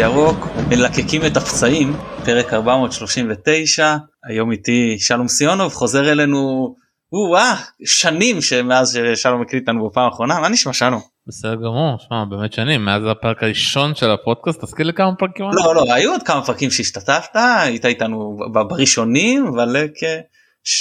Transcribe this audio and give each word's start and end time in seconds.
בירוק, 0.00 0.48
מלקקים 0.68 1.26
את 1.26 1.36
הפצעים, 1.36 1.96
פרק 2.24 2.54
439, 2.54 3.96
היום 4.28 4.52
איתי 4.52 4.96
שלום 4.98 5.28
סיונוב 5.28 5.72
חוזר 5.72 6.12
אלינו, 6.12 6.74
וואה, 7.12 7.54
שנים 7.84 8.42
שמאז 8.42 8.98
ששלום 9.14 9.42
הקליט 9.42 9.68
לנו 9.68 9.88
בפעם 9.88 10.04
האחרונה, 10.04 10.40
מה 10.40 10.48
נשמע 10.48 10.72
שלום? 10.72 11.00
בסדר 11.26 11.54
גמור, 11.54 11.98
שמע 11.98 12.24
באמת 12.24 12.52
שנים, 12.52 12.84
מאז 12.84 13.02
הפרק 13.10 13.42
הראשון 13.42 13.94
של 13.94 14.10
הפודקאסט, 14.10 14.64
תזכיר 14.64 14.86
לי 14.86 14.92
כמה 14.92 15.14
פרקים? 15.18 15.46
לא, 15.52 15.74
לא, 15.74 15.94
היו 15.94 16.10
עוד 16.10 16.22
כמה 16.22 16.42
פרקים 16.42 16.70
שהשתתפת, 16.70 17.36
היית 17.36 17.84
איתנו 17.84 18.38
בראשונים, 18.52 19.46
אבל 19.46 19.76
כ... 19.94 20.04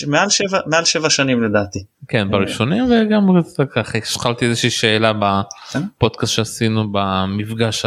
מעל 0.08 0.30
שבע 0.30 0.59
מעל 0.66 0.86
שבע 0.86 1.09
שנים 1.09 1.44
לדעתי. 1.44 1.80
כן 2.08 2.31
בראשונים 2.31 2.84
וגם 2.84 3.28
ככה 3.76 3.98
השחלתי 3.98 4.45
איזושהי 4.45 4.70
שאלה 4.70 5.14
בפודקאסט 5.14 6.34
שעשינו 6.34 6.84
במפגש 6.92 7.86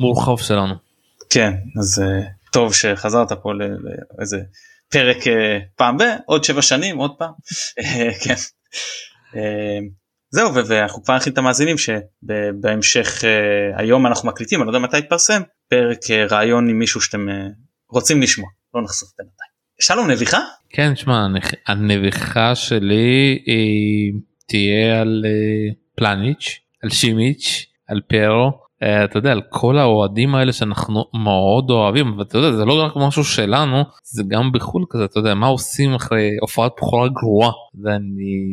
המורחב 0.00 0.36
שלנו. 0.36 0.74
כן 1.30 1.52
אז 1.80 2.02
טוב 2.52 2.74
שחזרת 2.74 3.32
פה 3.32 3.52
לאיזה 4.18 4.38
פרק 4.88 5.16
פעם 5.76 5.96
בעוד 5.96 6.44
שבע 6.44 6.62
שנים 6.62 6.96
עוד 6.96 7.10
פעם. 7.18 7.32
כן. 8.24 8.34
זהו 10.30 10.54
ואנחנו 10.54 11.02
כבר 11.02 11.16
נכין 11.16 11.32
את 11.32 11.38
המאזינים 11.38 11.76
שבהמשך 11.78 13.24
היום 13.76 14.06
אנחנו 14.06 14.28
מקליטים 14.28 14.62
אני 14.62 14.66
לא 14.66 14.70
יודע 14.70 14.86
מתי 14.86 14.98
יתפרסם 14.98 15.42
פרק 15.68 15.98
ראיון 16.30 16.68
עם 16.68 16.78
מישהו 16.78 17.00
שאתם 17.00 17.26
רוצים 17.90 18.22
לשמוע 18.22 18.48
לא 18.74 18.82
נחשוף 18.82 19.08
בינתיים. 19.18 19.50
שלום 19.80 20.10
נביכה? 20.10 20.38
כן 20.70 20.96
שמע 20.96 21.26
הנביכה 21.66 22.54
שלי 22.54 23.42
היא 23.46 24.12
תהיה 24.46 25.00
על 25.00 25.24
פלניץ' 25.94 26.58
על 26.82 26.90
שימיץ' 26.90 27.66
על 27.88 28.00
פרו 28.00 28.69
אתה 28.82 29.18
יודע 29.18 29.32
על 29.32 29.42
כל 29.48 29.78
האוהדים 29.78 30.34
האלה 30.34 30.52
שאנחנו 30.52 31.04
מאוד 31.14 31.70
אוהבים 31.70 32.08
אבל 32.08 32.22
אתה 32.22 32.38
יודע 32.38 32.52
זה 32.52 32.64
לא 32.64 32.82
רק 32.82 32.92
משהו 32.96 33.24
שלנו 33.24 33.84
זה 34.02 34.22
גם 34.28 34.52
בחו"ל 34.52 34.84
כזה 34.90 35.04
אתה 35.04 35.18
יודע 35.18 35.34
מה 35.34 35.46
עושים 35.46 35.94
אחרי 35.94 36.36
הופעת 36.40 36.72
בכורה 36.76 37.08
גרועה? 37.08 37.50
ואני 37.82 38.44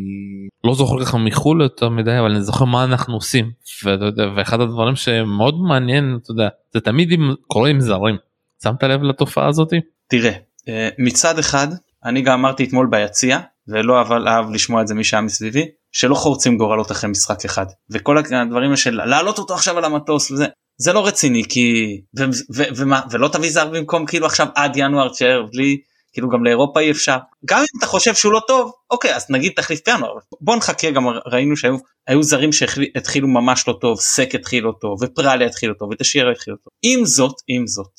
לא 0.63 0.73
זוכר 0.73 1.05
ככה 1.05 1.17
מחו"ל 1.17 1.61
יותר 1.61 1.89
מדי 1.89 2.19
אבל 2.19 2.31
אני 2.31 2.41
זוכר 2.41 2.65
מה 2.65 2.83
אנחנו 2.83 3.13
עושים. 3.13 3.51
ואתה 3.83 4.05
יודע 4.05 4.23
ואחד 4.35 4.61
הדברים 4.61 4.95
שמאוד 4.95 5.61
מעניין 5.61 6.19
אתה 6.23 6.31
יודע 6.31 6.47
זה 6.73 6.79
תמיד 6.79 7.11
עם, 7.11 7.33
קורה 7.47 7.69
עם 7.69 7.79
זרים. 7.79 8.15
שמת 8.63 8.83
לב 8.83 9.03
לתופעה 9.03 9.47
הזאתי? 9.47 9.75
תראה 10.07 10.33
אה, 10.69 10.89
מצד 10.99 11.39
אחד 11.39 11.67
אני 12.05 12.21
גם 12.21 12.39
אמרתי 12.39 12.63
אתמול 12.63 12.87
ביציע 12.91 13.39
ולא 13.67 14.01
אבל 14.01 14.27
אהב 14.27 14.49
לשמוע 14.51 14.81
את 14.81 14.87
זה 14.87 14.95
מי 14.95 15.03
שהיה 15.03 15.21
מסביבי 15.21 15.65
שלא 15.91 16.15
חורצים 16.15 16.57
גורלות 16.57 16.91
אחרי 16.91 17.09
משחק 17.09 17.45
אחד. 17.45 17.65
וכל 17.89 18.17
הדברים 18.17 18.75
של 18.75 19.05
להעלות 19.05 19.37
אותו 19.37 19.53
עכשיו 19.53 19.77
על 19.77 19.85
המטוס 19.85 20.31
וזה 20.31 20.45
זה 20.77 20.93
לא 20.93 21.07
רציני 21.07 21.43
כי 21.49 21.97
ו, 22.19 22.23
ו, 22.55 22.63
ומה 22.75 23.01
ולא 23.11 23.27
תביא 23.27 23.51
זר 23.51 23.69
במקום 23.69 24.05
כאילו 24.05 24.25
עכשיו 24.25 24.47
עד 24.55 24.77
ינואר 24.77 25.09
תשאר 25.09 25.43
בלי 25.51 25.77
כאילו 26.13 26.29
גם 26.29 26.43
לאירופה 26.43 26.79
אי 26.79 26.91
אפשר. 26.91 27.17
גם 27.45 27.59
אם 27.59 27.79
אתה 27.79 27.85
חושב 27.85 28.15
שהוא 28.15 28.33
לא 28.33 28.41
טוב 28.47 28.71
אוקיי 28.91 29.15
אז 29.15 29.25
נגיד 29.29 29.51
תחליף 29.55 29.79
פיאנו 29.79 30.07
בוא 30.41 30.55
נחכה 30.55 30.91
גם 30.91 31.03
ראינו 31.25 31.57
שהיו 31.57 31.77
היו 32.07 32.23
זרים 32.23 32.51
שהתחילו 32.51 33.27
ממש 33.27 33.67
לא 33.67 33.77
טוב 33.81 33.99
סק 33.99 34.35
התחיל 34.35 34.63
לא 34.63 34.73
טוב 34.81 34.97
ופרליה 35.01 35.47
התחיל 35.47 35.69
לא 35.69 35.75
טוב 35.79 35.89
ותשאיר 35.91 36.29
התחיל 36.29 36.53
לא 36.53 36.57
טוב. 36.63 36.71
עם 36.81 37.05
זאת 37.05 37.35
עם 37.47 37.67
זאת 37.67 37.93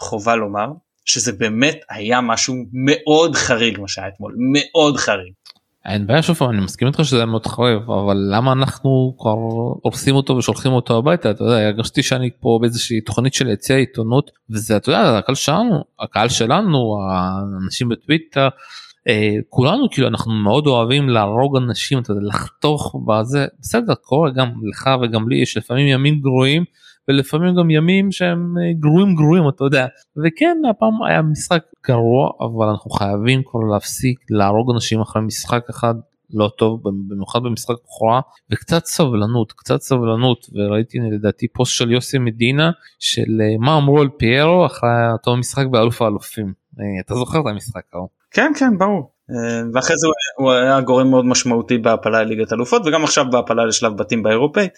חובה 0.00 0.36
לומר 0.36 0.66
שזה 1.04 1.32
באמת 1.32 1.80
היה 1.90 2.20
משהו 2.20 2.54
מאוד 2.72 3.36
חריג 3.36 3.80
מה 3.80 3.88
שהיה 3.88 4.08
אתמול. 4.08 4.34
מאוד 4.52 4.96
חריג. 4.96 5.32
אין 5.86 6.06
בעיה 6.06 6.22
שוב 6.22 6.42
אני 6.42 6.60
מסכים 6.60 6.88
איתך 6.88 7.04
שזה 7.04 7.24
מאוד 7.24 7.46
חריג 7.46 7.76
אבל 7.86 8.16
למה 8.30 8.52
אנחנו 8.52 9.14
כבר 9.18 9.34
הורסים 9.82 10.14
אותו 10.14 10.36
ושולחים 10.36 10.72
אותו 10.72 10.98
הביתה? 10.98 11.30
אתה 11.30 11.44
יודע 11.44 11.66
הרגשתי 11.66 12.02
שאני 12.02 12.30
פה 12.40 12.58
באיזושהי 12.60 13.00
תוכנית 13.00 13.34
של 13.34 13.48
יציע 13.48 13.76
עיתונות 13.76 14.30
וזה 14.50 14.76
אתה 14.76 14.90
יודע 14.90 15.18
הקהל 15.18 15.34
שלנו 15.34 15.84
הקהל 16.00 16.28
שלנו 16.28 16.98
האנשים 17.02 17.88
בטוויטר 17.88 18.48
אה, 19.08 19.36
כולנו 19.48 19.90
כאילו 19.90 20.08
אנחנו 20.08 20.32
מאוד 20.32 20.66
אוהבים 20.66 21.08
להרוג 21.08 21.56
אנשים 21.56 21.98
אתה 21.98 22.12
יודע 22.12 22.22
לחתוך 22.26 22.96
בזה. 23.06 23.46
בסדר 23.60 23.94
קורה 23.94 24.30
גם 24.30 24.48
לך 24.70 24.90
וגם 25.02 25.28
לי 25.28 25.36
יש 25.36 25.56
לפעמים 25.56 25.86
ימים 25.86 26.20
גרועים 26.20 26.64
ולפעמים 27.08 27.54
גם 27.54 27.70
ימים 27.70 28.12
שהם 28.12 28.54
אה, 28.58 28.72
גרועים 28.80 29.14
גרועים 29.14 29.48
אתה 29.48 29.64
יודע 29.64 29.86
וכן 30.16 30.56
הפעם 30.70 31.02
היה 31.02 31.22
משחק 31.22 31.62
גרוע 31.86 32.30
אבל 32.40 32.66
אנחנו 32.66 32.90
חייבים 32.90 33.42
כבר 33.46 33.60
להפסיק 33.72 34.18
להרוג 34.30 34.70
אנשים 34.74 35.00
אחרי 35.00 35.22
משחק 35.22 35.62
אחד 35.70 35.94
לא 36.30 36.50
טוב 36.58 36.80
במיוחד 36.84 37.42
במשחק 37.42 37.74
בכורה 37.84 38.20
וקצת 38.50 38.84
סבלנות 38.84 39.52
קצת 39.52 39.80
סבלנות 39.80 40.46
וראיתי 40.54 40.98
לדעתי 41.12 41.48
פוסט 41.48 41.74
של 41.74 41.92
יוסי 41.92 42.18
מדינה 42.18 42.70
של 42.98 43.40
אה, 43.40 43.56
מה 43.58 43.76
אמרו 43.76 44.00
על 44.00 44.08
פיירו 44.18 44.66
אחרי 44.66 45.12
אותו 45.12 45.36
משחק 45.36 45.66
באלוף 45.66 46.02
האלופים 46.02 46.52
אה, 46.80 46.84
אתה 47.00 47.14
זוכר 47.14 47.40
את 47.40 47.46
המשחק 47.46 47.82
ההוא. 47.92 48.08
כן 48.30 48.52
כן 48.58 48.78
ברור 48.78 49.10
ואחרי 49.74 49.96
זה 49.96 50.06
הוא 50.38 50.52
היה 50.52 50.80
גורם 50.80 51.10
מאוד 51.10 51.24
משמעותי 51.24 51.78
בהעפלה 51.78 52.22
לליגת 52.22 52.52
אלופות 52.52 52.82
וגם 52.86 53.04
עכשיו 53.04 53.24
בהעפלה 53.30 53.66
לשלב 53.66 53.96
בתים 53.96 54.22
באירופאית. 54.22 54.72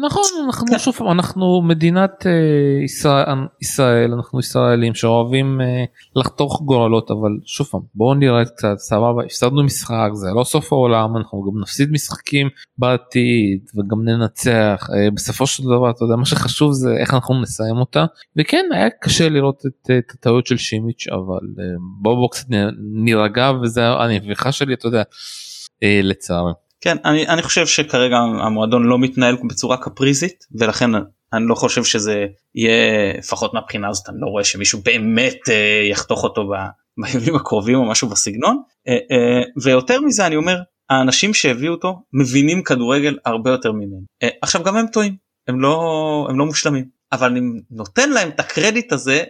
נכון 0.00 0.22
אנחנו 0.46 0.66
כן. 0.66 0.78
שוב 0.78 1.02
אנחנו 1.10 1.62
מדינת 1.62 2.10
uh, 2.22 2.84
ישראל, 2.84 3.24
ישראל 3.62 4.12
אנחנו 4.12 4.40
ישראלים 4.40 4.94
שאוהבים 4.94 5.60
uh, 5.60 6.20
לחתוך 6.20 6.62
גורלות 6.62 7.10
אבל 7.10 7.30
שוב 7.44 7.66
פעם 7.66 7.80
בואו 7.94 8.14
נראה 8.14 8.44
קצת 8.44 8.74
סבבה 8.78 9.24
הפסדנו 9.24 9.62
משחק 9.62 10.08
זה 10.12 10.26
לא 10.36 10.44
סוף 10.44 10.72
העולם 10.72 11.16
אנחנו 11.16 11.42
גם 11.42 11.60
נפסיד 11.60 11.90
משחקים 11.92 12.48
בעתיד 12.78 13.60
וגם 13.74 14.04
ננצח 14.04 14.86
uh, 14.90 15.14
בסופו 15.14 15.46
של 15.46 15.62
דבר 15.62 15.90
אתה 15.90 16.04
יודע 16.04 16.16
מה 16.16 16.24
שחשוב 16.24 16.72
זה 16.72 16.96
איך 16.96 17.14
אנחנו 17.14 17.40
נסיים 17.40 17.76
אותה 17.76 18.04
וכן 18.36 18.64
היה 18.74 18.90
קשה 19.00 19.28
לראות 19.28 19.62
את, 19.66 19.90
את 19.98 20.10
הטעויות 20.14 20.46
של 20.46 20.56
שימיץ' 20.56 21.06
אבל 21.08 21.46
uh, 21.56 21.60
בואו 22.00 22.16
בוא 22.16 22.28
קצת 22.30 22.46
נירגע 22.92 23.52
וזה 23.62 23.88
הנביכה 23.88 24.52
שלי 24.52 24.74
אתה 24.74 24.86
יודע 24.86 25.02
uh, 25.02 25.86
לצערי. 26.02 26.52
כן 26.82 26.96
אני, 27.04 27.28
אני 27.28 27.42
חושב 27.42 27.66
שכרגע 27.66 28.16
המועדון 28.16 28.84
לא 28.84 28.98
מתנהל 28.98 29.36
בצורה 29.48 29.76
קפריזית 29.76 30.44
ולכן 30.58 30.90
אני 31.32 31.44
לא 31.46 31.54
חושב 31.54 31.84
שזה 31.84 32.26
יהיה 32.54 33.12
לפחות 33.18 33.54
מהבחינה 33.54 33.88
הזאת 33.88 34.08
אני 34.08 34.16
לא 34.20 34.26
רואה 34.26 34.44
שמישהו 34.44 34.80
באמת 34.84 35.38
אה, 35.48 35.82
יחתוך 35.90 36.24
אותו 36.24 36.50
בימים 36.98 37.36
הקרובים 37.36 37.78
או 37.78 37.84
משהו 37.84 38.08
בסגנון. 38.08 38.62
אה, 38.88 38.92
אה, 38.94 39.42
ויותר 39.62 40.00
מזה 40.00 40.26
אני 40.26 40.36
אומר 40.36 40.56
האנשים 40.90 41.34
שהביאו 41.34 41.72
אותו 41.72 42.02
מבינים 42.12 42.62
כדורגל 42.62 43.18
הרבה 43.24 43.50
יותר 43.50 43.72
ממני. 43.72 44.04
אה, 44.22 44.28
עכשיו 44.42 44.62
גם 44.62 44.76
הם 44.76 44.86
טועים. 44.86 45.16
הם 45.48 45.60
לא 45.60 46.26
הם 46.30 46.38
לא 46.38 46.46
מושלמים. 46.46 46.84
אבל 47.12 47.30
אני 47.30 47.40
נותן 47.70 48.10
להם 48.10 48.28
את 48.28 48.40
הקרדיט 48.40 48.92
הזה 48.92 49.24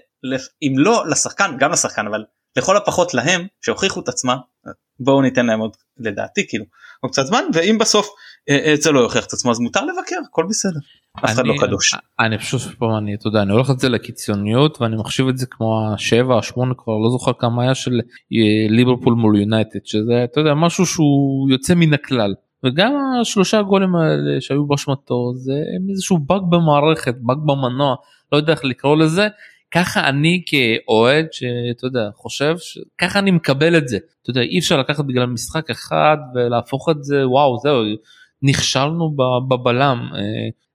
אם 0.63 0.73
לא 0.77 1.05
לשחקן 1.09 1.57
גם 1.59 1.73
לשחקן 1.73 2.07
אבל 2.07 2.25
לכל 2.57 2.77
הפחות 2.77 3.15
להם 3.15 3.47
שהוכיחו 3.61 4.01
את 4.01 4.09
עצמם 4.09 4.37
בואו 5.01 5.23
ניתן 5.23 5.47
להם 5.47 5.61
עוד 5.61 5.77
לדעתי 5.99 6.49
כאילו 6.49 6.65
עוד 7.01 7.13
קצת 7.13 7.27
זמן 7.27 7.45
ואם 7.55 7.79
בסוף 7.81 8.09
אה, 8.49 8.59
אה, 8.65 8.77
זה 8.77 8.93
לא 8.93 9.01
יוכיח 9.01 9.27
את 9.27 9.33
עצמו 9.33 9.51
אז 9.51 9.61
מותר 9.61 9.81
לבקר 9.81 10.17
הכל 10.29 10.47
בסדר. 10.49 10.79
אף 11.19 11.25
אחד 11.25 11.47
לא 11.47 11.55
קדוש. 11.61 11.95
אני 12.21 12.39
פשוט 12.39 12.63
פה 12.79 12.99
אני 12.99 13.15
אתה 13.15 13.29
יודע 13.29 13.43
אני 13.43 13.53
הולך 13.53 13.71
את 13.71 13.81
זה 13.81 13.89
לקיצוניות 13.89 14.81
ואני 14.81 14.97
מחשיב 14.97 15.29
את 15.29 15.39
זה 15.39 15.47
כמו 15.47 15.93
השבע 15.95 16.39
השמונה 16.39 16.75
כבר 16.75 16.99
לא 16.99 17.11
זוכר 17.11 17.33
כמה 17.39 17.63
היה 17.63 17.75
של 17.75 18.01
אה, 18.33 18.69
ליברפול 18.69 19.15
מול 19.15 19.41
יונייטד 19.41 19.79
שזה 19.85 20.25
אתה 20.25 20.41
יודע 20.41 20.55
משהו 20.55 20.87
שהוא 20.87 21.51
יוצא 21.51 21.75
מן 21.75 21.95
הכלל. 21.95 22.35
וגם 22.65 22.93
השלושה 23.21 23.63
גולים 23.63 23.97
האלה 23.97 24.41
שהיו 24.41 24.67
באשמתו 24.67 25.33
זה 25.35 25.53
איזשהו 25.91 26.19
באג 26.19 26.43
במערכת 26.51 27.15
באג 27.21 27.39
במנוע 27.39 27.95
לא 28.33 28.37
יודע 28.37 28.53
איך 28.53 28.65
לקרוא 28.65 28.97
לזה 28.97 29.29
ככה 29.75 30.09
אני 30.09 30.43
כאוהד 30.47 31.27
שאתה 31.33 31.87
יודע 31.87 32.09
חושב 32.15 32.57
שככה 32.59 33.19
אני 33.19 33.31
מקבל 33.31 33.77
את 33.77 33.89
זה. 33.89 33.99
אתה 34.23 34.31
יודע 34.31 34.41
אי 34.41 34.59
אפשר 34.59 34.81
לקחת 34.81 35.05
בגלל 35.05 35.27
משחק 35.27 35.71
אחד 35.71 36.17
ולהפוך 36.35 36.89
את 36.89 37.05
זה 37.05 37.29
וואו 37.29 37.59
זהו 37.59 37.83
נכשלנו 38.43 39.17
בבלם. 39.49 40.09
אה, 40.15 40.21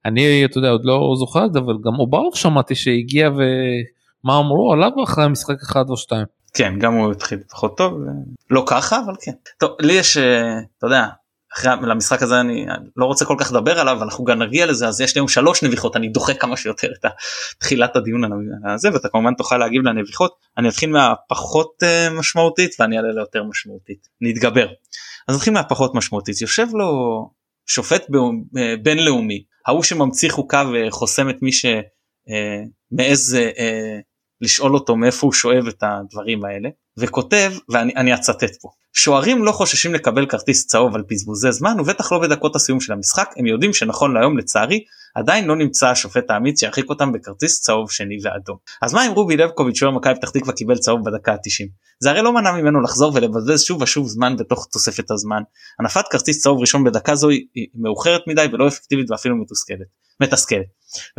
אני 0.05 0.45
אתה 0.45 0.57
יודע 0.57 0.69
עוד 0.69 0.85
לא 0.85 1.13
זוכר 1.17 1.45
את 1.45 1.53
זה 1.53 1.59
אבל 1.59 1.73
גם 1.85 1.99
אוברוב 1.99 2.35
שמעתי 2.35 2.75
שהגיע 2.75 3.29
ומה 3.29 4.39
אמרו 4.39 4.73
עליו 4.73 4.91
אחרי 5.03 5.27
משחק 5.27 5.61
אחד 5.61 5.89
או 5.89 5.97
שתיים. 5.97 6.25
כן 6.53 6.79
גם 6.79 6.93
הוא 6.93 7.11
התחיל 7.11 7.39
פחות 7.49 7.77
טוב 7.77 7.93
לא 8.49 8.63
ככה 8.67 8.99
אבל 9.05 9.13
כן. 9.21 9.31
טוב 9.59 9.71
לי 9.81 9.93
יש 9.93 10.17
אה, 10.17 10.59
אתה 10.77 10.87
יודע 10.87 11.05
אחרי 11.53 11.71
המשחק 11.91 12.21
הזה 12.21 12.39
אני 12.39 12.65
לא 12.95 13.05
רוצה 13.05 13.25
כל 13.25 13.35
כך 13.39 13.51
לדבר 13.51 13.79
עליו 13.79 14.03
אנחנו 14.03 14.23
גם 14.23 14.41
נגיע 14.41 14.65
לזה 14.65 14.87
אז 14.87 15.01
יש 15.01 15.15
לי 15.15 15.19
היום 15.19 15.27
שלוש 15.27 15.63
נביחות 15.63 15.95
אני 15.95 16.09
דוחה 16.09 16.33
כמה 16.33 16.57
שיותר 16.57 16.87
את 16.99 17.05
תחילת 17.59 17.95
הדיון 17.95 18.21
הזה 18.73 18.89
ואתה 18.93 19.09
כמובן 19.09 19.33
תוכל 19.33 19.57
להגיב 19.57 19.81
לנביחות. 19.81 20.35
אני 20.57 20.69
אתחיל 20.69 20.89
מהפחות 20.89 21.83
uh, 21.83 22.13
משמעותית 22.13 22.75
ואני 22.79 22.97
אעלה 22.97 23.13
ליותר 23.13 23.43
משמעותית. 23.43 24.07
נתגבר. 24.21 24.67
אז 25.27 25.35
נתחיל 25.35 25.53
מהפחות 25.53 25.95
משמעותית. 25.95 26.41
יושב 26.41 26.67
לו 26.73 26.89
שופט 27.65 28.07
אה, 28.57 28.75
בינלאומי. 28.83 29.43
ההוא 29.67 29.83
שממציא 29.83 30.29
חוקה 30.29 30.63
וחוסם 30.73 31.29
את 31.29 31.41
מי 31.41 31.51
שמעז 31.51 33.37
uh, 33.37 33.61
לשאול 34.41 34.73
אותו 34.73 34.95
מאיפה 34.95 35.27
הוא 35.27 35.33
שואב 35.33 35.67
את 35.67 35.83
הדברים 35.83 36.45
האלה 36.45 36.69
וכותב 36.97 37.53
ואני 37.69 38.13
אצטט 38.13 38.55
פה 38.61 38.69
שוערים 38.93 39.43
לא 39.43 39.51
חוששים 39.51 39.93
לקבל 39.93 40.25
כרטיס 40.25 40.67
צהוב 40.67 40.95
על 40.95 41.03
בזבוזי 41.09 41.51
זמן 41.51 41.79
ובטח 41.79 42.11
לא 42.11 42.19
בדקות 42.19 42.55
הסיום 42.55 42.79
של 42.79 42.93
המשחק 42.93 43.29
הם 43.37 43.45
יודעים 43.45 43.73
שנכון 43.73 44.13
להיום 44.13 44.37
לצערי 44.37 44.83
עדיין 45.15 45.45
לא 45.45 45.55
נמצא 45.55 45.87
השופט 45.87 46.29
האמיץ 46.29 46.59
שירחיק 46.59 46.89
אותם 46.89 47.11
בכרטיס 47.11 47.61
צהוב 47.61 47.91
שני 47.91 48.17
ואדום. 48.23 48.57
אז 48.81 48.93
מה 48.93 49.07
אם 49.07 49.11
רובי 49.11 49.37
לבקוביץ' 49.37 49.77
שוער 49.77 49.91
מכבי 49.91 50.15
פתח 50.15 50.29
תקווה 50.29 50.53
קיבל 50.53 50.77
צהוב 50.77 50.99
בדקה 51.05 51.31
ה-90? 51.31 51.67
זה 51.99 52.09
הרי 52.09 52.21
לא 52.21 52.33
מנע 52.33 52.51
ממנו 52.51 52.81
לחזור 52.81 53.11
ולבזבז 53.15 53.61
שוב 53.61 53.81
ושוב 53.81 54.07
זמן 54.07 54.35
בתוך 54.37 54.67
תוספת 54.71 55.11
הזמן. 55.11 55.41
הנפת 55.79 56.07
כרטיס 56.11 56.41
צהוב 56.41 56.59
ראשון 56.59 56.83
בדקה 56.83 57.15
זו 57.15 57.29
היא 57.29 57.67
מאוחרת 57.75 58.21
מדי 58.27 58.45
ולא 58.51 58.67
אפקטיבית 58.67 59.11
ואפילו 59.11 59.35
מתוסכלת. 59.35 59.87
מתסכלת. 60.21 60.65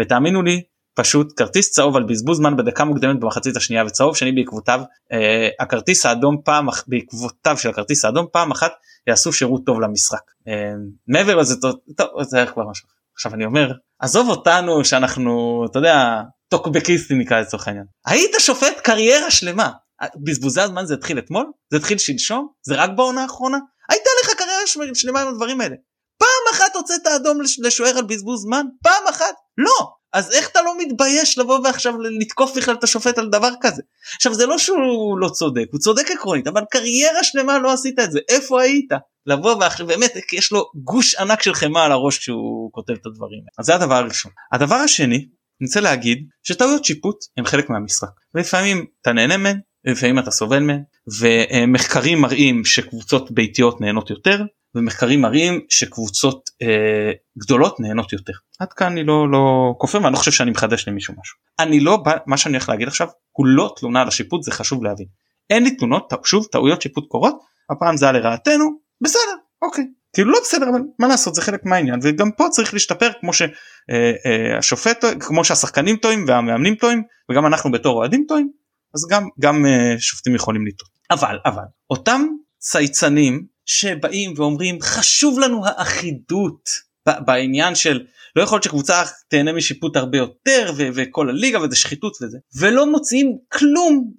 ותאמינו 0.00 0.42
לי 0.42 0.62
פשוט 0.98 1.32
כרטיס 1.36 1.70
צהוב 1.70 1.96
על 1.96 2.02
בזבוז 2.02 2.38
זמן 2.38 2.56
בדקה 2.56 2.84
מוקדמת 2.84 3.20
במחצית 3.20 3.56
השנייה 3.56 3.84
וצהוב 3.86 4.16
שני 4.16 4.32
בעקבותיו 4.32 4.80
אה, 5.12 5.48
הכרטיס 5.60 6.06
האדום 6.06 6.36
פעם 6.44 6.66
בעקבותיו 6.86 7.56
של 7.58 7.68
הכרטיס 7.68 8.04
האדום 8.04 8.26
פעם 8.32 8.50
אחת 8.50 8.72
יעשו 9.06 9.32
שירות 9.32 9.62
טוב 9.66 9.80
למשחק. 9.80 10.20
אה, 10.48 10.72
מעבר 11.08 11.34
לזה 11.34 11.54
טוב, 11.96 12.22
זה 12.22 12.44
כבר 12.54 12.62
משהו. 12.70 12.88
עכשיו 13.14 13.34
אני 13.34 13.44
אומר 13.44 13.72
עזוב 13.98 14.28
אותנו 14.28 14.84
שאנחנו 14.84 15.64
אתה 15.70 15.78
יודע 15.78 16.22
טוקבקיסטים 16.48 17.18
נקרא 17.18 17.40
לצורך 17.40 17.68
העניין. 17.68 17.84
היית 18.06 18.30
שופט 18.38 18.80
קריירה 18.82 19.30
שלמה. 19.30 19.70
בזבוזי 20.24 20.60
הזמן 20.60 20.86
זה 20.86 20.94
התחיל 20.94 21.18
אתמול? 21.18 21.46
זה 21.70 21.76
התחיל 21.76 21.98
שלשום? 21.98 22.48
זה 22.66 22.74
רק 22.74 22.90
בעונה 22.96 23.22
האחרונה? 23.22 23.58
הייתה 23.88 24.10
לך 24.22 24.30
קריירה 24.38 24.94
שלמה 24.94 25.22
עם 25.22 25.28
הדברים 25.28 25.60
האלה. 25.60 25.74
פעם 26.18 26.54
אחת 26.54 26.76
הוצאת 26.76 27.06
אדום 27.06 27.38
לשוער 27.58 27.98
על 27.98 28.04
בזבוז 28.04 28.42
זמן? 28.42 28.66
פעם 28.82 29.02
אחת? 29.08 29.34
לא 29.58 29.97
אז 30.12 30.32
איך 30.32 30.49
אתה 30.49 30.62
לא 30.62 30.78
מתבייש 30.78 31.38
לבוא 31.38 31.60
ועכשיו 31.64 31.94
לתקוף 32.00 32.56
בכלל 32.56 32.75
את 32.75 32.84
השופט 32.84 33.19
על 33.19 33.28
דבר 33.28 33.50
כזה? 33.60 33.82
עכשיו 34.16 34.34
זה 34.34 34.46
לא 34.46 34.58
שהוא 34.58 35.19
לא 35.19 35.28
צודק 35.28 35.66
הוא 35.72 35.81
צודק 35.81 36.10
עקרונית 36.10 36.46
אבל 36.46 36.62
קריירה 36.70 37.25
שלמה 37.25 37.58
לא 37.58 37.72
עשית 37.72 37.99
את 37.99 38.12
זה. 38.12 38.20
איפה 38.28 38.62
היית? 38.62 38.90
לבוא 39.26 39.55
ואחרי 39.55 39.87
באמת 39.87 40.12
יש 40.32 40.52
לו 40.52 40.64
גוש 40.84 41.14
ענק 41.14 41.43
של 41.43 41.55
חמאה 41.55 41.84
על 41.84 41.93
הראש 41.93 42.19
כשהוא 42.19 42.72
כותב 42.72 42.93
את 42.93 43.06
הדברים 43.06 43.40
אז 43.58 43.66
זה 43.66 43.75
הדבר 43.75 43.94
הראשון. 43.94 44.32
הדבר 44.52 44.75
השני 44.75 45.28
אני 45.60 45.66
רוצה 45.66 45.81
להגיד 45.81 46.28
שטעויות 46.43 46.84
שיפוט 46.84 47.16
הם 47.37 47.44
חלק 47.44 47.70
מהמשחק. 47.70 48.08
ולפעמים 48.34 48.87
אתה 49.02 49.12
נהנה 49.12 49.37
מהן 49.37 49.61
לפעמים 49.84 50.19
אתה 50.19 50.31
סובל 50.31 50.62
מהן 50.62 50.82
ומחקרים 51.20 52.20
מראים 52.20 52.64
שקבוצות 52.64 53.31
ביתיות 53.31 53.81
נהנות 53.81 54.11
יותר 54.11 54.43
ומחקרים 54.74 55.20
מראים 55.20 55.60
שקבוצות 55.68 56.50
אה, 56.62 57.12
גדולות 57.38 57.80
נהנות 57.80 58.12
יותר. 58.12 58.32
עד 58.58 58.72
כאן 58.72 58.92
אני 58.92 59.04
לא 59.04 59.30
לא 59.30 59.74
כופר 59.78 59.98
ואני 60.02 60.12
לא 60.12 60.18
חושב 60.18 60.30
שאני 60.30 60.50
מחדש 60.50 60.88
למישהו 60.88 61.14
משהו. 61.20 61.38
אני 61.58 61.80
לא 61.80 62.02
מה 62.26 62.36
שאני 62.36 62.56
הולך 62.56 62.68
להגיד 62.68 62.88
עכשיו 62.88 63.08
הוא 63.32 63.46
לא 63.46 63.74
תלונה 63.76 64.02
על 64.02 64.08
השיפוט 64.08 64.42
זה 64.42 64.52
חשוב 64.52 64.84
להבין. 64.84 65.06
אין 65.50 65.64
לי 65.64 65.76
תלונות 65.76 66.12
שוב 66.24 66.46
טעויות 66.52 66.82
שיפוט 66.82 67.08
קורות 67.08 67.38
הפעם 67.70 67.96
זה 67.96 68.06
היה 68.06 68.12
לרעתנו 68.12 68.64
בסדר 69.00 69.36
אוקיי 69.62 69.84
כאילו 70.12 70.30
לא 70.30 70.38
בסדר 70.42 70.70
אבל 70.70 70.80
מה 70.98 71.08
לעשות 71.08 71.34
זה 71.34 71.42
חלק 71.42 71.64
מהעניין 71.64 72.00
וגם 72.02 72.30
פה 72.30 72.46
צריך 72.50 72.74
להשתפר 72.74 73.10
כמו 73.20 73.30
שהשופט 73.32 75.04
אה, 75.04 75.10
אה, 75.10 75.14
כמו 75.20 75.44
שהשחקנים 75.44 75.96
טועים 75.96 76.24
והמאמנים 76.28 76.74
טועים 76.74 77.02
וגם 77.30 77.46
אנחנו 77.46 77.70
בתור 77.70 77.96
אוהדים 77.96 78.24
טועים 78.28 78.50
אז 78.94 79.06
גם 79.10 79.28
גם 79.40 79.66
אה, 79.66 79.94
שופטים 79.98 80.34
יכולים 80.34 80.66
לטעות 80.66 80.90
אבל 81.10 81.38
אבל 81.44 81.62
אותם 81.90 82.22
צייצנים 82.58 83.46
שבאים 83.68 84.34
ואומרים 84.36 84.78
חשוב 84.82 85.38
לנו 85.38 85.66
האחידות 85.66 86.70
בעניין 87.06 87.74
של 87.74 88.00
לא 88.36 88.42
יכול 88.42 88.56
להיות 88.56 88.64
שקבוצה 88.64 89.02
תהנה 89.28 89.52
משיפוט 89.52 89.96
הרבה 89.96 90.18
יותר 90.18 90.72
ו- 90.76 90.88
וכל 90.94 91.28
הליגה 91.28 91.60
וזה 91.60 91.76
שחיתות 91.76 92.16
וזה 92.22 92.38
ולא 92.58 92.92
מוציאים 92.92 93.38
כלום 93.52 94.12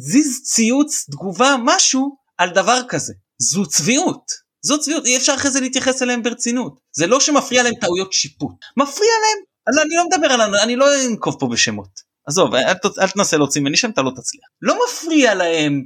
זיז 0.00 0.42
ציוץ 0.42 1.06
תגובה 1.10 1.56
משהו 1.64 2.16
על 2.38 2.50
דבר 2.50 2.80
כזה. 2.88 3.14
זו 3.38 3.66
צביעות. 3.66 4.22
זו 4.62 4.80
צביעות. 4.80 5.06
אי 5.06 5.16
אפשר 5.16 5.34
אחרי 5.34 5.50
זה 5.50 5.60
להתייחס 5.60 6.02
אליהם 6.02 6.22
ברצינות. 6.22 6.80
זה 6.96 7.06
לא 7.06 7.20
שמפריע 7.20 7.62
להם 7.62 7.74
טעויות 7.74 8.12
שיפוט. 8.12 8.54
מפריע 8.76 9.10
להם 9.22 9.44
אני 9.82 9.96
לא 9.96 10.04
מדבר 10.06 10.32
על 10.32 10.54
אני 10.54 10.76
לא 10.76 10.86
אנקוב 11.06 11.36
פה 11.40 11.48
בשמות 11.52 12.07
עזוב 12.28 12.54
אל, 12.54 12.74
אל 13.00 13.08
תנסה 13.08 13.36
להוציא 13.36 13.60
ממני 13.60 13.76
שם 13.76 13.90
אתה 13.90 14.02
לא 14.02 14.10
תצליח 14.10 14.44
לא 14.62 14.78
מפריע 14.84 15.34
להם 15.34 15.84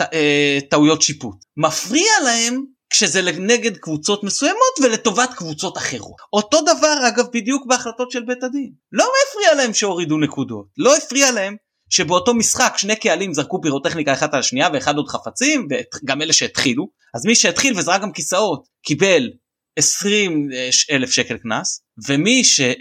אה, 0.00 0.58
טעויות 0.70 1.02
שיפוט 1.02 1.36
מפריע 1.56 2.12
להם 2.24 2.64
כשזה 2.90 3.22
נגד 3.38 3.76
קבוצות 3.76 4.24
מסוימות 4.24 4.78
ולטובת 4.82 5.34
קבוצות 5.34 5.78
אחרות. 5.78 6.16
אותו 6.32 6.60
דבר 6.60 7.08
אגב 7.08 7.24
בדיוק 7.34 7.66
בהחלטות 7.66 8.10
של 8.10 8.22
בית 8.24 8.42
הדין. 8.42 8.72
לא 8.92 9.04
מפריע 9.04 9.54
להם 9.54 9.74
שהורידו 9.74 10.18
נקודות, 10.18 10.66
לא 10.78 10.96
הפריע 10.96 11.32
להם 11.32 11.56
שבאותו 11.90 12.34
משחק 12.34 12.74
שני 12.76 12.96
קהלים 12.96 13.34
זרקו 13.34 13.60
פירוטכניקה 13.60 14.12
אחת 14.12 14.34
על 14.34 14.40
השנייה 14.40 14.68
ואחד 14.72 14.96
עוד 14.96 15.08
חפצים 15.08 15.68
וגם 15.70 16.22
אלה 16.22 16.32
שהתחילו 16.32 16.88
אז 17.14 17.26
מי 17.26 17.34
שהתחיל 17.34 17.78
וזרק 17.78 18.02
גם 18.02 18.12
כיסאות 18.12 18.64
קיבל 18.84 19.30
20 19.78 20.48
אלף 20.90 21.10
שקל 21.10 21.36
קנס 21.36 21.82
ומי 22.08 22.44
שהיה 22.44 22.74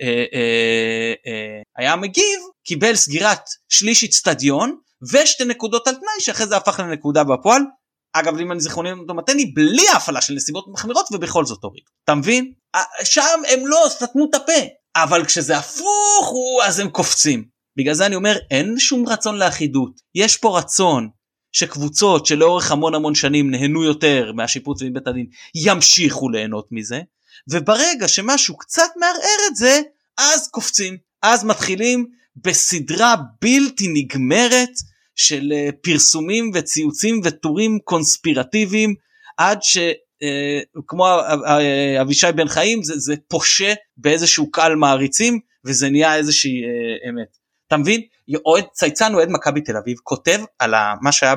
אה, 1.80 1.90
אה, 1.90 1.96
מגיב 1.96 2.40
קיבל 2.66 2.96
סגירת 2.96 3.44
שליש 3.70 4.04
אצטדיון 4.04 4.78
ושתי 5.14 5.46
נקודות 5.46 5.88
על 5.88 5.94
תנאי 5.94 6.20
שאחרי 6.20 6.48
זה 6.48 6.58
הפך 6.58 6.80
לנקודה 6.80 7.24
בפועל. 7.24 7.62
אגב 8.14 8.38
אם 8.38 8.52
אני 8.52 8.60
זיכרוני 8.60 8.90
מתני 8.94 9.46
בלי 9.46 9.90
הפעלה 9.96 10.22
של 10.22 10.34
נסיבות 10.34 10.66
מחמירות 10.72 11.06
ובכל 11.12 11.46
זאת 11.46 11.64
הוריד. 11.64 11.84
אתה 12.04 12.16
מבין? 12.16 12.54
שם 13.04 13.42
הם 13.48 13.68
לא 13.68 13.86
סתמו 13.90 14.26
את 14.30 14.36
הפה 14.36 14.62
אבל 14.96 15.26
כשזה 15.26 15.58
הפוך 15.58 16.34
אז 16.64 16.80
הם 16.80 16.90
קופצים. 16.90 17.46
בגלל 17.78 17.94
זה 17.94 18.06
אני 18.06 18.16
אומר 18.16 18.38
אין 18.52 18.80
שום 18.80 19.08
רצון 19.08 19.38
לאחידות 19.38 19.92
יש 20.16 20.38
פה 20.38 20.58
רצון 20.58 21.10
שקבוצות 21.52 22.26
שלאורך 22.26 22.72
המון 22.72 22.96
המון 22.96 23.16
שנים 23.16 23.52
נהנו 23.52 23.84
יותר 23.84 24.32
מהשיפוט 24.36 24.82
מבית 24.84 25.08
הדין 25.08 25.26
ימשיכו 25.56 26.30
ליהנות 26.30 26.68
מזה 26.72 27.02
וברגע 27.50 28.08
שמשהו 28.08 28.58
קצת 28.58 28.90
מערער 29.00 29.48
את 29.52 29.56
זה 29.56 29.82
אז 30.18 30.48
קופצים 30.48 30.98
אז 31.22 31.44
מתחילים 31.46 32.06
בסדרה 32.36 33.16
בלתי 33.42 33.88
נגמרת 33.94 34.70
של 35.16 35.52
אה, 35.54 35.70
פרסומים 35.82 36.52
וציוצים 36.54 37.22
וטורים 37.24 37.80
קונספירטיביים 37.84 38.96
עד 39.38 39.60
שכמו 39.62 41.06
אה, 41.06 42.02
אבישי 42.02 42.32
בן 42.36 42.48
חיים 42.48 42.84
זה, 42.84 42.94
זה 42.98 43.16
פושה 43.28 43.74
באיזשהו 43.98 44.52
קהל 44.52 44.76
מעריצים 44.76 45.40
וזה 45.66 45.90
נהיה 45.90 46.16
איזושהי 46.16 46.64
אה, 46.64 47.10
אמת. 47.10 47.41
אתה 47.72 47.80
מבין? 47.80 48.02
אוהד 48.46 48.66
צייצן 48.72 49.14
אוהד 49.14 49.30
מכבי 49.32 49.62
תל 49.62 49.78
אביב 49.78 49.98
כותב 50.04 50.40
על 50.60 50.74
מה 51.02 51.12
שהיה 51.12 51.36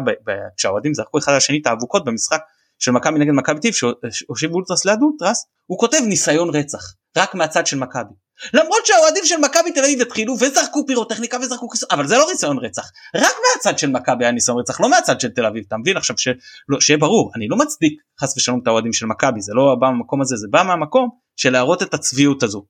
כשהאוהדים 0.56 0.94
זרקו 0.94 1.18
אחד 1.18 1.32
על 1.32 1.36
השני 1.36 1.58
את 1.62 1.66
האבוקות 1.66 2.04
במשחק 2.04 2.40
של 2.78 2.90
מכבי 2.90 3.18
נגד 3.18 3.32
מכבי 3.32 3.60
טיב 3.60 3.74
שהושיבו 4.10 4.54
אולטרס 4.54 4.84
ליד 4.84 4.98
אולטרס 5.02 5.46
הוא 5.66 5.78
כותב 5.78 5.98
ניסיון 6.08 6.56
רצח 6.56 6.94
רק 7.16 7.34
מהצד 7.34 7.66
של 7.66 7.78
מכבי. 7.78 8.14
למרות 8.54 8.86
שהאוהדים 8.86 9.24
של 9.24 9.36
מכבי 9.36 9.72
תל 9.72 9.80
אביב 9.80 10.00
התחילו 10.00 10.34
וזרקו 10.40 10.86
פירוטכניקה 10.86 11.38
וזרקו 11.42 11.68
כיסאות 11.68 11.92
אבל 11.92 12.06
זה 12.06 12.18
לא 12.18 12.26
ניסיון 12.32 12.58
רצח 12.58 12.90
רק 13.16 13.34
מהצד 13.42 13.78
של 13.78 13.90
מכבי 13.90 14.24
היה 14.24 14.32
ניסיון 14.32 14.58
רצח 14.58 14.80
לא 14.80 14.90
מהצד 14.90 15.20
של 15.20 15.28
תל 15.28 15.46
אביב 15.46 15.64
אתה 15.68 15.76
מבין 15.76 15.96
עכשיו 15.96 16.18
ש... 16.18 16.28
לא, 16.68 16.80
שיהיה 16.80 16.98
ברור 16.98 17.32
אני 17.36 17.48
לא 17.48 17.56
מצדיק 17.56 17.92
חס 18.20 18.36
ושלום 18.36 18.60
את 18.62 18.66
האוהדים 18.66 18.92
של 18.92 19.06
מכבי 19.06 19.40
זה 19.40 19.52
לא 19.54 19.76
בא 19.80 19.86
מהמקום 19.86 20.20
הזה 20.20 20.36
זה 20.36 20.46
בא 20.50 20.62
מהמקום 20.62 21.08
של 21.36 21.52
להראות 21.52 21.82
את 21.82 21.94
הצביעות 21.94 22.42
הזו. 22.42 22.64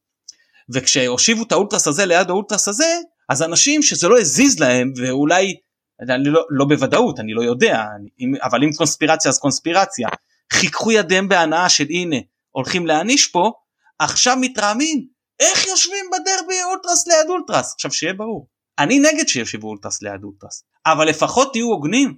וכשהושיבו 0.75 1.43
את 1.43 1.53
האולטרס 1.53 1.89
הזה 1.89 2.07
ליד 2.07 2.31
האולטרס 2.31 2.69
הזה 2.69 2.85
אז 3.29 3.43
אנשים 3.43 3.83
שזה 3.83 4.09
לא 4.09 4.19
הזיז 4.19 4.61
להם 4.61 4.93
ואולי 4.97 5.55
אני 6.01 6.25
לא, 6.25 6.45
לא 6.51 6.65
בוודאות 6.65 7.21
אני 7.21 7.35
לא 7.35 7.43
יודע 7.43 7.85
אני, 7.97 8.39
אבל 8.43 8.65
אם 8.65 8.71
קונספירציה 8.77 9.29
אז 9.29 9.39
קונספירציה 9.39 10.09
חיככו 10.53 10.93
ידיהם 10.93 11.29
בהנאה 11.29 11.69
של 11.69 11.87
הנה 11.91 12.17
הולכים 12.51 12.87
להעניש 12.87 13.27
פה 13.27 13.53
עכשיו 13.99 14.37
מתרעמים 14.41 15.07
איך 15.41 15.67
יושבים 15.67 16.05
בדרבי 16.13 16.63
אולטרס 16.65 17.07
ליד 17.07 17.29
אולטרס 17.29 17.73
עכשיו 17.75 17.93
שיהיה 17.93 18.15
ברור 18.15 18.49
אני 18.79 18.99
נגד 18.99 19.29
שיושיבו 19.29 19.69
אולטרס 19.69 20.03
ליד 20.03 20.25
אולטרס 20.25 20.65
אבל 20.87 21.09
לפחות 21.09 21.53
תהיו 21.53 21.67
הוגנים 21.67 22.17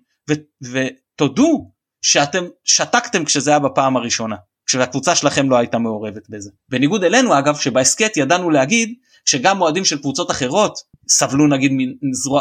ותודו 0.63 1.71
שאתם 2.03 2.45
שתקתם 2.65 3.25
כשזה 3.25 3.51
היה 3.51 3.59
בפעם 3.59 3.97
הראשונה 3.97 4.37
כשהקבוצה 4.67 5.15
שלכם 5.15 5.51
לא 5.51 5.57
הייתה 5.57 5.79
מעורבת 5.79 6.29
בזה. 6.29 6.51
בניגוד 6.69 7.05
אלינו 7.05 7.39
אגב 7.39 7.57
שבהסכת 7.57 8.17
ידענו 8.17 8.51
להגיד 8.51 8.95
שגם 9.27 9.61
אוהדים 9.61 9.85
של 9.85 9.99
קבוצות 9.99 10.31
אחרות 10.31 10.79
סבלו 11.09 11.47
נגיד 11.47 11.73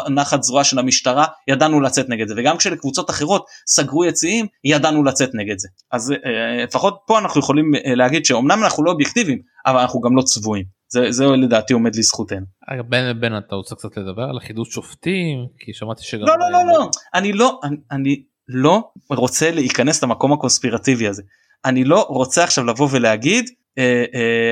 מנחת 0.08 0.42
זרוע 0.42 0.64
של 0.64 0.78
המשטרה 0.78 1.26
ידענו 1.48 1.80
לצאת 1.80 2.08
נגד 2.08 2.28
זה. 2.28 2.34
וגם 2.36 2.56
כשלקבוצות 2.56 3.10
אחרות 3.10 3.44
סגרו 3.66 4.04
יציאים 4.04 4.46
ידענו 4.64 5.04
לצאת 5.04 5.30
נגד 5.34 5.58
זה. 5.58 5.68
אז 5.92 6.12
אה, 6.12 6.64
לפחות 6.64 6.98
פה 7.06 7.18
אנחנו 7.18 7.40
יכולים 7.40 7.72
אה, 7.74 7.94
להגיד 7.94 8.24
שאומנם 8.24 8.64
אנחנו 8.64 8.84
לא 8.84 8.90
אובייקטיביים 8.90 9.38
אבל 9.66 9.78
אנחנו 9.78 10.00
גם 10.00 10.16
לא 10.16 10.22
צבועים. 10.22 10.64
זה, 10.88 11.12
זה 11.12 11.24
לדעתי 11.26 11.72
עומד 11.74 11.96
לזכותנו. 11.96 12.46
בן 12.88 13.20
בן 13.20 13.38
אתה 13.38 13.54
רוצה 13.54 13.74
קצת 13.74 13.96
לדבר 13.96 14.22
על 14.22 14.38
אחידות 14.38 14.70
שופטים? 14.70 15.46
כי 15.58 15.74
שמעתי 15.74 16.04
שגם 16.04 16.20
לא 16.20 16.34
לא 16.38 16.50
לא 16.52 16.72
לא. 16.72 16.90
אני 17.14 17.32
לא 17.32 17.60
אני, 17.64 17.76
אני 17.90 18.22
לא 18.48 18.90
רוצה 19.10 19.50
להיכנס 19.50 20.02
למקום 20.02 20.32
הקונספירטיבי 20.32 21.08
הזה. 21.08 21.22
אני 21.64 21.84
לא 21.84 22.06
רוצה 22.08 22.44
עכשיו 22.44 22.64
לבוא 22.64 22.88
ולהגיד 22.90 23.44
אה, 23.44 23.50
אה, 23.50 23.64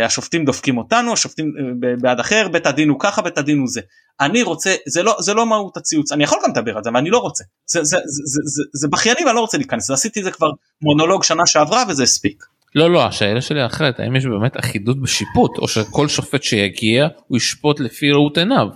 השופטים 0.05 0.45
דופקים 0.45 0.79
אותנו 0.79 1.13
השופטים 1.13 1.53
אה, 1.59 1.97
בעד 2.01 2.21
אחר 2.21 2.49
בית 2.49 2.67
הדין 2.67 2.89
הוא 2.89 3.01
ככה 3.01 3.23
בית 3.23 3.39
הדין 3.39 3.59
הוא 3.59 3.69
זה. 3.69 3.81
אני 4.21 4.43
רוצה 4.43 4.75
זה 4.87 5.03
לא 5.03 5.17
זה 5.21 5.35
לא 5.35 5.47
מהות 5.47 5.77
הציוץ 5.77 6.13
אני 6.13 6.25
יכול 6.25 6.39
גם 6.45 6.51
לדבר 6.51 6.77
על 6.77 6.85
זה 6.85 6.91
אבל 6.91 6.99
אני 6.99 7.11
לא 7.11 7.19
רוצה. 7.19 7.45
זה 7.67 7.85
זה 7.85 7.97
זה 7.97 8.23
זה, 8.25 8.41
זה, 8.45 8.63
זה 8.73 8.89
בכייני 8.89 9.25
ואני 9.25 9.37
לא 9.37 9.41
רוצה 9.41 9.59
להיכנס. 9.59 9.91
עשיתי 9.91 10.23
זה 10.23 10.31
כבר 10.31 10.51
מונולוג 10.83 11.25
שנה 11.25 11.47
שעברה 11.47 11.85
וזה 11.89 12.03
הספיק. 12.03 12.45
לא 12.75 12.91
לא 12.91 13.07
השאלה 13.07 13.41
שלי 13.41 13.67
אחרת 13.67 14.01
האם 14.01 14.17
יש 14.17 14.27
באמת 14.27 14.57
אחידות 14.57 15.03
בשיפוט 15.03 15.59
או 15.59 15.69
שכל 15.69 16.09
שופט 16.09 16.43
שיגיע 16.43 17.09
הוא 17.27 17.37
ישפוט 17.37 17.81
לפי 17.81 18.13
ראות 18.13 18.39
עיניו. 18.39 18.67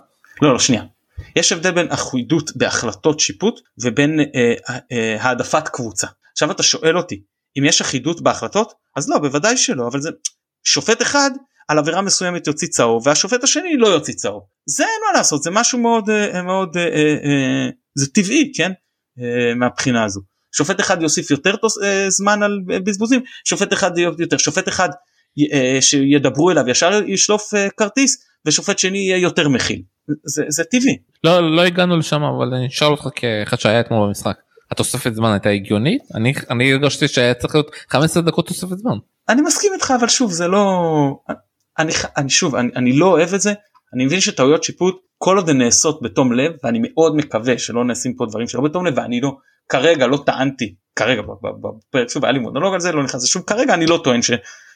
לא 0.43 0.52
לא 0.52 0.59
שנייה. 0.59 0.83
יש 1.37 1.52
הבדל 1.52 1.71
בין 1.71 1.87
אחידות 1.90 2.57
בהחלטות 2.57 3.21
שיפוט 3.21 3.61
ובין 3.83 4.21
אה, 4.21 4.55
אה, 4.93 5.17
העדפת 5.21 5.69
קבוצה. 5.69 6.07
עכשיו 6.33 6.50
אתה 6.50 6.62
שואל 6.62 6.97
אותי 6.97 7.23
אם 7.59 7.64
יש 7.64 7.81
אחידות 7.81 8.21
בהחלטות? 8.21 8.73
אז 8.97 9.09
לא 9.09 9.19
בוודאי 9.19 9.57
שלא 9.57 9.88
אבל 9.88 10.00
זה 10.00 10.11
שופט 10.72 11.02
אחד 11.02 11.30
על 11.68 11.78
עבירה 11.78 12.02
מסוימת 12.02 12.46
יוציא 12.46 12.68
צהוב 12.68 13.06
והשופט 13.06 13.44
השני 13.44 13.76
לא 13.76 13.87
יוציא 13.87 14.14
צהוב. 14.14 14.42
זה 14.66 14.82
אין 14.82 15.00
מה 15.06 15.18
לעשות 15.18 15.42
זה 15.42 15.50
משהו 15.50 15.78
מאוד 15.78 16.10
אה, 16.10 16.42
מאוד 16.42 16.76
אה, 16.76 16.82
אה, 17.25 17.68
זה 17.94 18.06
טבעי 18.12 18.52
כן? 18.56 18.72
מהבחינה 19.56 20.04
הזו. 20.04 20.20
שופט 20.56 20.80
אחד 20.80 21.02
יוסיף 21.02 21.30
יותר 21.30 21.54
זמן 22.08 22.42
על 22.42 22.60
בזבוזים 22.66 23.20
שופט 23.44 23.72
אחד 23.72 23.98
יותר. 23.98 24.37
שופט 24.37 24.68
אחד 24.68 24.88
שידברו 25.80 26.50
אליו 26.50 26.68
ישר 26.68 27.00
ישלוף 27.06 27.50
כרטיס 27.76 28.25
ושופט 28.46 28.78
שני 28.78 28.98
יהיה 28.98 29.16
יותר 29.16 29.48
מכיל. 29.48 29.82
זה, 30.25 30.44
זה 30.48 30.64
טבעי. 30.64 30.96
לא 31.25 31.56
לא 31.56 31.62
הגענו 31.62 31.96
לשם 31.96 32.22
אבל 32.22 32.54
אני 32.54 32.66
אשאל 32.66 32.88
אותך 32.88 33.08
כאחד 33.16 33.60
שהיה 33.60 33.80
אתמול 33.80 34.06
במשחק 34.06 34.37
התוספת 34.70 35.14
זמן 35.14 35.32
הייתה 35.32 35.48
הגיונית 35.48 36.02
אני 36.14 36.32
אני 36.50 36.72
הרגשתי 36.72 37.08
שהיה 37.08 37.34
צריך 37.34 37.54
להיות 37.54 37.70
15 37.88 38.22
דקות 38.22 38.46
תוספת 38.46 38.78
זמן. 38.78 38.98
אני 39.28 39.42
מסכים 39.42 39.72
איתך 39.75 39.92
אבל 40.00 40.08
שוב 40.08 40.32
זה 40.32 40.48
לא 40.48 40.64
אני, 41.78 41.92
אני 42.16 42.30
שוב 42.30 42.54
אני, 42.54 42.70
אני 42.76 42.92
לא 42.92 43.06
אוהב 43.06 43.34
את 43.34 43.40
זה 43.40 43.52
אני 43.94 44.06
מבין 44.06 44.20
שטעויות 44.20 44.64
שיפוט 44.64 44.96
כל 45.18 45.37
עוד 45.37 45.48
הן 45.48 45.58
נעשות 45.58 46.02
בתום 46.02 46.32
לב 46.32 46.52
ואני 46.64 46.78
מאוד 46.82 47.16
מקווה 47.16 47.58
שלא 47.58 47.84
נעשים 47.84 48.14
פה 48.14 48.26
דברים 48.26 48.48
שלא 48.48 48.60
בתום 48.60 48.87
לב 48.87 48.94
ואני 48.96 49.20
לא 49.20 49.37
כרגע 49.68 50.06
לא 50.06 50.22
טענתי 50.26 50.75
כרגע 50.96 51.22
בפרק 51.88 52.08
שוב 52.08 52.25
היה 52.25 52.32
לי 52.32 52.38
מונולוג 52.38 52.75
על 52.75 52.80
זה 52.80 52.92
לא 52.92 53.02
נכנס 53.02 53.25
לשום 53.25 53.42
כרגע 53.42 53.75
אני 53.75 53.87
לא 53.87 54.00
טוען 54.04 54.22
ש, 54.22 54.30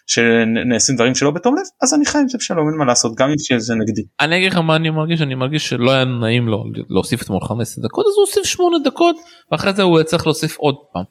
שנעשים 0.06 0.94
דברים 0.94 1.14
שלא 1.14 1.30
בתום 1.30 1.54
לב 1.54 1.62
אז 1.82 1.94
אני 1.94 2.06
חי 2.06 2.18
עם 2.18 2.28
זה 2.28 2.38
בשלום 2.38 2.68
אין 2.68 2.78
מה 2.78 2.85
לעשות 2.85 3.14
גם 3.16 3.28
אם 3.28 3.59
זה 3.59 3.75
נגדי. 3.75 4.02
אני 4.21 4.37
אגיד 4.37 4.52
לך 4.52 4.59
מה 4.59 4.76
אני 4.76 4.90
מרגיש 4.90 5.23
אני 5.23 5.35
מרגיש 5.35 5.68
שלא 5.68 5.90
היה 5.90 6.04
נעים 6.04 6.49
לו 6.49 6.64
להוסיף 6.90 7.23
אתמול 7.23 7.40
15 7.44 7.85
דקות 7.85 8.06
אז 8.06 8.12
הוא 8.16 8.21
הוסיף 8.26 8.44
8 8.44 8.76
דקות 8.85 9.16
ואחרי 9.52 9.73
זה 9.73 9.82
הוא 9.82 10.02
צריך 10.02 10.26
להוסיף 10.26 10.56
עוד 10.56 10.75
פעם. 10.92 11.04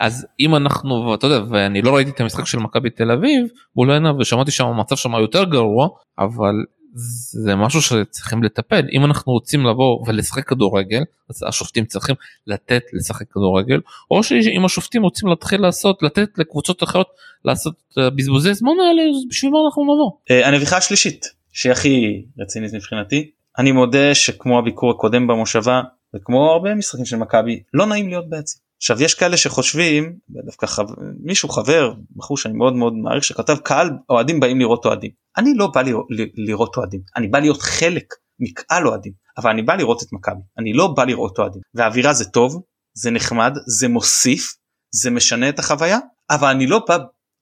אז 0.00 0.26
אם 0.40 0.56
אנחנו 0.56 0.94
ואתה 0.94 1.26
יודע 1.26 1.40
ואני 1.50 1.82
לא 1.82 1.94
ראיתי 1.94 2.10
את 2.10 2.20
המשחק 2.20 2.46
של 2.46 2.58
מכבי 2.58 2.90
תל 2.90 3.10
אביב 3.10 3.46
מול 3.76 3.90
עיניו 3.90 4.14
ושמעתי 4.18 4.50
שם 4.50 4.66
המצב 4.66 4.96
שם 4.96 5.12
יותר 5.12 5.44
גרוע 5.44 5.88
אבל 6.18 6.54
זה 6.94 7.56
משהו 7.56 7.82
שצריכים 7.82 8.42
לטפל 8.42 8.86
אם 8.92 9.04
אנחנו 9.04 9.32
רוצים 9.32 9.66
לבוא 9.66 10.04
ולשחק 10.06 10.48
כדורגל 10.48 11.02
אז 11.30 11.44
השופטים 11.48 11.84
צריכים 11.84 12.14
לתת 12.46 12.82
לשחק 12.92 13.26
כדורגל 13.30 13.80
או 14.10 14.22
שאם 14.22 14.64
השופטים 14.64 15.02
רוצים 15.02 15.28
להתחיל 15.28 15.60
לעשות 15.60 16.02
לתת 16.02 16.28
לקבוצות 16.38 16.82
אחרות 16.82 17.06
לעשות 17.44 17.74
בזבוזי 17.96 18.54
זמן 18.54 18.72
האלה 18.88 19.02
אז 19.02 19.28
בשביל 19.28 19.50
מה 19.50 19.58
אנחנו 19.66 19.82
נבוא. 19.82 20.10
אה, 20.30 20.48
הנביכה 20.48 20.76
השלישית 20.76 21.26
שהיא 21.52 21.72
הכי 21.72 22.24
רצינית 22.38 22.74
מבחינתי 22.74 23.30
אני 23.58 23.72
מודה 23.72 24.14
שכמו 24.14 24.58
הביקור 24.58 24.90
הקודם 24.90 25.26
במושבה 25.26 25.82
וכמו 26.14 26.50
הרבה 26.50 26.74
משחקים 26.74 27.04
של 27.04 27.16
מכבי 27.16 27.62
לא 27.74 27.86
נעים 27.86 28.08
להיות 28.08 28.28
בעצם. 28.28 28.58
עכשיו 28.82 29.02
יש 29.02 29.14
כאלה 29.14 29.36
שחושבים 29.36 30.16
דווקא 30.28 30.66
חב... 30.66 30.86
מישהו 31.20 31.48
חבר 31.48 31.92
בחור 32.16 32.36
שאני 32.36 32.54
מאוד 32.54 32.72
מאוד 32.72 32.92
מעריך 32.94 33.24
שכתב 33.24 33.56
קהל 33.56 33.90
אוהדים 34.10 34.40
באים 34.40 34.58
לראות 34.58 34.84
אוהדים. 34.84 35.10
אני 35.36 35.54
לא 35.54 35.66
בא 35.66 35.82
לראות, 35.82 36.06
לראות 36.34 36.76
אוהדים. 36.76 37.00
אני 37.16 37.28
בא 37.28 37.38
להיות 37.38 37.62
חלק 37.62 38.04
מקהל 38.40 38.88
אוהדים 38.88 39.12
אבל 39.38 39.50
אני 39.50 39.62
בא 39.62 39.74
לראות 39.74 40.02
את 40.02 40.08
מכבי. 40.12 40.40
אני 40.58 40.72
לא 40.72 40.86
בא 40.86 41.04
לראות 41.04 41.38
אוהדים. 41.38 41.62
והאווירה 41.74 42.12
זה 42.12 42.24
טוב 42.24 42.62
זה 42.94 43.10
נחמד 43.10 43.56
זה 43.78 43.88
מוסיף 43.88 44.54
זה 44.94 45.10
משנה 45.10 45.48
את 45.48 45.58
החוויה 45.58 45.98
אבל 46.30 46.48
אני 46.48 46.66
לא 46.66 46.84
בא 46.88 46.98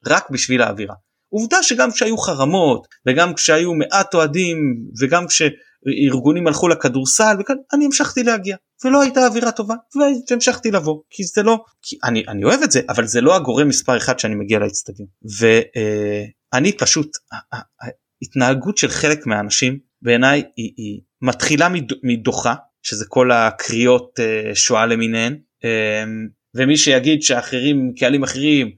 רק 0.07 0.31
בשביל 0.31 0.63
האווירה. 0.63 0.95
עובדה 1.33 1.63
שגם 1.63 1.91
כשהיו 1.91 2.19
חרמות 2.19 2.87
וגם 3.07 3.35
כשהיו 3.35 3.75
מעט 3.75 4.15
אוהדים 4.15 4.59
וגם 5.01 5.27
כש... 5.27 5.43
ארגונים 5.87 6.47
הלכו 6.47 6.69
לכדורסל 6.69 7.37
וכאן 7.41 7.57
אני 7.73 7.85
המשכתי 7.85 8.23
להגיע 8.23 8.57
ולא 8.85 9.03
הייתה 9.03 9.27
אווירה 9.27 9.53
טובה 9.53 9.75
והמשכתי 10.31 10.71
לבוא 10.71 11.01
כי 11.11 11.25
זה 11.25 11.43
לא 11.43 11.65
כי 11.83 11.97
אני 12.05 12.25
אני 12.29 12.45
אוהב 12.45 12.63
את 12.63 12.71
זה 12.71 12.81
אבל 12.89 13.07
זה 13.07 13.21
לא 13.21 13.37
הגורם 13.37 13.69
מספר 13.69 13.97
אחד 13.97 14.19
שאני 14.19 14.35
מגיע 14.35 14.59
לאצטדיון. 14.59 15.09
ואני 16.53 16.73
פשוט 16.73 17.11
ההתנהגות 18.23 18.79
של 18.79 18.89
חלק 18.89 19.27
מהאנשים 19.27 19.79
בעיניי 20.03 20.43
היא, 20.57 20.73
היא 20.77 21.01
מתחילה 21.23 21.69
מדוחה 22.03 22.55
שזה 22.83 23.05
כל 23.09 23.31
הקריאות 23.33 24.21
אה, 24.21 24.55
שואה 24.55 24.87
למיניהן 24.87 25.39
אמ, 25.65 26.29
ומי 26.55 26.77
שיגיד 26.77 27.23
שאחרים 27.23 27.93
קהלים 27.99 28.23
אחרים 28.23 28.71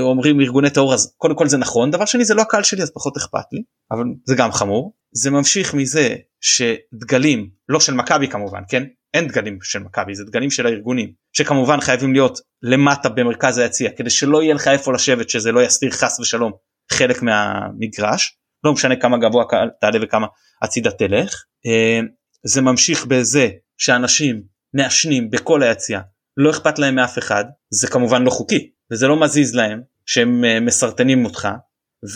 אומרים 0.00 0.40
ארגוני 0.40 0.70
טרור 0.70 0.94
אז 0.94 1.14
קודם 1.16 1.34
כל 1.36 1.48
זה 1.48 1.58
נכון 1.58 1.90
דבר 1.90 2.04
שני 2.04 2.24
זה 2.24 2.34
לא 2.34 2.42
הקהל 2.42 2.62
שלי 2.62 2.82
אז 2.82 2.90
פחות 2.94 3.16
אכפת 3.16 3.52
לי. 3.52 3.62
אבל 3.90 4.04
זה 4.24 4.34
גם 4.34 4.52
חמור. 4.52 4.94
זה 5.12 5.30
ממשיך 5.30 5.74
מזה 5.74 6.16
שדגלים 6.40 7.50
לא 7.68 7.80
של 7.80 7.94
מכבי 7.94 8.28
כמובן 8.28 8.62
כן? 8.68 8.82
אין 9.14 9.28
דגלים 9.28 9.58
של 9.62 9.78
מכבי 9.78 10.14
זה 10.14 10.24
דגלים 10.24 10.50
של 10.50 10.66
הארגונים 10.66 11.12
שכמובן 11.32 11.80
חייבים 11.80 12.12
להיות 12.12 12.38
למטה 12.62 13.08
במרכז 13.08 13.58
היציע 13.58 13.90
כדי 13.90 14.10
שלא 14.10 14.42
יהיה 14.42 14.54
לך 14.54 14.68
איפה 14.68 14.92
לשבת 14.92 15.30
שזה 15.30 15.52
לא 15.52 15.62
יסתיר 15.62 15.90
חס 15.90 16.20
ושלום 16.20 16.52
חלק 16.92 17.22
מהמגרש. 17.22 18.38
לא 18.64 18.72
משנה 18.72 18.96
כמה 18.96 19.18
גבוה 19.18 19.44
תעלה 19.80 19.98
וכמה 20.02 20.26
הצידה 20.62 20.90
תלך. 20.90 21.44
אה, 21.66 22.00
זה 22.44 22.60
ממשיך 22.60 23.06
בזה 23.06 23.48
שאנשים 23.78 24.42
מעשנים 24.74 25.30
בכל 25.30 25.62
היציע 25.62 26.00
לא 26.36 26.50
אכפת 26.50 26.78
להם 26.78 26.94
מאף 26.94 27.18
אחד 27.18 27.44
זה 27.70 27.88
כמובן 27.88 28.22
לא 28.22 28.30
חוקי 28.30 28.70
וזה 28.92 29.06
לא 29.08 29.20
מזיז 29.20 29.54
להם 29.54 29.82
שהם 30.06 30.44
אה, 30.44 30.60
מסרטנים 30.60 31.24
אותך 31.24 31.48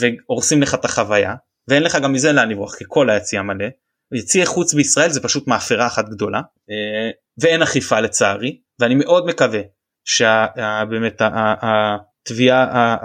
והורסים 0.00 0.62
לך 0.62 0.74
את 0.74 0.84
החוויה 0.84 1.34
ואין 1.68 1.82
לך 1.82 1.98
גם 2.02 2.12
מזה 2.12 2.32
לאן 2.32 2.48
לברוח 2.48 2.74
כי 2.74 2.84
כל 2.88 3.10
היציע 3.10 3.42
מלא. 3.42 3.66
יציע 4.14 4.46
חוץ 4.46 4.74
בישראל 4.74 5.10
זה 5.10 5.22
פשוט 5.22 5.48
מאפרה 5.48 5.86
אחת 5.86 6.08
גדולה 6.08 6.40
אה, 6.70 7.10
ואין 7.40 7.62
אכיפה 7.62 8.00
לצערי 8.00 8.60
ואני 8.80 8.94
מאוד 8.94 9.26
מקווה 9.26 9.60
שבאמת 10.04 11.22
התביעה 11.62 12.96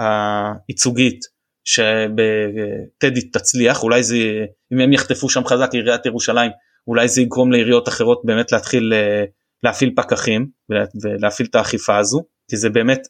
הייצוגית 0.67 1.19
שבטדי 1.63 3.29
תצליח 3.29 3.83
אולי 3.83 4.03
זה 4.03 4.17
אם 4.73 4.79
הם 4.79 4.93
יחטפו 4.93 5.29
שם 5.29 5.45
חזק 5.45 5.69
עיריית 5.73 6.05
ירושלים 6.05 6.51
אולי 6.87 7.07
זה 7.07 7.21
יגרום 7.21 7.51
לעיריות 7.51 7.87
אחרות 7.87 8.21
באמת 8.25 8.51
להתחיל 8.51 8.93
אה, 8.93 9.23
להפעיל 9.63 9.93
פקחים 9.95 10.47
ולהפעיל 10.69 11.47
את 11.49 11.55
האכיפה 11.55 11.97
הזו 11.97 12.23
כי 12.49 12.57
זה 12.57 12.69
באמת 12.69 13.07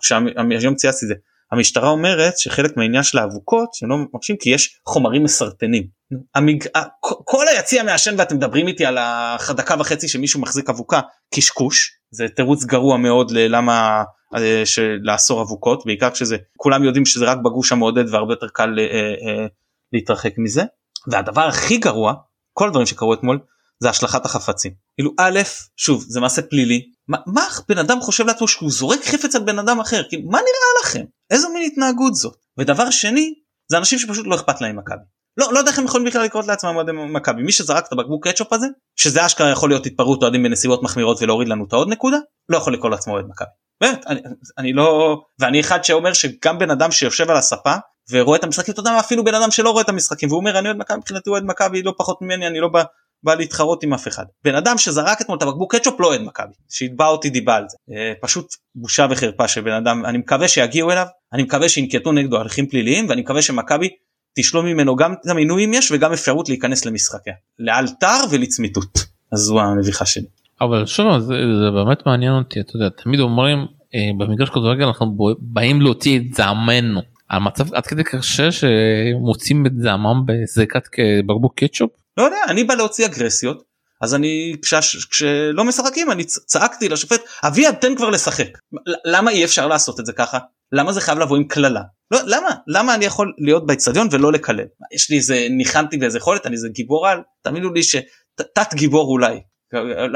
כשהיום 0.00 0.74
צייצתי 0.74 1.04
את 1.04 1.08
זה 1.08 1.14
המשטרה 1.52 1.88
אומרת 1.88 2.38
שחלק 2.38 2.76
מהעניין 2.76 3.02
של 3.02 3.18
האבוקות 3.18 3.74
שהם 3.74 3.90
לא 3.90 3.96
מקשים 4.14 4.36
כי 4.36 4.50
יש 4.50 4.80
חומרים 4.86 5.24
מסרטנים. 5.24 5.86
המג... 6.34 6.64
כל 7.00 7.48
היציע 7.48 7.82
מעשן 7.82 8.14
ואתם 8.18 8.36
מדברים 8.36 8.68
איתי 8.68 8.86
על 8.86 8.98
הדקה 9.00 9.74
וחצי 9.78 10.08
שמישהו 10.08 10.40
מחזיק 10.40 10.70
אבוקה 10.70 11.00
קשקוש 11.34 11.90
זה 12.10 12.28
תירוץ 12.28 12.64
גרוע 12.64 12.96
מאוד 12.96 13.30
ללמה 13.30 14.02
אה, 14.36 14.62
לאסור 15.02 15.42
אבוקות 15.42 15.86
בעיקר 15.86 16.10
כשזה 16.10 16.36
כולם 16.56 16.84
יודעים 16.84 17.06
שזה 17.06 17.24
רק 17.24 17.38
בגוש 17.38 17.72
המעודד 17.72 18.14
והרבה 18.14 18.32
יותר 18.32 18.48
קל 18.48 18.78
אה, 18.78 18.84
אה, 18.84 19.46
להתרחק 19.92 20.32
מזה 20.38 20.62
והדבר 21.06 21.42
הכי 21.42 21.76
גרוע 21.76 22.14
כל 22.52 22.68
הדברים 22.68 22.86
שקרו 22.86 23.14
אתמול 23.14 23.38
זה 23.82 23.90
השלכת 23.90 24.24
החפצים. 24.24 24.72
כאילו 24.96 25.10
א', 25.18 25.40
שוב, 25.76 26.04
זה 26.08 26.20
מעשה 26.20 26.42
פלילי. 26.42 26.91
מה, 27.08 27.18
מה 27.26 27.42
בן 27.68 27.78
אדם 27.78 28.00
חושב 28.00 28.26
לעצמו 28.26 28.48
שהוא 28.48 28.70
זורק 28.70 29.04
חפץ 29.04 29.36
על 29.36 29.42
בן 29.42 29.58
אדם 29.58 29.80
אחר? 29.80 30.02
כאילו, 30.08 30.22
מה 30.30 30.38
נראה 30.38 30.82
לכם? 30.82 31.04
איזו 31.30 31.48
מין 31.48 31.62
התנהגות 31.72 32.14
זאת? 32.14 32.36
ודבר 32.58 32.90
שני, 32.90 33.34
זה 33.70 33.78
אנשים 33.78 33.98
שפשוט 33.98 34.26
לא 34.26 34.34
אכפת 34.34 34.60
להם 34.60 34.76
מכבי. 34.76 35.04
לא, 35.36 35.52
לא 35.52 35.58
יודע 35.58 35.70
איך 35.70 35.78
הם 35.78 35.84
יכולים 35.84 36.06
בכלל 36.06 36.24
לקרות 36.24 36.46
לעצמם 36.46 36.76
אוהדי 36.76 36.92
מכבי. 36.92 37.42
מי 37.42 37.52
שזרק 37.52 37.86
את 37.86 37.92
הבקבוק 37.92 38.28
קטשופ 38.28 38.52
הזה, 38.52 38.66
שזה 38.96 39.26
אשכרה 39.26 39.50
יכול 39.50 39.70
להיות 39.70 39.86
התפרעות 39.86 40.22
אוהדים 40.22 40.42
בנסיבות 40.42 40.82
מחמירות 40.82 41.22
ולהוריד 41.22 41.48
לנו 41.48 41.64
את 41.64 41.72
העוד 41.72 41.88
נקודה, 41.88 42.18
לא 42.48 42.56
יכול 42.56 42.74
לקרוא 42.74 42.90
לעצמו 42.90 43.14
אוהד 43.14 43.24
מכבי. 43.28 43.48
באמת, 43.80 44.06
אני, 44.06 44.20
אני 44.58 44.72
לא... 44.72 45.16
ואני 45.40 45.60
אחד 45.60 45.84
שאומר 45.84 46.12
שגם 46.12 46.58
בן 46.58 46.70
אדם 46.70 46.90
שיושב 46.90 47.30
על 47.30 47.36
הספה 47.36 47.74
ורואה 48.10 48.38
את 48.38 48.44
המשחקים, 48.44 48.72
אתה 48.72 48.80
יודע 48.80 49.00
אפילו 49.00 49.24
בן 49.24 49.34
אדם 49.34 49.50
שלא 49.50 49.70
רואה 49.70 49.82
את 49.82 49.88
המשחקים 49.88 50.28
והוא 50.28 50.40
אומר 50.40 50.58
אני 50.58 50.68
אוהד 50.68 50.78
מכבי 50.78 50.98
מבחינתי 50.98 51.30
אוהד 51.30 51.42
מכבי 51.44 51.82
לא 51.82 51.94
פחות 51.98 52.22
ממני 52.22 52.46
אני 52.46 52.60
לא 52.60 52.68
בא 53.24 53.34
להתחרות 53.34 53.82
עם 53.82 53.94
אף 53.94 54.08
אחד. 54.08 54.24
בן 54.44 54.54
אדם 54.54 54.78
שזרק 54.78 55.20
אתמול 55.20 55.38
את 55.38 55.42
הבקבוק 55.42 55.74
קטשופ 55.74 56.00
לא 56.00 56.06
אוהד 56.06 56.20
מכבי, 56.20 56.52
שיתבע 56.70 57.06
אותי 57.06 57.30
דיבה 57.30 57.56
על 57.56 57.64
זה. 57.68 57.76
אה, 57.90 58.12
פשוט 58.20 58.46
בושה 58.74 59.06
וחרפה 59.10 59.48
של 59.48 59.60
בן 59.60 59.72
אדם, 59.72 60.04
אני 60.06 60.18
מקווה 60.18 60.48
שיגיעו 60.48 60.90
אליו, 60.90 61.06
אני 61.32 61.42
מקווה 61.42 61.68
שינקטו 61.68 62.12
נגדו 62.12 62.40
הליכים 62.40 62.66
פליליים 62.66 63.08
ואני 63.08 63.20
מקווה 63.20 63.42
שמכבי 63.42 63.88
תשלום 64.38 64.66
ממנו 64.66 64.96
גם 64.96 65.12
את 65.12 65.30
המינויים 65.30 65.74
יש 65.74 65.90
וגם 65.90 66.12
אפשרות 66.12 66.48
להיכנס 66.48 66.84
למשחקיה. 66.84 67.34
לאלתר 67.58 68.20
ולצמיתות. 68.30 68.98
אז 69.32 69.38
זו 69.38 69.60
המביכה 69.60 70.06
שלי. 70.06 70.26
אבל 70.60 70.86
שוב 70.86 71.18
זה, 71.18 71.34
זה 71.60 71.70
באמת 71.70 72.06
מעניין 72.06 72.32
אותי 72.32 72.60
אתה 72.60 72.76
יודע 72.76 72.88
תמיד 72.88 73.20
אומרים 73.20 73.58
אה, 73.94 74.10
במגרש 74.18 74.48
כדורגל 74.48 74.84
אנחנו 74.84 75.16
באים 75.38 75.80
להוציא 75.80 76.18
את 76.18 76.34
זעמנו 76.34 77.00
המצב 77.30 77.74
עד 77.74 77.86
כדי 77.86 78.04
קשה 78.04 78.48
שמוצאים 78.52 79.66
את 79.66 79.72
זעמם 79.78 80.22
בזריקת 80.26 80.82
בקבוק 81.26 81.54
קטשופ? 81.56 81.90
לא 82.16 82.22
יודע 82.22 82.36
אני 82.48 82.64
בא 82.64 82.74
להוציא 82.74 83.06
אגרסיות 83.06 83.62
אז 84.02 84.14
אני 84.14 84.56
כש, 84.62 84.74
כשלא 85.06 85.64
משחקים 85.64 86.10
אני 86.10 86.24
צעקתי 86.24 86.88
לשופט 86.88 87.20
אביעד 87.44 87.74
תן 87.74 87.96
כבר 87.96 88.10
לשחק. 88.10 88.58
למה 89.04 89.30
אי 89.30 89.44
אפשר 89.44 89.66
לעשות 89.66 90.00
את 90.00 90.06
זה 90.06 90.12
ככה? 90.12 90.38
למה 90.72 90.92
זה 90.92 91.00
חייב 91.00 91.18
לבוא 91.18 91.36
עם 91.36 91.44
קללה? 91.44 91.82
לא 92.10 92.18
למה? 92.26 92.50
למה 92.66 92.94
אני 92.94 93.04
יכול 93.04 93.32
להיות 93.38 93.66
באצטדיון 93.66 94.08
ולא 94.10 94.32
לקלל? 94.32 94.64
יש 94.94 95.10
לי 95.10 95.16
איזה 95.16 95.46
ניחנתי 95.50 95.96
באיזה 95.96 96.18
יכולת 96.18 96.46
אני 96.46 96.54
איזה 96.54 96.68
גיבור 96.68 97.08
על 97.08 97.22
תאמינו 97.42 97.72
לי 97.72 97.82
שתת 97.82 98.74
גיבור 98.74 99.08
אולי 99.08 99.40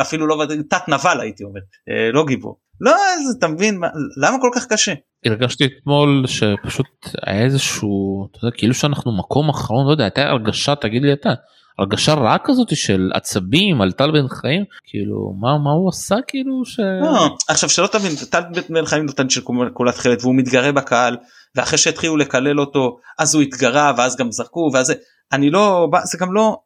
אפילו 0.00 0.26
לא 0.26 0.46
תת 0.70 0.88
נבל 0.88 1.20
הייתי 1.20 1.44
אומר 1.44 1.60
אה, 1.88 2.12
לא 2.12 2.24
גיבור 2.26 2.60
לא 2.80 2.90
אז 2.90 3.36
אתה 3.38 3.48
מבין 3.48 3.80
למה 4.22 4.36
כל 4.40 4.50
כך 4.54 4.66
קשה. 4.66 4.92
הרגשתי 5.24 5.64
אתמול 5.64 6.24
שפשוט 6.26 6.86
היה 7.26 7.44
איזשהו 7.44 8.26
אתה 8.30 8.38
יודע 8.44 8.56
כאילו 8.56 8.74
שאנחנו 8.74 9.18
מקום 9.18 9.48
אחרון 9.48 9.86
לא 9.86 9.90
יודע 9.90 10.04
הייתה 10.04 10.22
הרגשה 10.22 10.74
תגיד 10.74 11.02
לי 11.02 11.12
אתה 11.12 11.30
הרגשה 11.78 12.14
רעה 12.14 12.36
כזאת 12.44 12.76
של 12.76 13.10
עצבים 13.14 13.80
על 13.80 13.92
טל 13.92 14.10
בן 14.10 14.28
חיים 14.28 14.64
כאילו 14.84 15.32
מה 15.40 15.58
מה 15.64 15.70
הוא 15.70 15.88
עשה 15.88 16.16
כאילו 16.26 16.64
ש... 16.64 16.80
לא, 17.02 17.36
עכשיו 17.48 17.68
שלא 17.68 17.86
תבין 17.86 18.12
טל 18.30 18.40
בן 18.68 18.86
חיים 18.86 19.06
נותן 19.06 19.30
של 19.30 19.40
כולת 19.74 19.96
חלת 19.96 20.22
והוא 20.22 20.34
מתגרה 20.36 20.72
בקהל 20.72 21.16
ואחרי 21.54 21.78
שהתחילו 21.78 22.16
לקלל 22.16 22.60
אותו 22.60 22.96
אז 23.18 23.34
הוא 23.34 23.42
התגרה 23.42 23.92
ואז 23.98 24.16
גם 24.16 24.30
זרקו 24.30 24.70
ואז 24.74 24.94
אני 25.32 25.50
לא 25.50 25.88
זה 26.04 26.18
גם 26.20 26.32
לא 26.32 26.56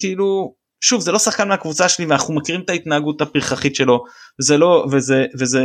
כאילו 0.00 0.54
שוב 0.80 1.00
זה 1.00 1.12
לא 1.12 1.18
שחקן 1.18 1.48
מהקבוצה 1.48 1.88
שלי 1.88 2.06
ואנחנו 2.06 2.34
מכירים 2.34 2.60
את 2.60 2.70
ההתנהגות 2.70 3.20
הפרחחית 3.20 3.74
שלו 3.74 4.04
זה 4.40 4.58
לא 4.58 4.86
וזה 4.92 5.24
וזה 5.38 5.62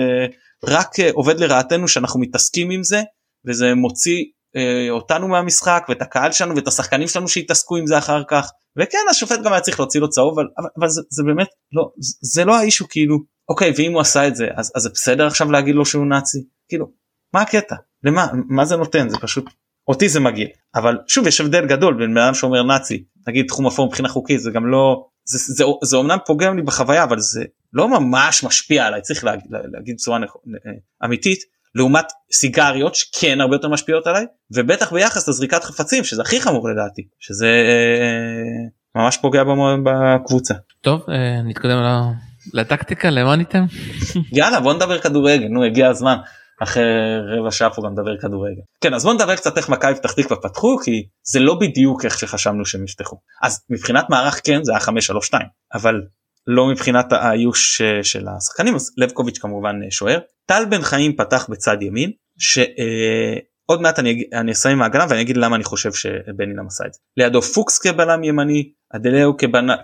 רק 0.63 1.00
אה, 1.00 1.10
עובד 1.13 1.39
לרעתנו 1.39 1.88
שאנחנו 1.88 2.20
מתעסקים 2.20 2.72
עם 2.72 2.84
זה 2.84 3.01
וזה 3.48 3.74
מוציא 3.75 4.24
אה, 4.55 4.89
אותנו 4.89 5.27
מהמשחק 5.27 5.86
ואת 5.89 6.01
הקהל 6.01 6.32
שלנו 6.32 6.55
ואת 6.55 6.67
השחקנים 6.67 7.08
שלנו 7.08 7.27
שיתעסקו 7.27 7.77
עם 7.77 7.88
זה 7.88 7.98
אחר 7.98 8.24
כך. 8.27 8.51
וכן 8.79 8.98
השופט 9.10 9.39
גם 9.43 9.53
היה 9.53 9.62
צריך 9.62 9.79
להוציא 9.79 10.01
לו 10.01 10.10
צהוב 10.10 10.39
אבל, 10.39 10.48
אבל 10.79 10.89
זה, 10.89 11.01
זה 11.10 11.24
באמת 11.24 11.48
לא 11.72 11.91
זה 12.22 12.46
לא 12.46 12.55
האישו 12.55 12.88
כאילו 12.89 13.17
אוקיי 13.50 13.74
ואם 13.77 13.93
הוא 13.93 14.01
עשה 14.01 14.27
את 14.27 14.36
זה 14.36 14.48
אז, 14.55 14.72
אז 14.75 14.84
זה 14.84 14.89
בסדר 14.89 15.27
עכשיו 15.27 15.51
להגיד 15.51 15.75
לו 15.75 15.86
שהוא 15.86 16.05
נאצי? 16.05 16.38
כאילו 16.70 16.91
מה 17.34 17.41
הקטע? 17.41 17.75
למה 18.03 18.27
מה 18.34 18.65
זה 18.65 18.75
נותן? 18.75 19.10
זה 19.10 19.17
פשוט 19.17 19.46
אותי 19.88 20.10
זה 20.10 20.20
מגיע 20.20 20.48
אבל 20.75 20.98
שוב 21.08 21.27
יש 21.27 21.41
הבדל 21.41 21.65
גדול 21.65 21.93
בין 21.93 22.13
בן 22.13 22.22
אדם 22.22 22.34
שאומר 22.34 22.63
נאצי 22.63 23.03
נגיד 23.27 23.45
תחום 23.47 23.67
אפור 23.67 23.87
מבחינה 23.87 24.09
חוקית 24.09 24.41
זה 24.41 24.51
גם 24.51 24.67
לא 24.67 25.05
זה, 25.25 25.37
זה, 25.37 25.53
זה, 25.53 25.63
זה 25.83 25.97
אומנם 25.97 26.17
פוגם 26.25 26.57
לי 26.57 26.61
בחוויה 26.61 27.03
אבל 27.03 27.19
זה 27.19 27.43
לא 27.73 27.99
ממש 27.99 28.43
משפיע 28.43 28.85
עליי 28.85 29.01
צריך 29.01 29.23
להגיד, 29.23 29.45
להגיד 29.49 29.95
בצורה 29.95 30.19
אמיתית 31.05 31.39
לעומת 31.75 32.05
סיגריות 32.33 32.95
שכן 32.95 33.41
הרבה 33.41 33.55
יותר 33.55 33.69
משפיעות 33.69 34.07
עליי 34.07 34.25
ובטח 34.51 34.93
ביחס 34.93 35.29
לזריקת 35.29 35.63
חפצים 35.63 36.03
שזה 36.03 36.21
הכי 36.21 36.41
חמור 36.41 36.69
לדעתי 36.69 37.01
שזה 37.19 37.47
אה, 37.47 39.01
ממש 39.01 39.17
פוגע 39.17 39.43
בקבוצה. 39.83 40.53
טוב 40.81 41.05
אה, 41.09 41.41
נתקדם 41.41 41.77
לטקטיקה 42.53 43.09
למה 43.09 43.35
ניתן? 43.35 43.65
יאללה 44.31 44.59
בוא 44.59 44.73
נדבר 44.73 44.99
כדורגל 44.99 45.47
נו 45.47 45.63
הגיע 45.63 45.89
הזמן 45.89 46.15
אחרי 46.63 46.84
רבע 47.39 47.51
שעה 47.51 47.70
פה 47.70 47.82
גם 47.86 47.91
נדבר 47.91 48.17
כדורגל. 48.22 48.62
כן 48.82 48.93
אז 48.93 49.03
בוא 49.03 49.13
נדבר 49.13 49.36
קצת 49.36 49.58
איך 49.58 49.70
מכבי 49.70 49.96
פתח 49.96 50.12
תקווה 50.12 50.38
פתחו 50.41 50.77
כי 50.84 51.03
זה 51.24 51.39
לא 51.39 51.55
בדיוק 51.55 52.05
איך 52.05 52.20
שחשבנו 52.20 52.65
שהם 52.65 52.84
יפתחו 52.84 53.17
אז 53.43 53.65
מבחינת 53.70 54.10
מערך 54.10 54.41
כן 54.43 54.63
זה 54.63 54.72
היה 54.72 54.82
5-3-2 54.82 55.34
אבל 55.74 56.01
לא 56.48 56.67
מבחינת 56.67 57.13
האיוש 57.13 57.82
אה, 57.82 58.03
של 58.03 58.27
השחקנים 58.27 58.75
אז 58.75 58.91
לבקוביץ' 58.98 59.38
כמובן 59.38 59.75
אה, 59.86 59.91
שוער. 59.91 60.20
טל 60.46 60.65
בן 60.70 60.82
חיים 60.82 61.15
פתח 61.15 61.48
בצד 61.50 61.77
ימין 61.82 62.12
שעוד 62.39 63.77
אה, 63.77 63.84
מעט 63.84 64.00
אני, 64.00 64.24
אני 64.34 64.51
אסיים 64.51 64.77
מהגנה 64.77 65.05
ואני 65.10 65.22
אגיד 65.22 65.38
למה 65.38 65.55
אני 65.55 65.63
חושב 65.63 65.93
שבן 65.93 66.50
אינם 66.50 66.67
עשה 66.67 66.86
את 66.88 66.93
זה. 66.93 67.00
לידו 67.17 67.41
פוקס 67.41 67.79
כבלם 67.79 68.24
ימני, 68.24 68.72
אדלאו. 68.95 69.38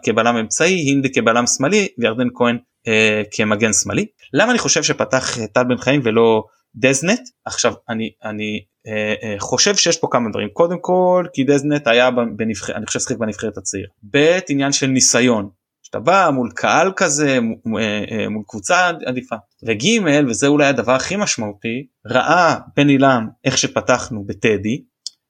כבלם 0.03 0.35
אמצעי, 0.35 0.73
הינדה 0.73 1.09
כבלם 1.13 1.47
שמאלי 1.47 1.87
וירדן 1.97 2.27
כהן 2.35 2.57
אה, 2.87 3.21
כמגן 3.31 3.73
שמאלי. 3.73 4.05
למה 4.33 4.51
אני 4.51 4.59
חושב 4.59 4.83
שפתח 4.83 5.37
טל 5.53 5.63
בן 5.63 5.77
חיים 5.77 6.01
ולא 6.03 6.43
דזנט 6.79 7.19
עכשיו 7.45 7.73
אני 7.89 8.11
אני 8.23 8.63
אה, 8.87 9.13
אה, 9.23 9.35
חושב 9.39 9.75
שיש 9.75 9.97
פה 9.97 10.07
כמה 10.11 10.29
דברים. 10.29 10.49
קודם 10.53 10.77
כל 10.81 11.25
כי 11.33 11.43
דזנט 11.43 11.87
היה 11.87 12.09
בנבחרת 12.35 12.75
אני 12.75 12.85
חושב 12.85 12.99
שחק 12.99 13.17
בנבחרת 13.17 13.57
הצעיר. 13.57 13.87
ב' 14.11 14.39
עניין 14.49 14.71
של 14.71 14.87
ניסיון. 14.87 15.49
שאתה 15.89 15.99
בא 15.99 16.29
מול 16.33 16.51
קהל 16.55 16.91
כזה 16.95 17.39
אה, 17.77 18.03
אה, 18.11 18.29
מול 18.29 18.43
קבוצה 18.47 18.91
עדיפה. 19.05 19.35
וג' 19.67 19.83
וזה 20.29 20.47
אולי 20.47 20.67
הדבר 20.67 20.91
הכי 20.91 21.15
משמעותי 21.15 21.87
ראה 22.05 22.55
בן 22.75 22.89
עילם 22.89 23.27
איך 23.45 23.57
שפתחנו 23.57 24.23
בטדי 24.25 24.83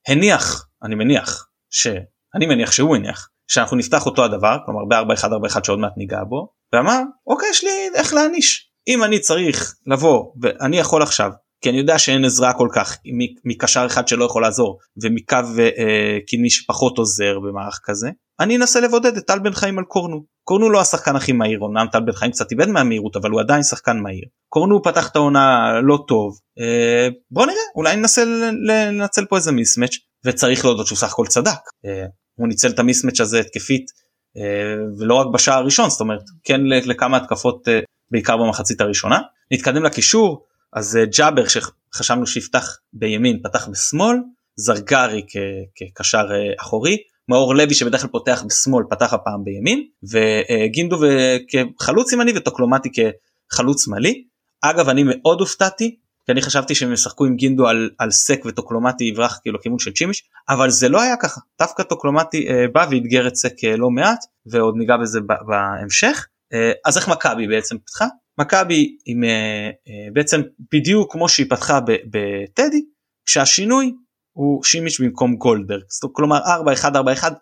הניח 0.08 0.68
אני 0.84 0.96
מניח 0.96 1.50
שאני 1.70 2.46
מניח 2.46 2.72
שהוא 2.72 2.96
הניח 2.96 3.30
שאנחנו 3.48 3.78
נפתח 3.78 4.06
אותו 4.06 4.26
הדבר 4.26 4.58
כלומר 4.66 4.86
ב-4141 4.86 5.64
שעוד 5.64 5.80
מעט 5.80 5.94
ניגע 5.98 6.24
בו 6.24 6.54
ואמר 6.74 7.02
אוקיי 7.28 7.50
יש 7.50 7.64
לי 7.64 7.70
איך 7.96 8.14
להעניש 8.14 8.69
אם 8.88 9.04
אני 9.04 9.20
צריך 9.20 9.76
לבוא 9.86 10.32
ואני 10.42 10.78
יכול 10.78 11.04
עכשיו 11.04 11.32
כי 11.62 11.70
אני 11.70 11.78
יודע 11.78 12.00
שאין 12.00 12.26
עזרה 12.26 12.54
כל 12.54 12.68
כך 12.74 12.98
מקשר 13.46 13.86
אחד 13.86 14.08
שלא 14.08 14.26
יכול 14.26 14.42
לעזור 14.42 14.78
ומקו 15.04 15.36
אה, 15.60 16.18
קדמי 16.28 16.50
שפחות 16.50 16.98
עוזר 16.98 17.39
במערך 17.39 17.80
כזה 17.84 18.10
אני 18.39 18.58
אנסה 18.58 18.80
לבודד 18.80 19.18
את 19.18 19.28
טל 19.28 19.39
בן 19.39 19.54
חיים 19.54 19.80
על 19.80 19.86
קורנו. 19.86 20.24
קורנו 20.44 20.70
לא 20.70 20.82
השחקן 20.82 21.15
הכי 21.15 21.32
מהיר 21.32 21.60
אמנם 21.65 21.88
טל 21.92 22.00
בן 22.00 22.12
חיים 22.12 22.32
קצת 22.32 22.52
איבד 22.52 22.68
מהמהירות 22.68 23.15
אבל 23.15 23.30
הוא 23.30 23.39
עדיין 23.39 23.63
שחקן 23.63 24.00
מהיר. 24.00 24.26
קורנו 24.50 24.84
פתח 24.84 25.10
את 25.10 25.15
העונה 25.15 25.72
לא 25.84 25.98
טוב 26.08 26.39
אה, 26.60 27.08
בוא 27.32 27.46
נראה 27.46 27.62
אולי 27.76 27.96
ננסה 27.96 28.24
לנצל 28.68 29.26
פה 29.26 29.36
איזה 29.36 29.52
מיסמץ' 29.52 29.96
וצריך 30.26 30.65
להודות 30.65 30.88
שהוא 30.88 30.98
סך 30.98 31.12
הכל 31.12 31.26
צדק 31.28 31.60
אה, 31.86 32.06
הוא 32.36 32.48
ניצל 32.48 32.70
את 32.70 32.80
המיסמץ' 32.80 33.22
הזה 33.22 33.39
התקפית 33.39 33.86
אה, 34.38 34.76
ולא 35.00 35.15
רק 35.15 35.28
בשער 35.34 35.58
הראשון 35.58 35.89
זאת 35.89 36.02
אומרת 36.02 36.24
כן 36.44 36.62
לכמה 36.65 37.18
התקפות 37.18 37.68
אה, 37.68 37.80
בעיקר 38.12 38.38
במחצית 38.38 38.82
הראשונה. 38.82 39.19
נתקדם 39.52 39.84
לקישור. 39.84 40.45
אז 40.74 40.98
אה, 40.98 41.06
ג'אבר 41.06 41.43
שחשבנו 41.48 42.28
שיפתח 42.28 42.78
בימין 42.93 43.39
פתח 43.43 43.67
בשמאל. 43.67 44.17
זרגרי 44.56 45.26
כקשר 45.76 46.28
אה, 46.32 46.54
אחורי. 46.62 46.98
מאור 47.30 47.56
לוי 47.56 47.74
שבדרך 47.74 48.02
כלל 48.02 48.10
פותח 48.10 48.43
בשמאל 48.48 48.84
פתח 48.89 49.13
הפעם 49.13 49.43
בימין. 49.43 49.84
וגינדו 50.12 50.98
כחלוץ 51.80 52.13
ימני 52.13 52.32
וטוקלומטי 52.36 52.89
כחלוץ 53.52 53.86
שמאלי. 53.86 54.24
אגב 54.62 54.89
אני 54.89 55.04
מאוד 55.06 55.39
הופתעתי 55.39 55.95
כי 56.30 56.34
אני 56.34 56.41
חשבתי 56.41 56.76
שהם 56.76 56.93
ישחקו 56.93 57.26
עם 57.26 57.36
גינדו 57.36 57.67
על, 57.67 57.89
על 57.98 58.12
סק 58.12 58.41
וטוקלומטי 58.45 59.04
יברח 59.04 59.39
כאילו 59.41 59.58
לכיוון 59.58 59.80
של 59.80 59.91
צ'ימיש. 59.93 60.24
אבל 60.50 60.69
זה 60.69 60.89
לא 60.89 61.02
היה 61.02 61.15
ככה. 61.17 61.41
דווקא 61.60 61.84
טוקלומטי 61.84 62.50
אה, 62.50 62.65
בא 62.74 62.88
ואתגר 62.91 63.28
את 63.28 63.36
סק 63.36 63.63
אה, 63.63 63.78
לא 63.78 63.89
מעט 63.89 64.19
ועוד 64.45 64.76
ניגע 64.78 64.98
בזה 64.98 65.19
בהמשך. 65.48 66.08
אה, 66.08 66.38
אז 66.86 66.98
איך 66.98 67.08
מכבי 67.08 67.48
בעצם 67.48 67.78
פתחה? 67.78 68.06
מכבי 68.40 68.98
עם 69.06 69.24
אה, 69.24 69.70
אה, 69.88 70.12
בעצם 70.14 70.42
בדיוק 70.74 71.12
כמו 71.12 71.30
שהיא 71.30 71.46
פתחה 71.50 71.80
בטדי 71.80 72.82
כשהשינוי 73.26 73.94
הוא 74.32 74.64
שימיץ' 74.64 75.00
במקום 75.00 75.36
גולדברג. 75.36 75.82
כלומר 76.14 76.40
4-1-4-1 76.84 76.88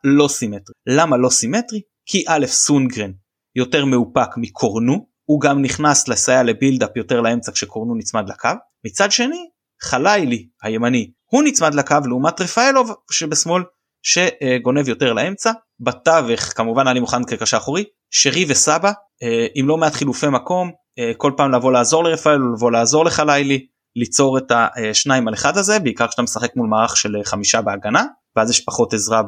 לא 0.04 0.28
סימטרי. 0.28 0.74
למה 0.88 1.18
לא 1.18 1.30
סימטרי? 1.30 1.82
כי 2.06 2.24
א' 2.28 2.46
סונגרן 2.46 3.12
יותר 3.56 3.86
מאופק 3.86 4.30
מקורנו 4.38 5.08
הוא 5.30 5.42
גם 5.42 5.62
נכנס 5.62 6.08
לסייע 6.08 6.44
לבילדאפ 6.44 6.98
יותר 6.98 7.22
לאמצע 7.22 7.52
כשקורנו 7.52 7.96
נצמד 7.96 8.30
לקו. 8.30 8.50
מצד 8.86 9.12
שני 9.12 9.50
חלילי 9.82 10.48
הימני 10.64 11.12
הוא 11.32 11.44
נצמד 11.44 11.74
לקו 11.74 11.96
לעומת 12.06 12.42
רפאלוב 12.42 12.92
שבשמאל 13.12 13.64
שגונב 14.04 14.88
יותר 14.88 15.14
לאמצע. 15.14 15.52
בתווך 15.80 16.42
כמובן 16.42 16.88
אני 16.88 17.00
מוכן 17.00 17.24
כקשר 17.24 17.58
אחורי 17.58 17.84
שרי 18.12 18.46
וסבא 18.50 18.92
אה, 19.24 19.48
עם 19.56 19.68
לא 19.68 19.78
מעט 19.78 19.94
חילופי 19.94 20.28
מקום 20.30 20.72
אה, 21.00 21.12
כל 21.18 21.32
פעם 21.38 21.52
לבוא 21.52 21.72
לעזור 21.72 22.04
לרפאל 22.04 22.40
לבוא 22.56 22.72
לעזור 22.72 23.06
לחלילי 23.06 23.66
ליצור 23.96 24.38
את 24.38 24.52
השניים 24.52 25.28
על 25.28 25.34
אחד 25.34 25.58
הזה 25.58 25.80
בעיקר 25.80 26.08
כשאתה 26.08 26.22
משחק 26.22 26.56
מול 26.56 26.68
מערך 26.68 26.98
של 26.98 27.16
חמישה 27.24 27.62
בהגנה 27.62 28.04
ואז 28.36 28.50
יש 28.50 28.60
פחות 28.60 28.94
עזרה 28.94 29.22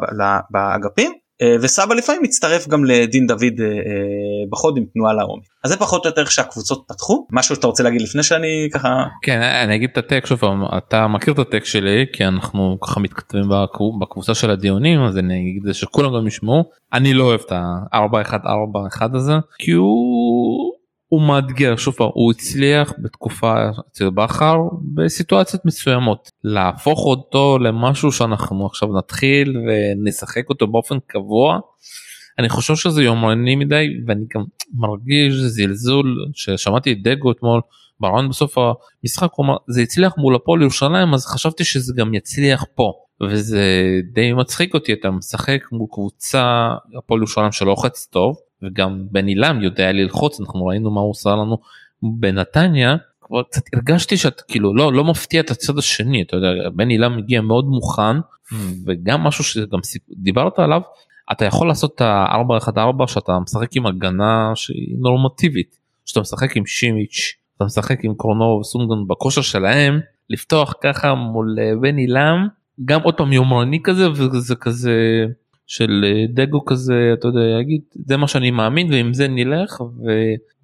באגפים 0.49 1.13
וסבא 1.61 1.95
לפעמים 1.95 2.21
מצטרף 2.21 2.67
גם 2.67 2.85
לדין 2.85 3.27
דוד 3.27 3.43
אה, 3.59 3.65
אה, 3.65 3.71
בחוד 4.49 4.77
עם 4.77 4.83
תנועה 4.93 5.13
לעומק. 5.13 5.43
אז 5.63 5.71
זה 5.71 5.77
פחות 5.77 6.05
או 6.05 6.09
יותר 6.09 6.21
איך 6.21 6.31
שהקבוצות 6.31 6.85
פתחו. 6.87 7.27
משהו 7.31 7.55
שאתה 7.55 7.67
רוצה 7.67 7.83
להגיד 7.83 8.01
לפני 8.01 8.23
שאני 8.23 8.69
ככה 8.73 8.89
כן 9.21 9.41
אני 9.41 9.75
אגיד 9.75 9.89
את 9.91 9.97
הטקסט 9.97 10.27
שוב 10.27 10.43
אתה 10.77 11.07
מכיר 11.07 11.33
את 11.33 11.39
הטקסט 11.39 11.71
שלי 11.71 12.05
כי 12.13 12.25
אנחנו 12.25 12.77
ככה 12.81 12.99
מתכתבים 12.99 13.43
בקבוצה 14.01 14.35
של 14.35 14.51
הדיונים 14.51 15.03
אז 15.03 15.17
אני 15.17 15.39
אגיד 15.39 15.73
שכולם 15.73 16.13
גם 16.15 16.27
ישמעו. 16.27 16.63
אני 16.93 17.13
לא 17.13 17.23
אוהב 17.23 17.39
את 17.45 17.51
ה-4-1-4-1 17.51 19.15
הזה 19.15 19.33
כי 19.59 19.71
הוא 19.71 20.78
הוא 21.09 21.21
מאתגר 21.21 21.75
שוב 21.75 21.93
פעם 21.93 22.09
הוא 22.13 22.31
הצליח 22.31 22.93
בתקופה 22.97 23.69
אצל 23.91 24.09
בכר 24.09 24.57
בסיטואציות 24.95 25.65
מסוימות 25.65 26.31
להפוך 26.43 26.99
אותו 27.05 27.57
למשהו 27.59 28.11
שאנחנו 28.11 28.65
עכשיו 28.65 28.97
נתחיל 28.97 29.57
ונשחק 29.57 30.49
אותו 30.49 30.67
באופן 30.67 30.97
קבוע. 31.07 31.59
אני 32.39 32.49
חושב 32.49 32.75
שזה 32.75 33.03
יומרני 33.03 33.55
מדי 33.55 33.87
ואני 34.07 34.25
גם 34.35 34.43
מרגיש 34.73 35.33
זלזול 35.33 36.15
ששמעתי 36.33 36.91
את 36.91 36.97
דגו 37.03 37.31
אתמול 37.31 37.61
ברעיון 37.99 38.29
בסוף 38.29 38.57
המשחק 38.57 39.29
הוא 39.31 39.45
אמר 39.45 39.55
זה 39.67 39.81
הצליח 39.81 40.13
מול 40.17 40.35
הפועל 40.35 40.61
ירושלים 40.61 41.13
אז 41.13 41.25
חשבתי 41.25 41.63
שזה 41.63 41.93
גם 41.97 42.13
יצליח 42.13 42.65
פה 42.75 42.93
וזה 43.29 43.63
די 44.13 44.33
מצחיק 44.33 44.73
אותי 44.73 44.93
אתה 44.93 45.11
משחק 45.11 45.59
מול 45.71 45.87
קבוצה 45.91 46.69
הפועל 46.97 47.19
ירושלים 47.19 47.51
שלא 47.51 47.67
לוחץ 47.67 48.05
טוב 48.05 48.35
וגם 48.63 49.03
בן 49.11 49.27
עילם 49.27 49.61
יודע 49.61 49.91
ללחוץ 49.91 50.39
אנחנו 50.39 50.65
ראינו 50.65 50.91
מה 50.91 51.01
הוא 51.01 51.09
עושה 51.09 51.29
לנו. 51.29 51.57
בנתניה 52.19 52.95
כבר 53.21 53.43
קצת 53.43 53.61
הרגשתי 53.73 54.17
שאת 54.17 54.41
כאילו 54.41 54.75
לא 54.75 54.93
לא 54.93 55.03
מפתיע 55.03 55.41
את 55.41 55.51
הצד 55.51 55.77
השני 55.77 56.21
אתה 56.21 56.35
יודע 56.35 56.69
בן 56.75 56.89
עילם 56.89 57.17
מגיע 57.17 57.41
מאוד 57.41 57.65
מוכן 57.65 58.17
וגם 58.85 59.21
משהו 59.21 59.43
שגם 59.43 59.79
דיברת 60.09 60.59
עליו 60.59 60.81
אתה 61.31 61.45
יכול 61.45 61.67
לעשות 61.67 61.95
את 61.95 62.01
ה-4-1-4 62.01 63.07
שאתה 63.07 63.39
משחק 63.39 63.75
עם 63.75 63.85
הגנה 63.85 64.51
שהיא 64.55 64.95
נורמטיבית. 64.99 65.79
שאתה 66.05 66.19
משחק 66.19 66.57
עם 66.57 66.65
שימיץ' 66.65 67.33
אתה 67.57 67.65
משחק 67.65 68.03
עם 68.03 68.13
קרונו 68.17 68.59
וסונגון 68.61 69.07
בכושר 69.07 69.41
שלהם 69.41 69.99
לפתוח 70.29 70.73
ככה 70.81 71.13
מול 71.13 71.55
בן 71.81 71.97
עילם 71.97 72.47
גם 72.85 73.01
עוד 73.01 73.13
פעם 73.13 73.33
יומרני 73.33 73.79
כזה 73.83 74.11
וזה 74.11 74.55
כזה 74.55 75.25
של 75.69 76.05
אה, 76.05 76.25
דגו 76.29 76.65
כזה 76.65 77.11
אתה 77.13 77.27
יודע 77.27 77.39
להגיד 77.39 77.81
זה 78.05 78.17
מה 78.17 78.27
שאני 78.27 78.51
מאמין 78.51 78.91
ועם 78.91 79.13
זה 79.13 79.27
נלך 79.27 79.81
ו... 79.81 80.09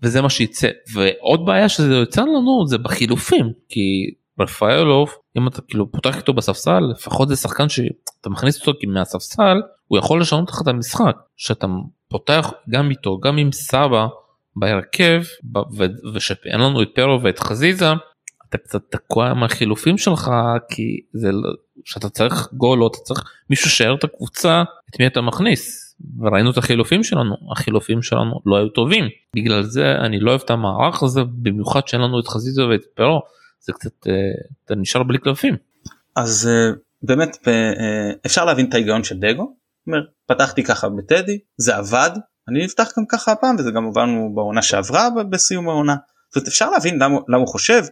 וזה 0.03 0.21
מה 0.21 0.29
שיצא. 0.29 0.69
ועוד 0.93 1.45
בעיה 1.45 1.69
שזה 1.69 1.93
יוצא 1.93 2.21
לנו 2.21 2.67
זה 2.67 2.77
בחילופים 2.77 3.51
כי 3.69 4.13
רפאלוב 4.39 5.09
אם 5.37 5.47
אתה 5.47 5.61
כאילו 5.61 5.91
פותח 5.91 6.17
איתו 6.17 6.33
בספסל 6.33 6.79
לפחות 6.79 7.27
זה 7.27 7.35
שחקן 7.35 7.69
שאתה 7.69 8.29
מכניס 8.29 8.67
אותו 8.67 8.79
מהספסל 8.87 9.61
הוא 9.87 9.97
יכול 9.97 10.21
לשנות 10.21 10.49
לך 10.49 10.61
את 10.61 10.67
המשחק. 10.67 11.15
שאתה 11.35 11.67
פותח 12.09 12.53
גם 12.69 12.89
איתו 12.89 13.19
גם 13.19 13.37
עם 13.37 13.51
סבא 13.51 14.07
בהרכב 14.55 15.21
ושאין 16.13 16.59
לנו 16.59 16.81
את 16.81 16.89
פרו 16.95 17.21
ואת 17.21 17.39
חזיזה 17.39 17.85
אתה 18.49 18.57
קצת 18.57 18.81
תקוע 18.89 19.29
עם 19.29 19.43
החילופים 19.43 19.97
שלך 19.97 20.31
כי 20.69 21.01
זה 21.13 21.31
לא 21.31 21.49
שאתה 21.85 22.09
צריך 22.09 22.49
גול 22.53 22.83
או 22.83 22.87
אתה 22.87 22.97
צריך 22.97 23.23
מישהו 23.49 23.69
שיער 23.69 23.95
את 23.95 24.03
הקבוצה 24.03 24.63
את 24.89 24.99
מי 24.99 25.07
אתה 25.07 25.21
מכניס 25.21 25.95
וראינו 26.19 26.51
את 26.51 26.57
החילופים 26.57 27.03
שלנו 27.03 27.35
החילופים 27.51 28.01
שלנו 28.01 28.39
לא 28.45 28.57
היו 28.57 28.69
טובים 28.69 29.03
בגלל 29.35 29.63
זה 29.63 29.91
אני 30.05 30.19
לא 30.19 30.29
אוהב 30.29 30.41
את 30.45 30.49
המערך 30.49 31.03
הזה 31.03 31.21
במיוחד 31.23 31.87
שאין 31.87 32.01
לנו 32.01 32.19
את 32.19 32.27
חזיזה 32.27 32.65
ואת 32.65 32.85
פרו 32.95 33.21
זה 33.65 33.73
קצת 33.73 34.07
אה, 34.07 34.13
אתה 34.65 34.75
נשאר 34.75 35.03
בלי 35.03 35.17
קלפים. 35.17 35.55
אז 36.15 36.47
אה, 36.47 36.75
באמת 37.03 37.37
אה, 37.47 38.11
אפשר 38.25 38.45
להבין 38.45 38.69
את 38.69 38.73
ההיגיון 38.73 39.03
של 39.03 39.19
דגו. 39.19 39.55
אומר, 39.87 39.99
פתחתי 40.27 40.63
ככה 40.63 40.89
בטדי 40.89 41.39
זה 41.57 41.75
עבד 41.75 42.09
אני 42.49 42.65
אפתח 42.65 42.91
גם 42.97 43.05
ככה 43.05 43.31
הפעם 43.31 43.55
וזה 43.59 43.71
גם 43.71 43.83
הובנו 43.83 44.31
בעונה 44.35 44.61
שעברה 44.61 45.09
בסיום 45.29 45.69
העונה. 45.69 45.95
זאת 46.29 46.35
אומרת, 46.35 46.47
אפשר 46.47 46.69
להבין 46.69 46.95
למה, 46.95 47.17
למה 47.27 47.37
הוא 47.37 47.47
חושב 47.47 47.83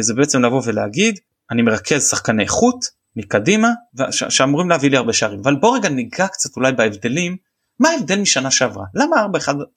זה 0.00 0.14
בעצם 0.14 0.42
לבוא 0.42 0.62
ולהגיד 0.64 1.18
אני 1.50 1.62
מרכז 1.62 2.10
שחקני 2.10 2.42
איכות 2.42 2.99
מקדימה 3.16 3.68
שאמורים 4.10 4.70
להביא 4.70 4.90
לי 4.90 4.96
הרבה 4.96 5.12
שערים. 5.12 5.40
אבל 5.42 5.56
בוא 5.56 5.76
רגע 5.76 5.88
ניגע 5.88 6.28
קצת 6.28 6.56
אולי 6.56 6.72
בהבדלים. 6.72 7.36
מה 7.80 7.88
ההבדל 7.88 8.20
משנה 8.20 8.50
שעברה? 8.50 8.84
למה 8.94 9.16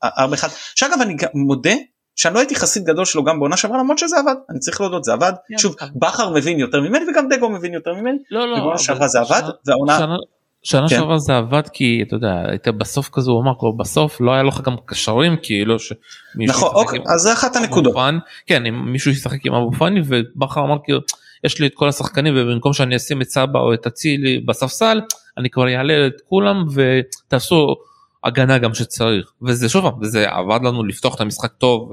4-1 0.04 0.50
שאגב 0.76 1.02
אני 1.02 1.16
מודה 1.34 1.74
שאני 2.16 2.34
לא 2.34 2.40
הייתי 2.40 2.56
חסיד 2.56 2.84
גדול 2.84 3.06
שלו 3.06 3.24
גם 3.24 3.40
בעונה 3.40 3.58
שעברה 3.58 3.78
למרות 3.78 3.98
שזה 3.98 4.20
עבד. 4.20 4.36
אני 4.50 4.60
צריך 4.60 4.82
להודות 4.82 5.04
זה 5.04 5.14
עבד. 5.14 5.34
כן, 5.50 5.58
שוב 5.58 5.76
בכר 5.96 6.30
מבין 6.30 6.60
יותר 6.60 6.82
ממני 6.82 7.06
וגם 7.12 7.28
דגו 7.30 7.50
מבין 7.50 7.74
יותר 7.74 7.94
ממני. 7.94 8.18
לא 8.32 8.52
לא 8.52 8.60
בעונה 8.60 8.78
שעברה 8.78 9.08
זה 9.08 9.20
עבד 9.20 9.42
והעונה 9.68 10.00
שנה 10.64 10.88
כן. 10.90 10.96
שעברה 10.96 11.18
זה 11.18 11.38
עבד 11.38 11.62
כי 11.74 12.04
אתה 12.08 12.16
יודע 12.16 12.44
היית 12.50 12.68
בסוף 12.68 13.10
כזה 13.14 13.32
הוא 13.32 13.42
אמר 13.42 13.52
כבר 13.60 13.72
בסוף 13.80 14.22
לא 14.22 14.32
היה 14.32 14.44
לך 14.44 14.62
גם 14.62 14.76
קשרים 14.86 15.36
כאילו 15.44 15.76
נכון 16.48 16.70
אוקיי 16.76 17.00
אז 17.14 17.22
זה 17.22 17.34
אחת 17.34 17.56
הנקודות. 17.56 17.96
כן 18.48 18.66
אם 18.66 18.92
מישהו 18.92 19.12
ישחק 19.12 19.46
עם 19.46 19.54
אבו 19.54 19.72
פאני 19.72 20.02
ובכר 20.06 20.62
אמר 20.62 20.76
כאילו 20.84 21.00
יש 21.44 21.60
לי 21.60 21.68
את 21.68 21.72
כל 21.74 21.90
השחקנים 21.90 22.34
ובמקום 22.38 22.74
שאני 22.74 22.96
אשים 22.96 23.22
את 23.22 23.30
סבא 23.30 23.60
או 23.60 23.74
את 23.74 23.88
אצילי 23.88 24.40
בספסל 24.40 25.02
אני 25.38 25.50
כבר 25.50 25.76
אעלה 25.76 26.08
את 26.08 26.22
כולם 26.26 26.66
ותעשו 26.74 27.76
הגנה 28.24 28.58
גם 28.58 28.74
שצריך. 28.74 29.32
וזה 29.42 29.70
שוב 29.70 29.86
וזה 30.02 30.30
עבד 30.30 30.60
לנו 30.64 30.84
לפתוח 30.84 31.16
את 31.16 31.22
המשחק 31.22 31.52
טוב 31.52 31.92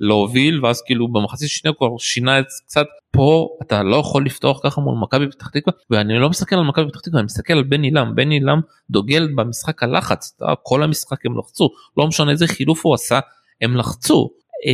ולהוביל 0.00 0.64
ואז 0.64 0.82
כאילו 0.82 1.08
במחצית 1.08 1.48
שנייה 1.48 1.74
כבר 1.78 1.88
שינה 1.98 2.40
את 2.40 2.46
קצת. 2.66 2.86
פה 3.10 3.48
אתה 3.62 3.82
לא 3.82 3.96
יכול 3.96 4.26
לפתוח 4.26 4.60
ככה 4.62 4.80
מול 4.80 4.98
מכבי 5.02 5.30
פתח 5.30 5.48
תקווה 5.48 5.74
ואני 5.90 6.18
לא 6.18 6.30
מסתכל 6.30 6.56
על 6.56 6.64
מכבי 6.64 6.88
פתח 6.88 7.00
תקווה 7.00 7.20
אני 7.20 7.24
מסתכל 7.24 7.52
על 7.52 7.62
בן 7.62 7.82
עילם 7.82 8.14
בן 8.14 8.30
עילם 8.30 8.60
דוגל 8.90 9.28
במשחק 9.34 9.82
הלחץ 9.82 10.40
כל 10.62 10.82
המשחק 10.82 11.26
הם 11.26 11.38
לחצו. 11.38 11.70
לא 11.96 12.06
משנה 12.06 12.30
איזה 12.30 12.46
חילוף 12.46 12.86
הוא 12.86 12.94
עשה 12.94 13.20
הם 13.62 13.76
לחצו. 13.76 14.30
אה, 14.66 14.72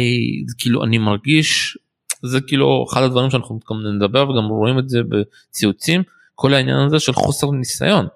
כאילו 0.58 0.84
אני 0.84 0.98
מרגיש 0.98 1.78
זה 2.22 2.40
כאילו 2.40 2.86
אחד 2.90 3.02
הדברים 3.02 3.30
שאנחנו 3.30 3.60
גם 3.70 3.76
נדבר 3.96 4.30
וגם 4.30 4.48
רואים 4.48 4.78
את 4.78 4.88
זה 4.88 4.98
בציוצים 5.08 6.02
כל 6.34 6.54
העניין 6.54 6.78
הזה 6.78 6.98
של 6.98 7.12
חוסר 7.12 7.50
ניסיון. 7.50 8.06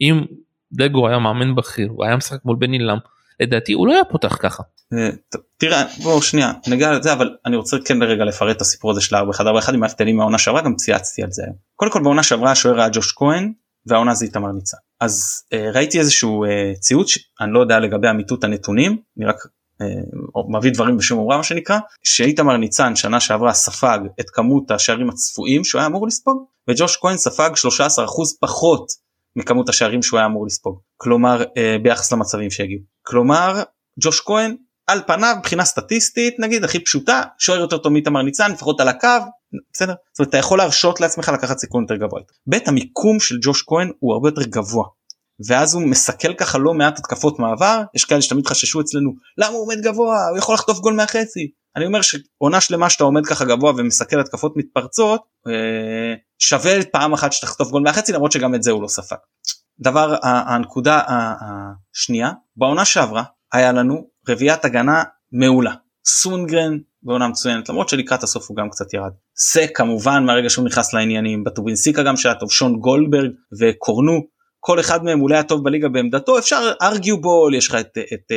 אם 0.00 0.24
דגו 0.72 1.08
היה 1.08 1.18
מאמן 1.18 1.54
בכיר 1.54 1.88
הוא 1.90 2.04
היה 2.04 2.16
משחק 2.16 2.44
מול 2.44 2.56
בן 2.56 2.72
עילם 2.72 2.98
לדעתי 3.40 3.72
הוא 3.72 3.86
לא 3.86 3.92
היה 3.92 4.04
פותח 4.04 4.36
ככה. 4.40 4.62
אה, 4.92 5.10
תראה 5.56 5.84
בוא 6.02 6.20
שנייה 6.20 6.52
נגע 6.68 6.92
לזה 6.92 7.12
אבל 7.12 7.36
אני 7.46 7.56
רוצה 7.56 7.76
כן 7.84 7.98
לרגע 7.98 8.24
לפרט 8.24 8.56
את 8.56 8.60
הסיפור 8.60 8.90
הזה 8.90 9.00
של 9.00 9.16
4 9.16 9.30
1 9.30 9.44
1 9.58 9.74
עם 9.74 9.82
ההבדלים 9.82 10.16
מהעונה 10.16 10.38
שעברה 10.38 10.62
גם 10.62 10.74
צייצתי 10.74 11.22
על 11.22 11.30
זה. 11.30 11.42
קודם 11.76 11.90
כל 11.90 12.02
בעונה 12.02 12.22
שעברה 12.22 12.50
השוער 12.50 12.80
היה 12.80 12.88
ג'וש 12.92 13.12
כהן 13.12 13.52
והעונה 13.86 14.14
זה 14.14 14.24
איתמר 14.24 14.52
ניצן. 14.52 14.76
אז 15.00 15.42
אה, 15.52 15.70
ראיתי 15.70 15.98
איזשהו 15.98 16.44
אה, 16.44 16.72
ציוץ 16.80 17.18
אני 17.40 17.52
לא 17.52 17.60
יודע 17.60 17.78
לגבי 17.78 18.10
אמיתות 18.10 18.44
הנתונים 18.44 18.98
אני 19.18 19.26
רק 19.26 19.36
או 20.34 20.52
מביא 20.52 20.70
דברים 20.70 20.96
בשום 20.96 21.18
אומרה 21.18 21.36
מה 21.36 21.42
שנקרא 21.42 21.78
שאיתמר 22.02 22.56
ניצן 22.56 22.96
שנה 22.96 23.20
שעברה 23.20 23.52
ספג 23.52 23.98
את 24.20 24.30
כמות 24.30 24.70
השערים 24.70 25.10
הצפויים 25.10 25.64
שהוא 25.64 25.78
היה 25.78 25.86
אמור 25.86 26.06
לספוג 26.06 26.44
וג'וש 26.68 26.96
כהן 26.96 27.16
ספג 27.16 27.50
13% 27.50 27.90
פחות 28.40 28.86
מכמות 29.36 29.68
השערים 29.68 30.02
שהוא 30.02 30.18
היה 30.18 30.26
אמור 30.26 30.46
לספוג. 30.46 30.78
כלומר 30.96 31.44
אה, 31.56 31.76
ביחס 31.82 32.12
למצבים 32.12 32.50
שהגיעו. 32.50 32.80
כלומר 33.02 33.62
ג'וש 34.00 34.20
כהן 34.20 34.56
על 34.86 35.00
פניו 35.06 35.34
מבחינה 35.38 35.64
סטטיסטית 35.64 36.34
נגיד 36.38 36.64
הכי 36.64 36.84
פשוטה 36.84 37.22
שוער 37.38 37.60
יותר 37.60 37.78
טוב 37.78 37.92
מאיתמר 37.92 38.22
ניצן 38.22 38.52
לפחות 38.52 38.80
על 38.80 38.88
הקו 38.88 39.08
בסדר? 39.72 39.94
זאת 40.12 40.20
אומרת 40.20 40.28
אתה 40.28 40.38
יכול 40.38 40.58
להרשות 40.58 41.00
לעצמך 41.00 41.28
לקחת 41.34 41.58
סיכון 41.58 41.82
יותר 41.82 41.96
גבוה. 41.96 42.20
ב' 42.48 42.56
המיקום 42.66 43.20
של 43.20 43.38
ג'וש 43.42 43.64
כהן 43.66 43.90
הוא 43.98 44.12
הרבה 44.12 44.28
יותר 44.28 44.42
גבוה 44.42 44.84
ואז 45.48 45.74
הוא 45.74 45.82
מסכל 45.82 46.34
ככה 46.34 46.58
לא 46.58 46.74
מעט 46.74 46.98
התקפות 46.98 47.38
מעבר 47.38 47.82
יש 47.94 48.04
כאלה 48.04 48.22
שתמיד 48.22 48.46
חששו 48.46 48.80
אצלנו 48.80 49.10
למה 49.38 49.48
הוא 49.48 49.62
עומד 49.62 49.80
גבוה 49.80 50.28
הוא 50.30 50.38
יכול 50.38 50.54
לחטוף 50.54 50.78
גול 50.78 50.94
מהחצי 50.94 51.50
אני 51.76 51.86
אומר 51.86 52.00
שעונה 52.02 52.60
שלמה 52.60 52.90
שאתה 52.90 53.04
עומד 53.04 53.26
ככה 53.26 53.44
גבוה 53.44 53.72
ומסכל 53.76 54.20
התקפות 54.20 54.56
מתפרצות 54.56 55.22
אה, 55.48 56.14
שווה 56.38 56.84
פעם 56.92 57.12
אחת 57.12 57.32
שתחטוף 57.32 57.70
גול 57.70 57.82
מהחצי 57.82 58.12
למרות 58.12 58.32
שגם 58.32 58.54
את 58.54 58.62
זה 58.62 58.70
הוא 58.70 58.82
לא 58.82 58.88
ספג. 58.88 59.16
דבר 59.80 60.16
הנקודה 60.22 61.02
השנייה 61.08 62.30
בעונה 62.56 62.84
שעברה 62.84 63.22
היה 63.52 63.72
לנו 63.72 64.06
רביעיית 64.28 64.64
הגנה 64.64 65.02
מעולה 65.32 65.74
סונגרן 66.06 66.78
בעונה 67.02 67.28
מצוינת 67.28 67.68
למרות 67.68 67.88
שלקראת 67.88 68.22
הסוף 68.22 68.48
הוא 68.48 68.56
גם 68.56 68.70
קצת 68.70 68.94
ירד. 68.94 69.12
זה 69.52 69.66
כמובן 69.74 70.24
מהרגע 70.24 70.50
שהוא 70.50 70.64
נכנס 70.64 70.94
לעניינים 70.94 71.44
בטובינסיקה 71.44 72.02
גם 72.02 72.16
שהיה 72.16 72.34
טוב 72.34 72.52
שון 72.52 72.76
גולדברג 72.76 73.30
וקורנו 73.60 74.20
כל 74.64 74.80
אחד 74.80 75.04
מהם 75.04 75.20
אולי 75.20 75.38
הטוב 75.38 75.64
בליגה 75.64 75.88
בעמדתו 75.88 76.38
אפשר 76.38 76.72
ארגיו 76.82 77.20
בול 77.20 77.54
יש 77.54 77.68
לך 77.68 77.74
את, 77.74 77.98
את, 77.98 78.02
את, 78.12 78.32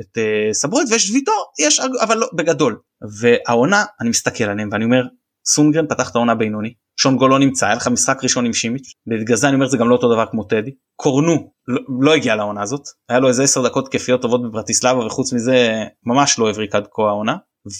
את 0.00 0.18
אה, 0.18 0.54
סבורית 0.54 0.88
ויש 0.90 1.10
ויטור 1.10 1.44
יש 1.58 1.80
אבל 1.80 2.18
לא 2.18 2.28
בגדול. 2.34 2.78
והעונה 3.20 3.84
אני 4.00 4.08
מסתכל 4.08 4.44
עליהם 4.44 4.68
ואני 4.72 4.84
אומר 4.84 5.02
סונגרן 5.46 5.86
פתח 5.86 6.10
את 6.10 6.16
העונה 6.16 6.34
בינוני 6.34 6.72
שון 7.00 7.16
גול 7.16 7.30
לא 7.30 7.38
נמצא 7.38 7.66
היה 7.66 7.74
לך 7.74 7.88
משחק 7.88 8.18
ראשון 8.22 8.46
עם 8.46 8.52
שימיץ' 8.52 8.92
בגלל 9.06 9.36
זה 9.36 9.48
אני 9.48 9.54
אומר 9.54 9.68
זה 9.68 9.76
גם 9.76 9.88
לא 9.88 9.94
אותו 9.94 10.12
דבר 10.14 10.26
כמו 10.30 10.44
טדי. 10.44 10.70
קורנו 10.96 11.52
לא, 11.68 11.80
לא 12.00 12.14
הגיע 12.14 12.36
לעונה 12.36 12.62
הזאת 12.62 12.82
היה 13.08 13.18
לו 13.18 13.28
איזה 13.28 13.42
10 13.42 13.62
דקות 13.62 13.88
כיפיות 13.88 14.22
טובות 14.22 14.42
בברטיסלבה 14.42 15.06
וחוץ 15.06 15.32
מזה 15.32 15.84
ממש 16.06 16.38
לא 16.38 16.50
הבריק 16.50 16.74
עד 16.74 16.86
כה 16.92 17.02
העונה. 17.02 17.36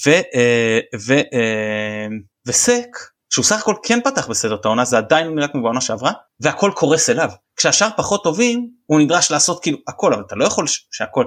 ו, 0.07 0.11
אה, 0.11 0.79
ו, 1.07 1.13
אה, 1.13 2.07
וסק 2.47 2.89
שהוא 3.33 3.45
סך 3.45 3.61
הכל 3.61 3.75
כן 3.83 3.99
פתח 4.05 4.27
בסדר 4.27 4.55
את 4.55 4.65
העונה 4.65 4.85
זה 4.85 4.99
עדיין 4.99 5.27
לא 5.27 5.35
נראה 5.35 5.49
כמו 5.49 5.63
בעונה 5.63 5.81
שעברה 5.81 6.13
והכל 6.41 6.71
קורס 6.75 7.11
אליו. 7.11 7.31
כשהשאר 7.57 7.89
פחות 7.97 8.25
טובים 8.25 8.71
הוא 8.87 9.01
נדרש 9.01 9.31
לעשות 9.31 9.63
כאילו 9.63 9.79
הכל 9.89 10.15
אבל 10.15 10.23
אתה 10.27 10.37
לא 10.37 10.45
יכול 10.45 10.65
שהכל 10.91 11.25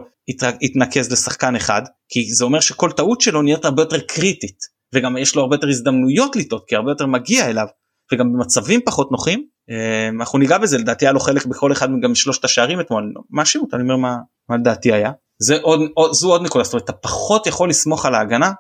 יתנקז 0.61 1.11
לשחקן 1.11 1.55
אחד 1.55 1.81
כי 2.09 2.33
זה 2.33 2.43
אומר 2.43 2.59
שכל 2.59 2.91
טעות 2.91 3.21
שלו 3.21 3.41
נהיית 3.41 3.65
הרבה 3.65 3.81
יותר 3.81 3.99
קריטית. 3.99 4.57
וגם 4.95 5.17
יש 5.17 5.35
לו 5.35 5.41
הרבה 5.41 5.55
יותר 5.55 5.69
הזדמנויות 5.69 6.35
לטעות 6.35 6.63
כי 6.67 6.75
הרבה 6.75 6.91
יותר 6.91 7.05
מגיע 7.05 7.49
אליו. 7.49 7.67
וגם 8.13 8.33
במצבים 8.33 8.81
פחות 8.85 9.11
נוחים 9.11 9.45
אה, 9.69 10.09
אנחנו 10.19 10.39
ניגע 10.39 10.57
בזה 10.57 10.77
לדעתי 10.77 11.05
היה 11.05 11.11
לו 11.11 11.19
חלק 11.19 11.45
בכל 11.45 11.71
אחד 11.71 11.87
גם 12.01 12.11
משלושת 12.11 12.45
השערים 12.45 12.79
אתמול. 12.79 13.13
מאשים 13.29 13.61
אותו? 13.61 13.75
אני 13.75 13.83
אומר 13.83 13.95
מה, 13.95 14.17
מה 14.49 14.57
לדעתי 14.57 14.93
היה. 14.93 15.11
זה 15.41 15.57
עוד, 15.61 15.79
עוד 15.93 16.13
זו 16.13 16.29
עוד 16.31 16.41
נקודה 16.41 16.63
זאת 16.63 16.73
אומרת 16.73 16.85
אתה 16.89 16.93
פחות 16.93 17.47
יכול 17.47 17.69
לסמוך 17.69 18.05
על 18.05 18.15
ההגנה 18.15 18.51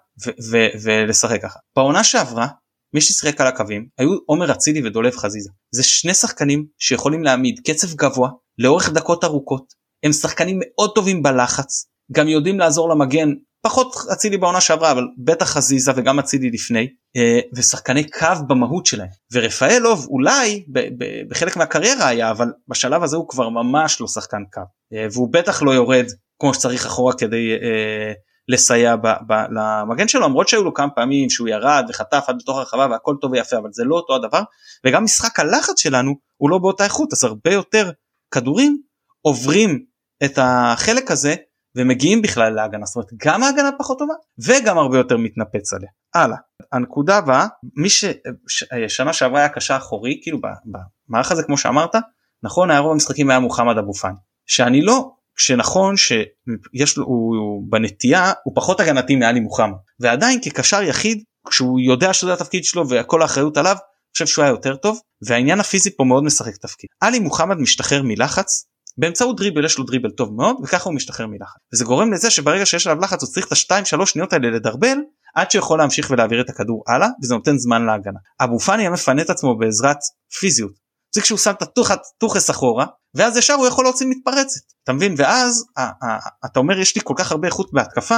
ולשחק 0.83 1.41
ככה. 1.41 1.59
בעונה 1.75 2.03
שעברה 2.03 2.47
מי 2.93 3.01
ששיחק 3.01 3.41
על 3.41 3.47
הקווים 3.47 3.87
היו 3.97 4.17
עומר 4.25 4.51
אצילי 4.51 4.87
ודולב 4.87 5.15
חזיזה. 5.15 5.49
זה 5.71 5.83
שני 5.83 6.13
שחקנים 6.13 6.65
שיכולים 6.77 7.23
להעמיד 7.23 7.59
קצב 7.67 7.93
גבוה 7.95 8.29
לאורך 8.57 8.89
דקות 8.89 9.23
ארוכות. 9.23 9.73
הם 10.03 10.11
שחקנים 10.11 10.59
מאוד 10.61 10.91
טובים 10.95 11.23
בלחץ 11.23 11.85
גם 12.11 12.27
יודעים 12.27 12.59
לעזור 12.59 12.89
למגן 12.89 13.29
פחות 13.61 13.95
אצילי 14.13 14.37
בעונה 14.37 14.61
שעברה 14.61 14.91
אבל 14.91 15.03
בטח 15.17 15.49
חזיזה 15.49 15.91
וגם 15.95 16.19
אצילי 16.19 16.49
לפני 16.49 16.87
אה, 17.17 17.39
ושחקני 17.55 18.09
קו 18.09 18.27
במהות 18.47 18.85
שלהם. 18.85 19.07
ורפאלוב 19.33 20.07
אולי 20.09 20.65
בחלק 21.29 21.57
מהקריירה 21.57 22.07
היה 22.07 22.31
אבל 22.31 22.47
בשלב 22.67 23.03
הזה 23.03 23.17
הוא 23.17 23.29
כבר 23.29 23.49
ממש 23.49 24.01
לא 24.01 24.07
שחקן 24.07 24.43
קו. 24.53 24.61
אה, 24.93 25.07
והוא 25.11 25.33
בטח 25.33 25.61
לא 25.63 25.71
יורד 25.71 26.05
כמו 26.39 26.53
שצריך 26.53 26.85
אחורה 26.85 27.13
כדי 27.13 27.51
אה, 27.51 28.13
לסייע 28.47 28.95
ב, 28.95 29.07
ב, 29.27 29.33
למגן 29.33 30.07
שלו 30.07 30.21
למרות 30.21 30.47
שהיו 30.47 30.63
לו 30.63 30.73
כמה 30.73 30.89
פעמים 30.89 31.29
שהוא 31.29 31.47
ירד 31.47 31.85
וחטף 31.89 32.23
עד 32.27 32.35
לתוך 32.41 32.57
הרחבה 32.57 32.87
והכל 32.91 33.15
טוב 33.21 33.31
ויפה 33.31 33.57
אבל 33.57 33.69
זה 33.71 33.83
לא 33.83 33.95
אותו 33.95 34.15
הדבר. 34.15 34.41
וגם 34.85 35.03
משחק 35.03 35.39
הלחץ 35.39 35.79
שלנו 35.79 36.15
הוא 36.37 36.49
לא 36.49 36.57
באותה 36.57 36.83
איכות 36.83 37.13
אז 37.13 37.23
הרבה 37.23 37.53
יותר 37.53 37.91
כדורים 38.31 38.81
עוברים 39.21 39.85
את 40.23 40.39
החלק 40.41 41.11
הזה 41.11 41.35
ומגיעים 41.77 42.21
בכלל 42.21 42.53
להגנה. 42.53 42.85
זאת 42.85 42.95
אומרת 42.95 43.09
גם 43.25 43.43
ההגנה 43.43 43.69
פחות 43.77 43.99
טובה 43.99 44.13
וגם 44.47 44.77
הרבה 44.77 44.97
יותר 44.97 45.17
מתנפץ 45.17 45.73
עליה. 45.73 45.89
הלאה. 46.13 46.37
הנקודה 46.71 47.17
הבאה 47.17 47.47
מי 47.75 47.89
ששנה 47.89 49.13
שעברה 49.13 49.39
היה 49.39 49.49
קשה 49.49 49.77
אחורי 49.77 50.19
כאילו 50.23 50.39
במערך 51.09 51.31
הזה 51.31 51.43
כמו 51.43 51.57
שאמרת 51.57 51.95
נכון 52.43 52.71
היה 52.71 52.79
רוב 52.79 52.91
המשחקים 52.91 53.29
היה 53.29 53.39
מוחמד 53.39 53.77
אבו 53.77 53.93
פאני 53.93 54.15
שאני 54.45 54.81
לא 54.81 55.11
שנכון 55.41 55.97
שיש 55.97 56.97
לו 56.97 57.05
הוא 57.05 57.63
בנטייה 57.69 58.33
הוא 58.43 58.55
פחות 58.55 58.79
הגנתי 58.79 59.15
מעלי 59.15 59.39
מוחמד 59.39 59.77
ועדיין 59.99 60.39
כקשר 60.41 60.81
יחיד 60.81 61.23
כשהוא 61.49 61.79
יודע 61.79 62.13
שזה 62.13 62.33
התפקיד 62.33 62.63
שלו 62.63 62.89
וכל 62.89 63.21
האחריות 63.21 63.57
עליו 63.57 63.71
אני 63.71 64.13
חושב 64.13 64.25
שהוא 64.25 64.43
היה 64.43 64.51
יותר 64.51 64.75
טוב 64.75 64.99
והעניין 65.27 65.59
הפיזי 65.59 65.97
פה 65.97 66.03
מאוד 66.03 66.23
משחק 66.23 66.55
תפקיד. 66.55 66.89
עלי 67.01 67.19
מוחמד 67.19 67.57
משתחרר 67.57 68.01
מלחץ 68.03 68.65
באמצעות 68.97 69.37
דריבל 69.37 69.65
יש 69.65 69.77
לו 69.77 69.83
דריבל 69.83 70.09
טוב 70.09 70.33
מאוד 70.33 70.55
וככה 70.63 70.89
הוא 70.89 70.95
משתחרר 70.95 71.27
מלחץ 71.27 71.57
וזה 71.73 71.85
גורם 71.85 72.13
לזה 72.13 72.29
שברגע 72.29 72.65
שיש 72.65 72.87
עליו 72.87 73.01
לחץ 73.01 73.23
הוא 73.23 73.29
צריך 73.29 73.47
את 73.47 73.51
השתיים 73.51 73.85
שלוש 73.85 74.11
שניות 74.11 74.33
האלה 74.33 74.49
לדרבל 74.49 74.97
עד 75.35 75.51
שיכול 75.51 75.79
להמשיך 75.79 76.11
ולהעביר 76.11 76.41
את 76.41 76.49
הכדור 76.49 76.83
הלאה 76.87 77.07
וזה 77.23 77.33
נותן 77.35 77.57
זמן 77.57 77.85
להגנה. 77.85 78.19
אבו 78.41 78.59
פאני 78.59 78.83
היה 78.83 78.89
מפנה 78.89 79.21
את 79.21 79.29
עצמו 79.29 79.57
בעזרת 79.57 79.97
פיזיות 80.39 80.80
זה 81.15 81.21
כשהוא 81.21 81.39
שם 81.39 81.51
את 81.51 81.61
הטוחס 81.61 82.49
אחורה 82.49 82.85
ואז 83.15 83.37
ישר 83.37 83.53
הוא 83.53 83.67
יכול 83.67 83.85
להוציא 83.85 84.07
מתפרצת. 84.09 84.61
אתה 84.83 84.93
מבין? 84.93 85.15
ואז 85.17 85.65
אתה 86.45 86.59
אומר 86.59 86.79
יש 86.79 86.95
לי 86.95 87.01
כל 87.03 87.13
כך 87.17 87.31
הרבה 87.31 87.47
איכות 87.47 87.73
בהתקפה 87.73 88.17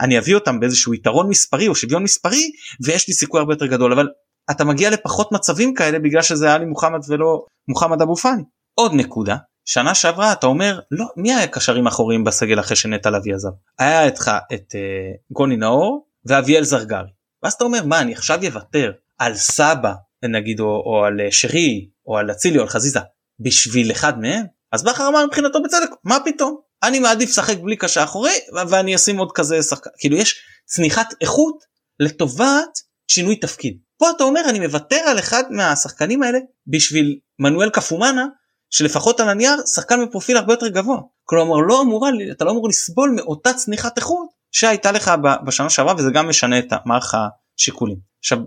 אני 0.00 0.18
אביא 0.18 0.34
אותם 0.34 0.60
באיזשהו 0.60 0.94
יתרון 0.94 1.28
מספרי 1.28 1.68
או 1.68 1.74
שוויון 1.74 2.02
מספרי 2.02 2.50
ויש 2.84 3.08
לי 3.08 3.14
סיכוי 3.14 3.40
הרבה 3.40 3.52
יותר 3.52 3.66
גדול. 3.66 3.92
אבל 3.92 4.08
אתה 4.50 4.64
מגיע 4.64 4.90
לפחות 4.90 5.32
מצבים 5.32 5.74
כאלה 5.74 5.98
בגלל 5.98 6.22
שזה 6.22 6.46
היה 6.46 6.58
לי 6.58 6.64
מוחמד 6.64 7.00
ולא 7.08 7.44
מוחמד 7.68 8.02
אבו 8.02 8.16
פאני. 8.16 8.42
עוד 8.74 8.94
נקודה 8.94 9.36
שנה 9.64 9.94
שעברה 9.94 10.32
אתה 10.32 10.46
אומר 10.46 10.80
לא 10.90 11.06
מי 11.16 11.34
היה 11.34 11.46
קשרים 11.46 11.86
אחוריים 11.86 12.24
בסגל 12.24 12.60
אחרי 12.60 12.76
שנטע 12.76 13.10
לביא 13.10 13.34
עזב? 13.34 13.48
היה 13.78 14.04
איתך 14.04 14.30
את 14.54 14.72
uh, 14.72 15.32
גוני 15.32 15.56
נאור 15.56 16.06
ואביאל 16.26 16.64
זרגרי. 16.64 17.08
ואז 17.42 17.52
אתה 17.52 17.64
אומר 17.64 17.84
מה 17.84 18.00
אני 18.00 18.12
עכשיו 18.12 18.38
אוותר 18.46 18.92
על 19.18 19.34
סבא 19.34 19.92
נגיד 20.24 20.60
או, 20.60 20.82
או 20.86 21.04
על 21.04 21.20
אה, 21.20 21.32
שרי 21.32 21.88
או 22.06 22.18
על 22.18 22.30
אצילי 22.30 22.58
או 22.58 22.62
על 22.62 22.68
חזיזה 22.68 23.00
בשביל 23.40 23.92
אחד 23.92 24.18
מהם 24.18 24.46
אז 24.72 24.84
בכר 24.84 25.08
אמר 25.08 25.26
מבחינתו 25.26 25.62
בצדק 25.62 25.90
מה 26.04 26.18
פתאום? 26.24 26.56
אני 26.82 26.98
מעדיף 26.98 27.30
לשחק 27.30 27.58
בלי 27.58 27.76
קשה 27.76 28.04
אחורי 28.04 28.32
ואני 28.68 28.94
אשים 28.96 29.18
עוד 29.18 29.32
כזה 29.32 29.62
שחקן. 29.62 29.90
כאילו 29.98 30.16
יש 30.16 30.42
צניחת 30.64 31.14
איכות 31.20 31.64
לטובת 32.00 32.78
שינוי 33.08 33.36
תפקיד. 33.36 33.78
פה 33.98 34.10
אתה 34.10 34.24
אומר 34.24 34.40
אני 34.48 34.58
מוותר 34.58 34.96
על 34.96 35.18
אחד 35.18 35.42
מהשחקנים 35.50 36.22
האלה 36.22 36.38
בשביל 36.66 37.18
מנואל 37.38 37.70
קפומאנה 37.70 38.26
שלפחות 38.70 39.20
על 39.20 39.28
הנייר 39.28 39.56
שחקן 39.74 40.06
בפרופיל 40.06 40.36
הרבה 40.36 40.52
יותר 40.52 40.68
גבוה. 40.68 40.98
כלומר 41.24 41.56
לא 41.56 41.82
אמורה 41.82 42.10
אתה 42.32 42.44
לא 42.44 42.50
אמור 42.50 42.68
לסבול 42.68 43.10
מאותה 43.16 43.52
צניחת 43.52 43.96
איכות 43.96 44.28
שהייתה 44.52 44.92
לך 44.92 45.12
בשנה 45.46 45.70
שעברה 45.70 45.94
וזה 45.94 46.10
גם 46.14 46.28
משנה 46.28 46.58
את 46.58 46.72
מערך 46.86 47.14
השיקולים. 47.14 47.96
עכשיו 48.18 48.38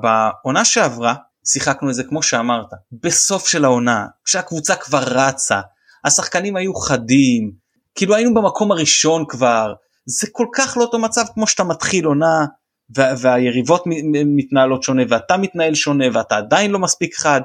בעונה 0.00 0.64
שעברה 0.64 1.14
שיחקנו 1.46 1.90
את 1.90 1.94
זה 1.94 2.04
כמו 2.04 2.22
שאמרת 2.22 2.68
בסוף 3.02 3.48
של 3.48 3.64
העונה 3.64 4.06
כשהקבוצה 4.24 4.76
כבר 4.76 5.02
רצה 5.06 5.60
השחקנים 6.04 6.56
היו 6.56 6.74
חדים 6.74 7.52
כאילו 7.94 8.14
היינו 8.14 8.34
במקום 8.34 8.72
הראשון 8.72 9.24
כבר 9.28 9.72
זה 10.06 10.26
כל 10.32 10.46
כך 10.54 10.76
לא 10.76 10.82
אותו 10.82 10.98
מצב 10.98 11.24
כמו 11.34 11.46
שאתה 11.46 11.64
מתחיל 11.64 12.04
עונה 12.04 12.46
והיריבות 12.90 13.84
מתנהלות 14.26 14.82
שונה 14.82 15.02
ואתה 15.08 15.36
מתנהל 15.36 15.74
שונה 15.74 16.04
ואתה 16.12 16.36
עדיין 16.36 16.70
לא 16.70 16.78
מספיק 16.78 17.14
חד 17.14 17.40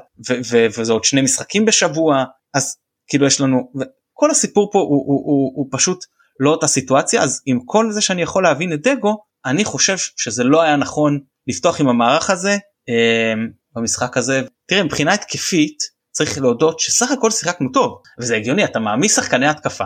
וזה 0.78 0.92
עוד 0.92 1.04
שני 1.04 1.20
משחקים 1.20 1.64
בשבוע 1.64 2.24
אז 2.54 2.76
כאילו 3.08 3.26
יש 3.26 3.40
לנו 3.40 3.72
כל 4.12 4.30
הסיפור 4.30 4.70
פה 4.72 4.78
הוא, 4.78 4.88
הוא, 4.88 5.22
הוא, 5.26 5.52
הוא, 5.54 5.66
פשוט 5.70 6.04
לא 6.40 6.50
אותה 6.50 6.66
סיטואציה 6.66 7.22
אז 7.22 7.42
עם 7.46 7.60
כל 7.64 7.90
זה 7.90 8.00
שאני 8.00 8.22
יכול 8.22 8.42
להבין 8.42 8.72
את 8.72 8.86
דגו 8.86 9.16
אני 9.46 9.64
חושב 9.64 9.96
שזה 10.16 10.44
לא 10.44 10.62
היה 10.62 10.76
נכון 10.76 11.18
לפתוח 11.46 11.80
עם 11.80 11.88
המערך 11.88 12.30
הזה 12.30 12.56
אה, 12.88 13.34
במשחק 13.78 14.16
הזה. 14.16 14.42
תראה 14.66 14.82
מבחינה 14.82 15.14
התקפית 15.14 15.78
צריך 16.10 16.38
להודות 16.38 16.80
שסך 16.80 17.10
הכל 17.10 17.30
שיחקנו 17.30 17.68
טוב 17.72 18.02
וזה 18.20 18.36
הגיוני 18.36 18.64
אתה 18.64 18.78
מעמיס 18.78 19.16
שחקני 19.16 19.46
התקפה. 19.46 19.84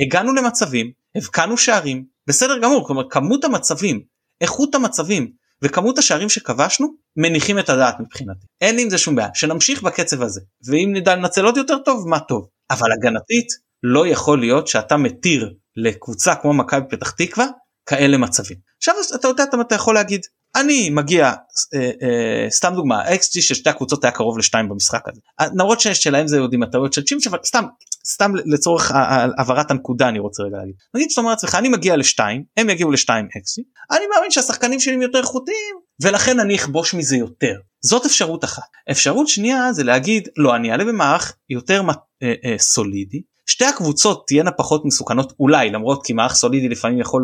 הגענו 0.00 0.34
למצבים 0.34 0.90
הבקענו 1.16 1.56
שערים 1.56 2.04
בסדר 2.26 2.58
גמור 2.58 2.86
כלומר 2.86 3.02
כמות 3.10 3.44
המצבים 3.44 4.00
איכות 4.40 4.74
המצבים 4.74 5.32
וכמות 5.62 5.98
השערים 5.98 6.28
שכבשנו 6.28 6.88
מניחים 7.16 7.58
את 7.58 7.68
הדעת 7.68 8.00
מבחינתי. 8.00 8.46
אין 8.60 8.78
עם 8.78 8.90
זה 8.90 8.98
שום 8.98 9.14
בעיה. 9.14 9.28
שנמשיך 9.34 9.82
בקצב 9.82 10.22
הזה 10.22 10.40
ואם 10.66 10.90
נדע 10.92 11.16
לנצל 11.16 11.44
עוד 11.44 11.56
יותר 11.56 11.78
טוב 11.78 12.08
מה 12.08 12.20
טוב. 12.20 12.46
אבל 12.70 12.92
הגנתית 12.92 13.46
לא 13.82 14.06
יכול 14.06 14.40
להיות 14.40 14.68
שאתה 14.68 14.96
מתיר 14.96 15.54
לקבוצה 15.76 16.34
כמו 16.34 16.52
מכבי 16.54 16.88
פתח 16.90 17.10
תקווה 17.10 17.46
כאלה 17.86 18.16
מצבים. 18.16 18.56
עכשיו 18.78 18.94
אתה 19.14 19.28
יודע 19.28 19.44
אתה 19.60 19.74
יכול 19.74 19.94
להגיד 19.94 20.20
אני 20.56 20.90
מגיע 20.90 21.32
אה, 21.74 21.90
אה, 22.02 22.50
סתם 22.50 22.72
דוגמה 22.74 23.08
XG 23.08 23.40
של 23.40 23.54
שתי 23.54 23.70
הקבוצות 23.70 24.04
היה 24.04 24.10
קרוב 24.10 24.38
לשתיים 24.38 24.68
במשחק 24.68 25.08
הזה. 25.08 25.20
למרות 25.54 25.80
שלהם 25.80 26.28
זה 26.28 26.36
יודעים 26.36 26.62
הטעויות 26.62 26.92
של 26.92 27.04
צ'ימש 27.04 27.26
אבל 27.26 27.38
סתם 27.46 27.64
סתם 28.06 28.32
לצורך 28.44 28.90
העברת 28.94 29.70
הנקודה 29.70 30.08
אני 30.08 30.18
רוצה 30.18 30.42
רגע 30.42 30.56
להגיד. 30.56 30.74
נגיד 30.94 31.10
שאתה 31.10 31.20
אומר 31.20 31.30
לעצמך 31.30 31.54
אני 31.54 31.68
מגיע 31.68 31.96
לשתיים 31.96 32.44
הם 32.56 32.70
יגיעו 32.70 32.90
לשתיים 32.90 33.24
XG 33.24 33.62
אני 33.90 34.04
מאמין 34.14 34.30
שהשחקנים 34.30 34.80
שלי 34.80 34.94
הם 34.94 35.02
יותר 35.02 35.18
איכותיים 35.18 35.76
ולכן 36.02 36.40
אני 36.40 36.56
אכבוש 36.56 36.94
מזה 36.94 37.16
יותר. 37.16 37.54
זאת 37.84 38.06
אפשרות 38.06 38.44
אחת. 38.44 38.62
אפשרות 38.90 39.28
שנייה 39.28 39.72
זה 39.72 39.84
להגיד 39.84 40.28
לא 40.36 40.56
אני 40.56 40.72
אעלה 40.72 40.84
במערך 40.84 41.36
יותר 41.50 41.82
אה, 42.22 42.34
אה, 42.44 42.58
סולידי 42.58 43.22
שתי 43.50 43.64
הקבוצות 43.64 44.24
תהיינה 44.26 44.50
פחות 44.50 44.84
מסוכנות 44.84 45.32
אולי 45.40 45.70
למרות 45.70 46.06
כי 46.06 46.12
מערך 46.12 46.34
סולידי 46.34 46.68
לפעמים 46.68 47.00
יכול 47.00 47.22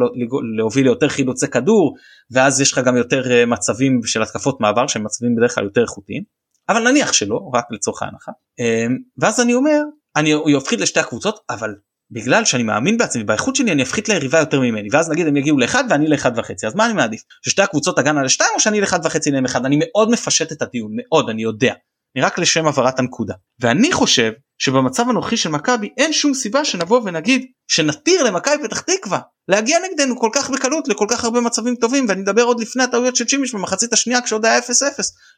להוביל 0.57 0.85
ליותר 0.85 1.09
חילוצי 1.09 1.49
כדור 1.49 1.95
ואז 2.31 2.61
יש 2.61 2.73
לך 2.73 2.79
גם 2.79 2.97
יותר 2.97 3.33
אה, 3.33 3.47
מצבים 3.47 4.01
של 4.05 4.23
התקפות 4.23 4.61
מעבר 4.61 4.87
שהם 4.87 5.05
מצבים 5.05 5.37
בדרך 5.37 5.55
כלל 5.55 5.65
יותר 5.65 5.83
איכותיים 5.83 6.23
אבל 6.69 6.91
נניח 6.91 7.12
שלא 7.12 7.51
רק 7.55 7.65
לצורך 7.71 8.03
ההנחה. 8.03 8.33
אה, 8.61 8.87
ואז 9.19 9.41
אני 9.41 9.55
אומר 9.55 9.81
אני 10.17 10.35
אפחית 10.59 10.81
לשתי 10.81 11.01
הקבוצות 11.01 11.41
אבל 11.51 11.75
בגלל 12.11 12.45
שאני 12.45 12.62
מאמין 12.62 12.97
בעצמי 12.97 13.25
באיכות 13.25 13.57
שלי 13.57 13.73
אני 13.73 13.83
אפחית 13.83 14.09
ליריבה 14.09 14.39
יותר 14.39 14.61
ממני 14.61 14.89
ואז 14.93 15.11
נגיד 15.11 15.27
הם 15.27 15.37
יגיעו 15.37 15.59
לאחד 15.59 15.85
ואני 15.91 16.09
לאחד 16.09 16.39
וחצי 16.39 16.67
אז 16.67 16.75
מה 16.75 16.87
אני 16.87 16.93
מעדיף? 16.93 17.21
ששתי 17.45 17.62
הקבוצות 17.62 17.97
תגענה 17.97 18.23
לשתיים 18.23 18.51
או 18.55 18.61
שאני 18.61 18.81
לאחד 18.81 19.01
וחצי 19.05 19.31
להם 19.31 19.45
אחד? 19.45 19.67
אני 19.67 19.79
מאוד 19.81 20.11
מפשט 20.11 20.53
את 20.53 20.62
הדיון 20.62 20.91
מאוד 20.97 21.31
אני 21.31 21.43
יודע. 21.43 21.75
אני 22.17 22.25
רק 22.25 22.39
לשם 22.39 22.67
הבהרת 22.67 22.99
הנקודה. 22.99 23.35
ואני 23.61 23.93
חושב 23.93 24.33
שבמצב 24.59 25.09
הנוכחי 25.09 25.37
של 25.37 25.49
מכבי 25.49 25.88
אין 25.97 26.12
שום 26.12 26.35
סיבה 26.35 26.64
שנבוא 26.64 27.01
ונגיד 27.05 27.47
שנתיר 27.69 28.23
למכבי 28.23 28.55
פתח 28.64 28.81
תקווה 28.81 29.19
להגיע 29.49 29.79
נגדנו 29.90 30.21
כל 30.21 30.31
כך 30.33 30.51
בקלות 30.51 30.88
לכל 30.88 31.07
כך 31.11 31.25
הרבה 31.25 31.40
מצבים 31.40 31.77
טובים 31.77 32.07
ואני 32.09 32.23
אדבר 32.23 32.42
עוד 32.42 32.61
לפני 32.61 32.83
הטעויות 32.83 33.16
של 33.16 33.25
צ'ימיש 33.25 33.55
במחצית 33.55 33.92
השנייה 33.92 34.23
כשעוד 34.23 34.45
היה 34.45 34.59
0-0 34.59 34.62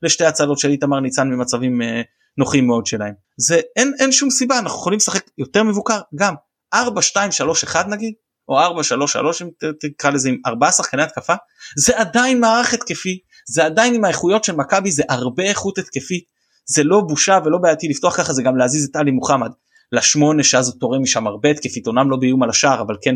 לשתי 0.02 0.24
הצלות 0.24 0.58
של 0.58 0.70
איתמר 0.70 1.00
ניצן 1.00 1.28
ממצבים 1.28 1.82
אה, 1.82 2.02
נוחים 2.38 2.66
מאוד 2.66 2.86
שלהם. 2.86 3.14
זה 3.36 3.60
אין 3.76 3.92
אין 4.00 4.12
שום 4.12 4.30
סיבה 4.30 4.58
אנחנו 4.58 4.78
יכולים 4.78 4.96
לשחק 4.96 5.24
יותר 5.38 5.62
מבוקר 5.62 6.00
גם 6.14 6.34
4 6.74 7.02
2 7.02 7.32
3 7.32 7.64
1 7.64 7.88
נגיד 7.88 8.12
או 8.48 8.58
4 8.58 8.82
3 8.82 9.12
3 9.12 9.42
אם 9.42 9.48
תקרא 9.80 10.10
לזה 10.10 10.28
עם 10.28 10.36
ארבעה 10.46 10.72
שחקני 10.72 11.02
התקפה 11.02 11.34
זה 11.76 11.98
עדיין 11.98 12.40
מערך 12.40 12.74
התקפי 12.74 13.18
זה 13.48 13.64
עדיין 13.64 13.94
עם 13.94 14.04
האיכויות 14.04 14.44
של 14.44 14.56
מכבי 14.56 14.90
זה 14.90 15.02
הרבה 15.08 15.42
איכות 15.42 15.78
התקפית 15.78 16.24
זה 16.68 16.84
לא 16.84 17.00
בושה 17.00 17.38
ולא 17.44 17.58
בעייתי 17.58 17.88
לפתוח 17.88 18.16
ככה 18.16 18.32
זה 18.32 18.42
גם 18.42 18.56
להזיז 18.56 18.88
את 18.90 18.96
עלי 18.96 19.10
מוחמד. 19.10 19.50
לשמונה 19.92 20.42
שאז 20.42 20.68
הוא 20.68 20.80
תורם 20.80 21.02
משם 21.02 21.26
הרבה 21.26 21.50
התקפית 21.50 21.86
אומנם 21.86 22.10
לא 22.10 22.16
באיום 22.16 22.42
על 22.42 22.50
השער 22.50 22.80
אבל 22.80 22.96
כן 23.02 23.14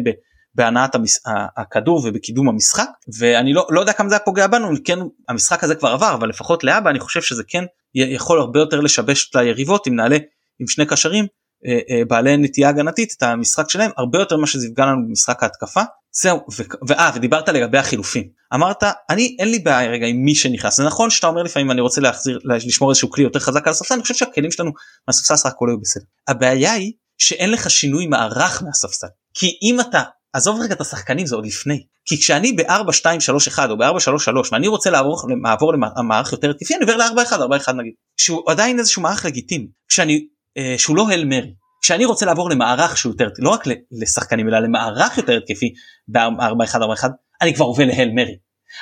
בהנעת 0.54 0.94
המס... 0.94 1.20
הכדור 1.56 2.02
ובקידום 2.04 2.48
המשחק. 2.48 2.88
ואני 3.18 3.52
לא, 3.52 3.66
לא 3.70 3.80
יודע 3.80 3.92
כמה 3.92 4.08
זה 4.08 4.14
היה 4.14 4.24
פוגע 4.24 4.46
בנו 4.46 4.68
כן 4.84 4.98
המשחק 5.28 5.64
הזה 5.64 5.74
כבר 5.74 5.88
עבר 5.88 6.14
אבל 6.14 6.28
לפחות 6.28 6.64
לאבא 6.64 6.90
אני 6.90 7.00
חושב 7.00 7.22
שזה 7.22 7.42
כן 7.48 7.64
יכול 7.94 8.38
הרבה 8.38 8.60
יותר 8.60 8.80
לשבש 8.80 9.30
את 9.30 9.36
היריבות 9.36 9.88
אם 9.88 9.96
נעלה 9.96 10.16
עם 10.60 10.66
שני 10.66 10.86
קשרים 10.86 11.26
אה, 11.66 11.78
אה, 11.90 12.04
בעלי 12.04 12.36
נטייה 12.36 12.68
הגנתית 12.68 13.14
את 13.16 13.22
המשחק 13.22 13.70
שלהם 13.70 13.90
הרבה 13.96 14.18
יותר 14.18 14.36
ממה 14.36 14.46
שזה 14.46 14.66
יפגע 14.66 14.86
לנו 14.86 15.08
במשחק 15.08 15.42
ההתקפה 15.42 15.82
זהו 16.14 16.40
ואה 16.88 17.10
ודיברת 17.14 17.48
לגבי 17.48 17.78
החילופים. 17.78 18.28
אמרת 18.54 18.82
אני 19.10 19.36
אין 19.38 19.50
לי 19.50 19.58
בעיה 19.58 19.90
רגע 19.90 20.06
עם 20.06 20.16
מי 20.16 20.34
שנכנס. 20.34 20.76
זה 20.76 20.84
נכון 20.84 21.10
שאתה 21.10 21.26
אומר 21.26 21.42
לפעמים 21.42 21.70
אני 21.70 21.80
רוצה 21.80 22.00
להחזיר 22.00 22.38
לשמור 22.44 22.90
איזשהו 22.90 23.10
כלי 23.10 23.24
יותר 23.24 23.38
חזק 23.38 23.66
על 23.66 23.70
הספסל. 23.70 23.94
אני 23.94 24.02
חושב 24.02 24.14
שהכלים 24.14 24.50
שלנו 24.50 24.70
מהספסל 25.08 25.36
סך 25.36 25.46
הכל 25.46 25.68
היו 25.68 25.80
בסדר. 25.80 26.04
הבעיה 26.28 26.72
היא 26.72 26.92
שאין 27.18 27.50
לך 27.50 27.70
שינוי 27.70 28.06
מערך 28.06 28.62
מהספסל. 28.62 29.06
כי 29.34 29.58
אם 29.62 29.80
אתה 29.80 30.02
עזוב 30.32 30.60
רגע 30.60 30.74
את 30.74 30.80
השחקנים 30.80 31.26
זה 31.26 31.36
עוד 31.36 31.46
לפני. 31.46 31.86
כי 32.04 32.20
כשאני 32.20 32.52
ב-4-2-3-1 32.52 33.70
או 33.70 33.78
ב-4-3-3 33.78 34.48
ואני 34.52 34.68
רוצה 34.68 34.90
לעבור, 34.90 35.22
לעבור 35.44 35.72
למערך 35.74 36.32
יותר 36.32 36.50
התקפי 36.50 36.74
אני 36.74 36.82
עובר 36.82 36.96
ל-4-1-4-1 36.96 37.72
נגיד 37.72 37.92
שהוא 38.16 38.50
עדיין 38.50 38.78
איזשהו 38.78 39.02
מערך 39.02 39.24
לגיטימי. 39.24 39.66
כשאני 39.88 40.26
אה, 40.58 40.74
שהוא 40.78 40.96
לא 40.96 41.08
הל 41.10 41.24
מרי 41.24 41.54
כשאני 41.82 42.04
רוצה 42.04 42.26
לעבור 42.26 42.50
למערך 42.50 42.96
שהוא 42.96 43.12
יותר 43.12 43.28
לא 43.38 43.50
רק 43.50 43.64
לשחקנים 43.92 44.48
אלא 44.48 44.58
למערך 44.58 45.16
יותר 45.16 45.36
התקפי 45.36 45.72
ב-4-1-4-1 46.08 47.04
אני 47.42 47.54
כבר 47.54 47.64
עובר 47.64 47.84
להל 47.84 48.10
מרי 48.10 48.36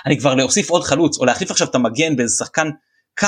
אני 0.06 0.18
כבר 0.18 0.34
להוסיף 0.34 0.70
עוד 0.70 0.82
חלוץ 0.82 1.18
או 1.18 1.24
להחליף 1.24 1.50
עכשיו 1.50 1.68
את 1.68 1.74
המגן 1.74 2.16
באיזה 2.16 2.36
שחקן 2.36 2.68
קו 3.18 3.26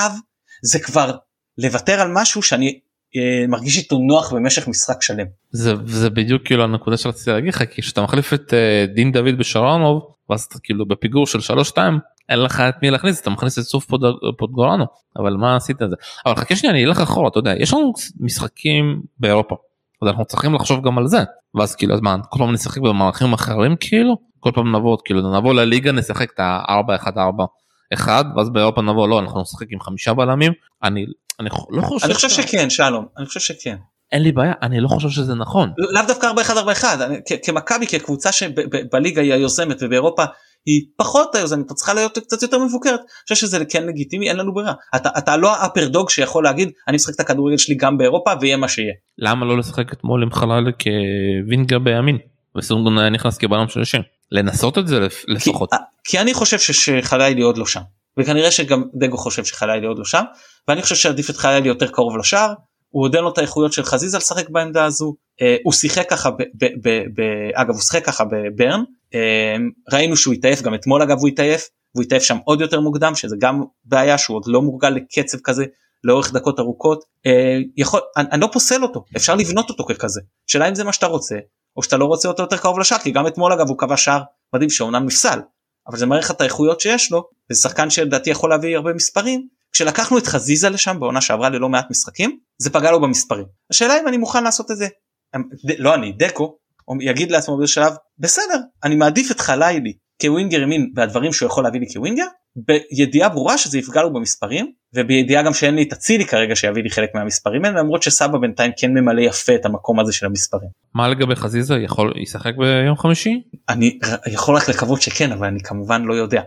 זה 0.62 0.78
כבר 0.78 1.16
לוותר 1.58 2.00
על 2.00 2.08
משהו 2.14 2.42
שאני 2.42 2.80
אה, 3.16 3.46
מרגיש 3.48 3.78
איתו 3.78 3.98
נוח 3.98 4.32
במשך 4.32 4.68
משחק 4.68 5.02
שלם. 5.02 5.26
זה, 5.50 5.74
זה 5.86 6.10
בדיוק 6.10 6.42
כאילו 6.44 6.64
הנקודה 6.64 6.96
שרציתי 6.96 7.30
להגיד 7.30 7.54
לך 7.54 7.62
כי 7.70 7.82
כשאתה 7.82 8.02
מחליף 8.02 8.34
את 8.34 8.54
אה, 8.54 8.84
דין 8.94 9.12
דוד 9.12 9.38
בשרונוב 9.38 10.02
ואז 10.30 10.42
אתה 10.42 10.58
כאילו 10.62 10.88
בפיגור 10.88 11.26
של 11.26 11.38
3-2 11.38 11.76
אין 12.32 12.42
לך 12.42 12.60
את 12.60 12.74
מי 12.82 12.90
להכניס 12.90 13.20
אתה 13.20 13.30
מכניס 13.30 13.58
את 13.58 13.64
סוף 13.64 13.84
פוד, 13.84 14.00
פודגורנו 14.38 14.84
אבל 15.18 15.32
מה 15.32 15.56
עשית 15.56 15.82
את 15.82 15.90
זה 15.90 15.96
אבל 16.26 16.36
חכה 16.36 16.56
שנייה 16.56 16.74
אני 16.74 16.84
אלך 16.84 17.00
אחורה 17.00 17.28
אתה 17.28 17.38
יודע 17.38 17.52
יש 17.58 17.72
לנו 17.72 17.92
משחקים 18.20 19.02
באירופה 19.20 19.56
אז 20.02 20.08
אנחנו 20.08 20.24
צריכים 20.24 20.54
לחשוב 20.54 20.86
גם 20.86 20.98
על 20.98 21.06
זה 21.06 21.18
ואז 21.54 21.74
כאילו 21.74 21.94
אז 21.94 22.00
מה 22.00 22.16
כל 22.30 22.38
פעם 22.38 22.52
נשחק 22.52 22.80
במערכים 22.80 23.32
אחרים 23.32 23.76
כאילו 23.80 24.16
כל 24.40 24.50
פעם 24.54 24.76
נבוא 24.76 24.96
כאילו 25.04 25.38
נבוא 25.38 25.54
לליגה 25.54 25.92
נשחק 25.92 26.32
את 26.34 26.40
ה-4-1-4 26.40 27.44
אחד 27.94 28.24
ואז 28.36 28.50
באירופה 28.50 28.82
נבוא 28.82 29.08
לא 29.08 29.20
אנחנו 29.20 29.40
נשחק 29.42 29.66
עם 29.70 29.80
חמישה 29.80 30.14
בלמים 30.14 30.52
אני 30.82 31.04
אני 31.40 31.48
לא 31.70 31.82
חושב 31.82 32.06
אני 32.06 32.14
חושב 32.14 32.28
שכן 32.28 32.70
שלום 32.70 33.06
אני 33.18 33.26
חושב 33.26 33.40
שכן. 33.40 33.76
אין 34.12 34.22
לי 34.22 34.32
בעיה 34.32 34.52
אני 34.62 34.80
לא 34.80 34.88
חושב 34.88 35.08
שזה 35.08 35.34
נכון. 35.34 35.72
לאו 35.78 36.02
דווקא 36.06 36.32
4-1-4-1 36.80 36.84
כמכבי 37.44 37.86
כקבוצה 37.86 38.32
שבליגה 38.32 39.22
היא 39.22 39.32
היוזמת 39.32 39.76
ובאירופה 39.80 40.22
היא 40.66 40.82
פחות 40.96 41.34
היוזמת 41.34 41.66
אתה 41.66 41.74
צריכה 41.74 41.94
להיות 41.94 42.18
קצת 42.18 42.42
יותר 42.42 42.58
מבוקרת. 42.58 43.00
אני 43.00 43.08
חושב 43.22 43.34
שזה 43.34 43.64
כן 43.64 43.86
לגיטימי 43.86 44.28
אין 44.28 44.36
לנו 44.36 44.54
ברירה. 44.54 44.72
אתה, 44.96 45.08
אתה 45.18 45.36
לא 45.36 45.56
האפר 45.56 45.88
דוג 45.88 46.10
שיכול 46.10 46.44
להגיד 46.44 46.70
אני 46.88 46.94
משחק 46.94 47.14
את 47.14 47.20
הכדורגל 47.20 47.56
שלי 47.56 47.74
גם 47.74 47.98
באירופה 47.98 48.30
ויהיה 48.40 48.56
מה 48.56 48.68
שיהיה. 48.68 48.92
למה 49.18 49.46
לא 49.46 49.58
לשחק 49.58 49.92
אתמול 49.92 50.22
עם 50.22 50.32
חלל 50.32 50.72
כווינגר 50.82 51.78
בימין? 51.78 52.18
וסונגון 52.58 52.98
היה 52.98 53.10
נכנס 53.10 53.38
כבלם 53.38 53.68
של 53.68 53.80
השם. 53.80 54.00
לנסות 54.32 54.78
את 54.78 54.86
זה 54.86 55.06
לפחות. 55.28 55.70
כי, 55.70 55.76
כי 56.04 56.18
אני 56.18 56.34
חושב 56.34 56.58
שחלילי 56.58 57.42
עוד 57.42 57.58
לא 57.58 57.66
שם. 57.66 57.80
וכנראה 58.18 58.50
שגם 58.50 58.84
דגו 58.94 59.16
חושב 59.16 59.44
שחלילי 59.44 59.86
עוד 59.86 59.98
לא 59.98 60.04
שם. 60.04 60.22
ואני 60.68 60.82
חושב 60.82 60.94
שעדיף 60.94 61.30
את 61.30 61.36
חלילי 61.36 61.68
יותר 61.68 61.88
קרוב 61.88 62.16
לשער. 62.16 62.52
הוא 62.88 63.04
עוד 63.04 63.14
אין 63.14 63.24
לו 63.24 63.32
את 63.32 63.38
האיכויות 63.38 63.72
של 63.72 63.82
חזיזה 63.82 64.18
לשחק 64.18 64.50
בעמדה 64.50 64.84
הזו. 64.84 65.14
אה, 65.42 65.56
הוא 65.64 65.72
שיחק 65.72 66.10
ככה 66.10 66.30
ב, 66.30 66.36
ב, 66.36 66.66
ב, 66.82 66.88
ב, 66.88 67.22
אגב 67.54 67.74
הוא 67.74 67.80
שיחק 67.80 68.04
ככה 68.04 68.24
בברן 68.24 68.82
ראינו 69.92 70.16
שהוא 70.16 70.34
התעייף 70.34 70.62
גם 70.62 70.74
אתמול 70.74 71.02
אגב 71.02 71.18
הוא 71.18 71.28
התעייף 71.28 71.68
והוא 71.94 72.04
התעייף 72.04 72.22
שם 72.22 72.36
עוד 72.44 72.60
יותר 72.60 72.80
מוקדם 72.80 73.14
שזה 73.14 73.36
גם 73.40 73.62
בעיה 73.84 74.18
שהוא 74.18 74.36
עוד 74.36 74.44
לא 74.46 74.62
מורגל 74.62 74.90
לקצב 74.90 75.38
כזה 75.44 75.64
לאורך 76.04 76.32
דקות 76.32 76.60
ארוכות. 76.60 77.04
אה, 77.26 77.58
יכול 77.76 78.00
אני, 78.16 78.28
אני 78.32 78.40
לא 78.40 78.48
פוסל 78.52 78.82
אותו 78.82 79.04
אפשר 79.16 79.34
לבנות 79.34 79.70
אותו 79.70 79.84
ככזה. 79.84 80.20
שאלה 80.46 80.68
אם 80.68 80.74
זה 80.74 80.84
מה 80.84 80.92
שאתה 80.92 81.06
רוצה 81.06 81.36
או 81.76 81.82
שאתה 81.82 81.96
לא 81.96 82.04
רוצה 82.04 82.28
אותו 82.28 82.42
יותר 82.42 82.56
קרוב 82.56 82.78
לשער 82.78 82.98
כי 82.98 83.10
גם 83.10 83.26
אתמול 83.26 83.52
אגב 83.52 83.68
הוא 83.68 83.78
קבע 83.78 83.96
שער 83.96 84.22
מדהים 84.54 84.70
שאומנם 84.70 85.06
נפסל 85.06 85.38
אבל 85.88 85.98
זה 85.98 86.06
מראה 86.06 86.20
לך 86.20 86.30
את 86.30 86.40
האיכויות 86.40 86.80
שיש 86.80 87.12
לו 87.12 87.24
וזה 87.50 87.60
שחקן 87.60 87.90
שלדעתי 87.90 88.30
יכול 88.30 88.50
להביא 88.50 88.76
הרבה 88.76 88.92
מספרים. 88.92 89.48
כשלקחנו 89.72 90.18
את 90.18 90.26
חזיזה 90.26 90.70
לשם 90.70 91.00
בעונה 91.00 91.20
שעברה 91.20 91.48
ללא 91.48 91.68
מעט 91.68 91.90
משחקים 91.90 92.38
זה 92.58 92.70
פגע 92.70 92.90
לו 92.90 93.00
במספרים. 93.00 93.44
השאלה 93.70 94.00
אם 94.00 94.08
אני 94.08 94.16
מוכן 94.16 94.44
לעשות 94.44 94.70
את 94.70 94.76
זה. 94.76 94.88
לא 95.78 95.94
אני 95.94 96.12
דקו 96.12 96.58
יגיד 97.00 97.30
לעצמו 97.30 97.56
באיזה 97.56 97.72
שלב 97.72 97.92
בסדר 98.18 98.60
אני 98.84 98.94
מעדיף 98.94 99.30
את 99.30 99.40
חלילי 99.40 99.92
כווינגר 100.22 100.62
ימין 100.62 100.90
והדברים 100.96 101.32
שהוא 101.32 101.46
יכול 101.46 101.64
להביא 101.64 101.80
לי 101.80 101.86
כווינגר 101.94 102.24
בידיעה 102.56 103.28
ברורה 103.28 103.58
שזה 103.58 103.78
יפגע 103.78 104.02
לו 104.02 104.12
במספרים 104.12 104.72
ובידיעה 104.94 105.42
גם 105.42 105.54
שאין 105.54 105.74
לי 105.74 105.82
את 105.82 105.92
אצילי 105.92 106.26
כרגע 106.26 106.56
שיביא 106.56 106.82
לי 106.82 106.90
חלק 106.90 107.10
מהמספרים 107.14 107.64
האלה 107.64 107.80
למרות 107.80 108.02
שסבא 108.02 108.38
בינתיים 108.38 108.72
כן 108.78 108.90
ממלא 108.90 109.20
יפה 109.20 109.54
את 109.54 109.66
המקום 109.66 110.00
הזה 110.00 110.12
של 110.12 110.26
המספרים. 110.26 110.68
מה 110.94 111.08
לגבי 111.08 111.36
חזיזה 111.36 111.74
יכול 111.74 112.12
לשחק 112.22 112.52
ביום 112.56 112.96
חמישי? 112.96 113.42
אני 113.68 113.98
יכול 114.26 114.56
רק 114.56 114.68
לקוות 114.68 115.02
שכן 115.02 115.32
אבל 115.32 115.46
אני 115.46 115.60
כמובן 115.60 116.02
לא 116.02 116.14
יודע. 116.14 116.42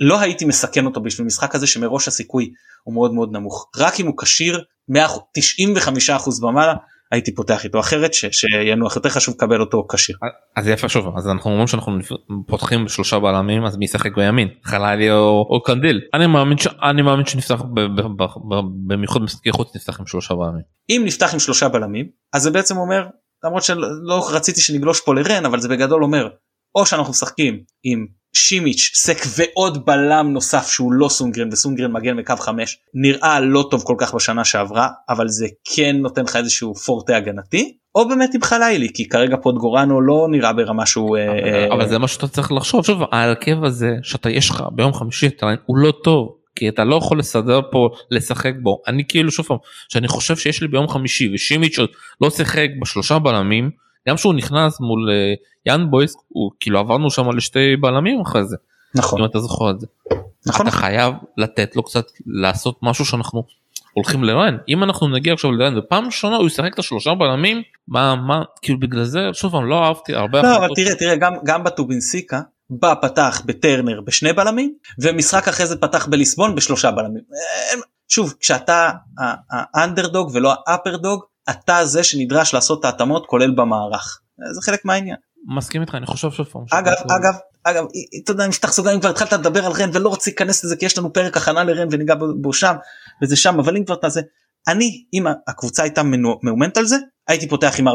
לא 0.00 0.20
הייתי 0.20 0.44
מסכן 0.44 0.86
אותו 0.86 1.00
בשביל 1.00 1.26
משחק 1.26 1.54
הזה 1.54 1.66
שמראש 1.66 2.08
הסיכוי 2.08 2.50
הוא 2.82 2.94
מאוד 2.94 3.14
מאוד 3.14 3.32
נמוך 3.32 3.70
רק 3.76 4.00
אם 4.00 4.06
הוא 4.06 4.14
כשיר 4.18 4.64
95% 4.90 6.44
ומעלה 6.44 6.74
הייתי 7.14 7.34
פותח 7.34 7.64
איתו 7.64 7.80
אחרת 7.80 8.14
ש, 8.14 8.24
שינוח 8.30 8.96
יותר 8.96 9.08
חשוב 9.08 9.34
לקבל 9.34 9.60
אותו 9.60 9.86
כשיר. 9.92 10.16
אז 10.56 10.68
יפה 10.68 10.88
שוב 10.88 11.16
אז 11.16 11.28
אנחנו 11.28 11.50
אומרים 11.50 11.66
שאנחנו 11.66 11.92
פותחים 12.46 12.88
שלושה 12.88 13.18
בלמים 13.18 13.64
אז 13.64 13.76
מי 13.76 13.84
ישחק 13.84 14.16
בימין 14.16 14.48
חללי 14.64 15.10
או, 15.10 15.46
או 15.50 15.62
קנדיל 15.62 16.00
אני 16.14 16.26
מאמין 16.26 16.58
שאני 16.58 17.02
מאמין 17.02 17.26
שנפתח 17.26 17.62
במיוחד 18.86 19.22
משחקי 19.22 19.52
חוץ 19.52 19.76
נפתח 19.76 20.00
עם 20.00 20.06
שלושה 20.06 20.34
בלמים. 20.34 20.62
אם 20.90 21.02
נפתח 21.04 21.32
עם 21.32 21.38
שלושה 21.38 21.68
בלמים 21.68 22.06
אז 22.32 22.42
זה 22.42 22.50
בעצם 22.50 22.76
אומר 22.76 23.06
למרות 23.44 23.62
שלא 23.62 24.28
רציתי 24.32 24.60
שנגלוש 24.60 25.00
פה 25.00 25.14
לרן 25.14 25.44
אבל 25.44 25.60
זה 25.60 25.68
בגדול 25.68 26.04
אומר 26.04 26.28
או 26.74 26.86
שאנחנו 26.86 27.10
משחקים 27.10 27.60
עם 27.84 28.06
שימיץ' 28.34 28.90
סק 28.94 29.18
ועוד 29.36 29.86
בלם 29.86 30.32
נוסף 30.32 30.68
שהוא 30.68 30.92
לא 30.92 31.08
סונגרן 31.08 31.48
וסונגרן 31.52 31.92
מגן 31.92 32.16
מקו 32.16 32.36
5 32.36 32.78
נראה 32.94 33.40
לא 33.40 33.68
טוב 33.70 33.82
כל 33.86 33.94
כך 33.98 34.14
בשנה 34.14 34.44
שעברה 34.44 34.88
אבל 35.08 35.28
זה 35.28 35.46
כן 35.74 35.96
נותן 35.96 36.24
לך 36.24 36.36
איזשהו 36.36 36.74
פורטה 36.74 37.16
הגנתי 37.16 37.76
או 37.94 38.08
באמת 38.08 38.34
עם 38.34 38.42
חלילי 38.42 38.88
כי 38.94 39.08
כרגע 39.08 39.36
פוטגורנו 39.36 40.00
לא 40.00 40.26
נראה 40.30 40.52
ברמה 40.52 40.86
שהוא 40.86 41.18
אבל, 41.18 41.48
אה, 41.48 41.74
אבל 41.74 41.88
זה 41.88 41.98
מה 41.98 42.08
שאתה 42.08 42.28
צריך 42.28 42.52
לחשוב 42.52 42.84
שוב 42.84 43.02
ההרכב 43.12 43.64
הזה 43.64 43.90
שאתה 44.02 44.30
יש 44.30 44.50
לך 44.50 44.64
ביום 44.72 44.92
חמישי 44.92 45.26
אתה, 45.26 45.46
הוא 45.66 45.76
לא 45.76 45.92
טוב 46.04 46.28
כי 46.56 46.68
אתה 46.68 46.84
לא 46.84 46.96
יכול 46.96 47.18
לסדר 47.18 47.60
פה 47.70 47.90
לשחק 48.10 48.52
בו. 48.62 48.82
אני 48.86 49.02
כאילו 49.08 49.30
שוב 49.30 49.46
פעם 49.46 49.56
שאני 49.88 50.08
חושב 50.08 50.36
שיש 50.36 50.62
לי 50.62 50.68
ביום 50.68 50.88
חמישי 50.88 51.34
ושימיץ' 51.34 51.78
לא 52.20 52.30
שיחק 52.30 52.68
בשלושה 52.82 53.18
בלמים 53.18 53.70
גם 54.08 54.16
שהוא 54.16 54.34
נכנס 54.34 54.80
מול 54.80 55.10
אה, 55.10 55.34
יאן 55.66 55.90
בויס 55.90 56.14
הוא 56.28 56.50
כאילו 56.60 56.78
עברנו 56.78 57.10
שם 57.10 57.30
לשתי 57.30 57.76
בלמים 57.80 58.20
אחרי 58.20 58.44
זה. 58.44 58.56
נכון. 58.94 59.20
אם 59.20 59.26
אתה 59.26 59.38
זוכר 59.38 59.70
את 59.70 59.80
זה. 59.80 59.86
נכון. 60.46 60.68
אתה 60.68 60.76
חייב 60.76 61.14
לתת 61.36 61.76
לו 61.76 61.82
קצת 61.82 62.04
לעשות 62.26 62.78
משהו 62.82 63.04
שאנחנו 63.04 63.44
הולכים 63.92 64.24
לרן 64.24 64.56
אם 64.68 64.82
אנחנו 64.82 65.08
נגיע 65.08 65.32
עכשיו 65.32 65.52
לרן 65.52 65.78
ופעם 65.78 66.06
ראשונה 66.06 66.36
הוא 66.36 66.46
ישחק 66.46 66.74
את 66.74 66.78
השלושה 66.78 67.14
בלמים 67.14 67.62
מה 67.88 68.14
מה 68.14 68.42
כאילו 68.62 68.80
בגלל 68.80 69.04
זה 69.04 69.20
שוב 69.32 69.52
פעם 69.52 69.68
לא 69.68 69.84
אהבתי 69.84 70.14
הרבה. 70.14 70.42
לא 70.42 70.56
אבל 70.56 70.68
תראה 70.76 70.94
תראה 70.94 71.16
גם 71.16 71.32
גם 71.44 71.64
בטובינסיקה 71.64 72.40
בא 72.70 72.94
פתח 73.02 73.42
בטרנר 73.46 74.00
בשני 74.00 74.32
בלמים 74.32 74.74
ומשחק 75.02 75.48
אחרי 75.48 75.66
זה 75.66 75.76
פתח 75.76 76.06
בליסבון 76.06 76.54
בשלושה 76.54 76.90
בלמים. 76.90 77.22
שוב 78.08 78.34
כשאתה 78.40 78.90
האנדרדוג 79.74 80.30
ולא 80.34 80.54
האפר 80.66 80.96
דוג 80.96 81.24
אתה 81.50 81.86
זה 81.86 82.04
שנדרש 82.04 82.54
לעשות 82.54 82.80
את 82.80 82.84
ההתאמות 82.84 83.26
כולל 83.26 83.50
במערך 83.50 84.20
זה 84.52 84.60
חלק 84.62 84.84
מהעניין. 84.84 85.16
מסכים 85.56 85.80
איתך 85.80 85.94
אני 85.94 86.06
חושב 86.06 86.30
שוב 86.30 86.46
אגב 86.72 86.94
אגב 87.10 87.34
אגב 87.64 87.84
אתה 88.22 88.32
יודע 88.32 88.46
נפתח 88.46 88.72
סוגריים 88.72 89.00
כבר 89.00 89.10
התחלת 89.10 89.32
לדבר 89.32 89.66
על 89.66 89.72
רן 89.72 89.90
ולא 89.92 90.08
רוצה 90.08 90.30
להיכנס 90.30 90.64
לזה 90.64 90.76
כי 90.76 90.84
יש 90.84 90.98
לנו 90.98 91.12
פרק 91.12 91.36
הכנה 91.36 91.64
לרן 91.64 91.88
וניגע 91.90 92.14
בו 92.40 92.52
שם 92.52 92.74
וזה 93.22 93.36
שם 93.36 93.58
אבל 93.58 93.76
אם 93.76 93.84
כבר 93.84 93.94
תעשה 93.94 94.20
אני 94.68 95.04
אם 95.14 95.26
הקבוצה 95.48 95.82
הייתה 95.82 96.02
מאומנת 96.42 96.76
על 96.76 96.86
זה 96.86 96.96
הייתי 97.28 97.48
פותח 97.48 97.74
עם 97.78 97.88
4-3-3 97.88 97.90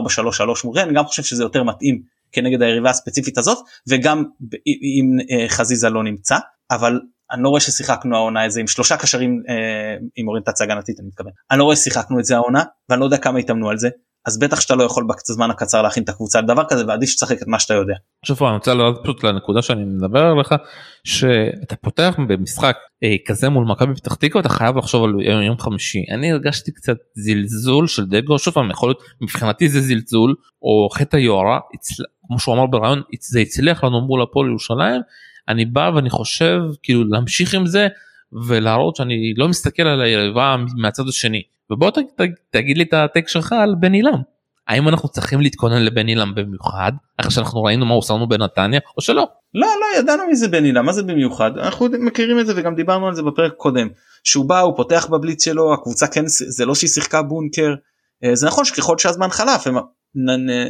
מול 0.63 0.77
רן 0.77 0.88
אני 0.88 0.93
גם 0.93 1.05
חושב 1.05 1.23
שזה 1.23 1.43
יותר 1.43 1.63
מתאים 1.63 2.01
כנגד 2.31 2.62
היריבה 2.62 2.89
הספציפית 2.89 3.38
הזאת 3.38 3.57
וגם 3.88 4.23
אם 4.67 5.17
אה, 5.31 5.49
חזיזה 5.49 5.89
לא 5.89 6.03
נמצא 6.03 6.38
אבל 6.71 6.99
אני 7.31 7.43
לא 7.43 7.49
רואה 7.49 7.61
ששיחקנו 7.61 8.15
העונה 8.15 8.43
איזה 8.43 8.59
עם 8.59 8.67
שלושה 8.67 8.97
קשרים 8.97 9.43
אה, 9.49 9.95
עם 10.15 10.27
אוריינטציה 10.27 10.65
הגנתית 10.65 10.99
אני 10.99 11.07
מתכוון 11.07 11.31
אני 11.51 11.59
לא 11.59 11.63
רואה 11.63 11.75
ששיחקנו 11.75 12.19
את 12.19 12.25
זה 12.25 12.35
העונה 12.35 12.63
ואני 12.89 12.99
לא 12.99 13.05
יודע 13.05 13.17
כמה 13.17 13.39
התאמנו 13.39 13.69
על 13.69 13.77
זה 13.77 13.89
אז 14.25 14.39
בטח 14.39 14.59
שאתה 14.61 14.75
לא 14.75 14.83
יכול 14.83 15.07
בזמן 15.29 15.51
הקצר 15.51 15.81
להכין 15.81 16.03
את 16.03 16.09
הקבוצה 16.09 16.41
לדבר 16.41 16.63
כזה 16.69 16.87
ועדיף 16.87 17.09
שתשחק 17.09 17.41
את 17.41 17.47
מה 17.47 17.59
שאתה 17.59 17.73
יודע. 17.73 17.93
שוב 18.25 18.43
אני 18.43 18.53
רוצה 18.53 18.73
לעלות 18.73 18.99
פשוט 19.03 19.23
לנקודה 19.23 19.61
שאני 19.61 19.83
מדבר 19.85 20.19
עליך 20.19 20.53
שאתה 21.04 21.75
פותח 21.75 22.15
במשחק 22.27 22.77
אה, 23.04 23.15
כזה 23.25 23.49
מול 23.49 23.65
מכבי 23.65 23.95
פתח 23.95 24.15
תקווה 24.15 24.41
אתה 24.41 24.49
חייב 24.49 24.77
לחשוב 24.77 25.04
על 25.04 25.10
יום, 25.21 25.41
יום 25.41 25.58
חמישי 25.58 25.99
אני 26.13 26.31
הרגשתי 26.31 26.71
קצת 26.71 26.97
זלזול 27.15 27.87
של 27.87 28.06
דגו 28.06 28.39
שוב 28.39 28.54
פעם 28.54 28.71
יכול 28.71 28.89
להיות 28.89 29.04
מבחינתי 29.21 29.69
זה 29.69 29.81
זלזול 29.81 30.35
או 30.62 30.89
חטא 30.93 31.17
היוהרה 31.17 31.60
כמו 32.27 32.39
שהוא 32.39 32.56
אמר 32.56 32.65
ברעיון 32.65 33.01
זה 33.21 33.39
הצליח 33.39 33.83
לנו 33.83 34.01
מול 34.01 34.21
הפועל 34.21 34.47
ירושלים 34.47 35.01
אני 35.50 35.65
בא 35.65 35.91
ואני 35.95 36.10
חושב 36.10 36.60
כאילו 36.83 37.04
להמשיך 37.04 37.54
עם 37.54 37.65
זה 37.65 37.87
ולהראות 38.47 38.95
שאני 38.95 39.33
לא 39.37 39.47
מסתכל 39.47 39.83
על 39.83 40.02
היריבה 40.02 40.56
מהצד 40.77 41.08
השני. 41.08 41.41
ובוא 41.71 41.91
ת, 41.91 41.97
ת, 41.97 42.21
תגיד 42.50 42.77
לי 42.77 42.83
את 42.83 42.93
הטק 42.93 43.27
שלך 43.27 43.54
על 43.54 43.75
בן 43.79 43.93
עילם. 43.93 44.21
האם 44.67 44.87
אנחנו 44.87 45.10
צריכים 45.10 45.41
להתכונן 45.41 45.81
לבן 45.81 46.08
עילם 46.08 46.35
במיוחד? 46.35 46.91
אחרי 47.17 47.31
שאנחנו 47.31 47.63
ראינו 47.63 47.85
מה 47.85 47.91
הוא 47.91 48.00
עושה 48.00 48.13
לנו 48.13 48.29
בנתניה 48.29 48.79
או 48.97 49.02
שלא. 49.02 49.27
לא 49.54 49.67
לא 49.67 50.00
ידענו 50.00 50.23
מי 50.27 50.35
זה 50.35 50.47
בן 50.47 50.63
עילם 50.63 50.85
מה 50.85 50.93
זה 50.93 51.04
במיוחד? 51.04 51.58
אנחנו 51.58 51.87
מכירים 52.00 52.39
את 52.39 52.47
זה 52.47 52.54
וגם 52.56 52.75
דיברנו 52.75 53.08
על 53.08 53.15
זה 53.15 53.23
בפרק 53.23 53.54
קודם. 53.58 53.87
שהוא 54.23 54.45
בא 54.45 54.60
הוא 54.60 54.77
פותח 54.77 55.08
בבליץ 55.12 55.45
שלו 55.45 55.73
הקבוצה 55.73 56.08
כן 56.08 56.23
זה 56.27 56.65
לא 56.65 56.75
שהיא 56.75 56.89
שיחקה 56.89 57.21
בונקר. 57.21 57.75
אה, 58.23 58.35
זה 58.35 58.47
נכון 58.47 58.65
שככל 58.65 58.97
שהזמן 58.97 59.29
חלף 59.29 59.67
הם 59.67 59.75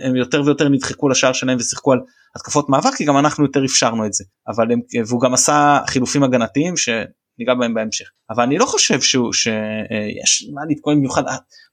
הם 0.04 0.16
יותר 0.16 0.42
ויותר 0.46 0.70
נדחקו 0.70 1.10
לשער 1.10 1.34
שלהם 1.34 1.58
ושיחקו 1.60 1.94
על 1.94 2.00
התקפות 2.36 2.70
מאבק 2.70 2.94
כי 2.98 3.06
גם 3.06 3.18
אנחנו 3.18 3.46
יותר 3.46 3.66
אפשרנו 3.66 4.06
את 4.06 4.14
זה. 4.14 4.24
אבל 4.48 4.72
הם 4.72 4.80
והוא 5.08 5.22
גם 5.22 5.34
עשה 5.34 5.80
חילופים 5.88 6.24
הגנתיים 6.24 6.74
שניגע 6.78 7.54
בהם 7.60 7.74
בהמשך. 7.74 8.06
אבל 8.30 8.44
אני 8.44 8.58
לא 8.58 8.66
חושב 8.66 9.02
שהוא 9.02 9.34
שיש 9.34 10.50
מה 10.54 10.62
להתכונן 10.68 10.98
במיוחד. 10.98 11.24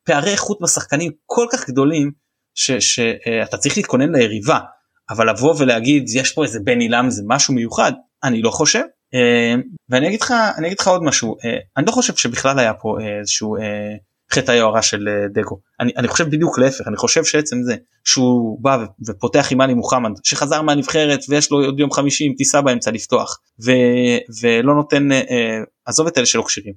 פערי 0.04 0.30
איכות 0.30 0.58
בשחקנים 0.62 1.12
כל 1.26 1.46
כך 1.52 1.68
גדולים 1.70 2.10
שאתה 2.54 3.56
צריך 3.56 3.76
להתכונן 3.76 4.12
ליריבה. 4.12 4.58
אבל 5.10 5.30
לבוא 5.30 5.54
ולהגיד 5.58 6.04
יש 6.14 6.32
פה 6.32 6.44
איזה 6.44 6.60
בן 6.64 6.80
עילם 6.80 7.10
זה 7.10 7.22
משהו 7.26 7.54
מיוחד 7.54 7.92
אני 8.24 8.42
לא 8.42 8.50
חושב. 8.50 8.82
אה, 9.14 9.54
ואני 9.88 10.08
אגיד 10.08 10.20
לך 10.20 10.34
אני 10.58 10.66
אגיד 10.66 10.80
לך 10.80 10.88
עוד 10.88 11.02
משהו. 11.02 11.36
אה, 11.44 11.58
אני 11.76 11.86
לא 11.86 11.92
חושב 11.92 12.16
שבכלל 12.16 12.58
היה 12.58 12.74
פה 12.74 12.96
איזשהו 13.20 13.56
חטא 14.32 14.52
היוהרה 14.52 14.82
של 14.82 15.08
אה, 15.08 15.28
דגו 15.34 15.60
אני, 15.80 15.92
אני 15.96 16.08
חושב 16.08 16.30
בדיוק 16.30 16.58
להפך 16.58 16.88
אני 16.88 16.96
חושב 16.96 17.24
שעצם 17.24 17.62
זה 17.62 17.76
שהוא 18.04 18.58
בא 18.62 18.84
ופותח 19.06 19.48
עם 19.52 19.60
עלי 19.60 19.74
מוחמד 19.74 20.10
שחזר 20.24 20.62
מהנבחרת 20.62 21.20
ויש 21.28 21.50
לו 21.50 21.64
עוד 21.64 21.80
יום 21.80 21.90
חמישי 21.90 22.24
עם 22.24 22.32
טיסה 22.36 22.62
באמצע 22.62 22.90
לפתוח 22.90 23.38
ו, 23.64 23.72
ולא 24.42 24.74
נותן 24.74 25.12
אה, 25.12 25.60
עזוב 25.86 26.06
את 26.06 26.18
אלה 26.18 26.26
שלא 26.26 26.42
כשירים 26.46 26.74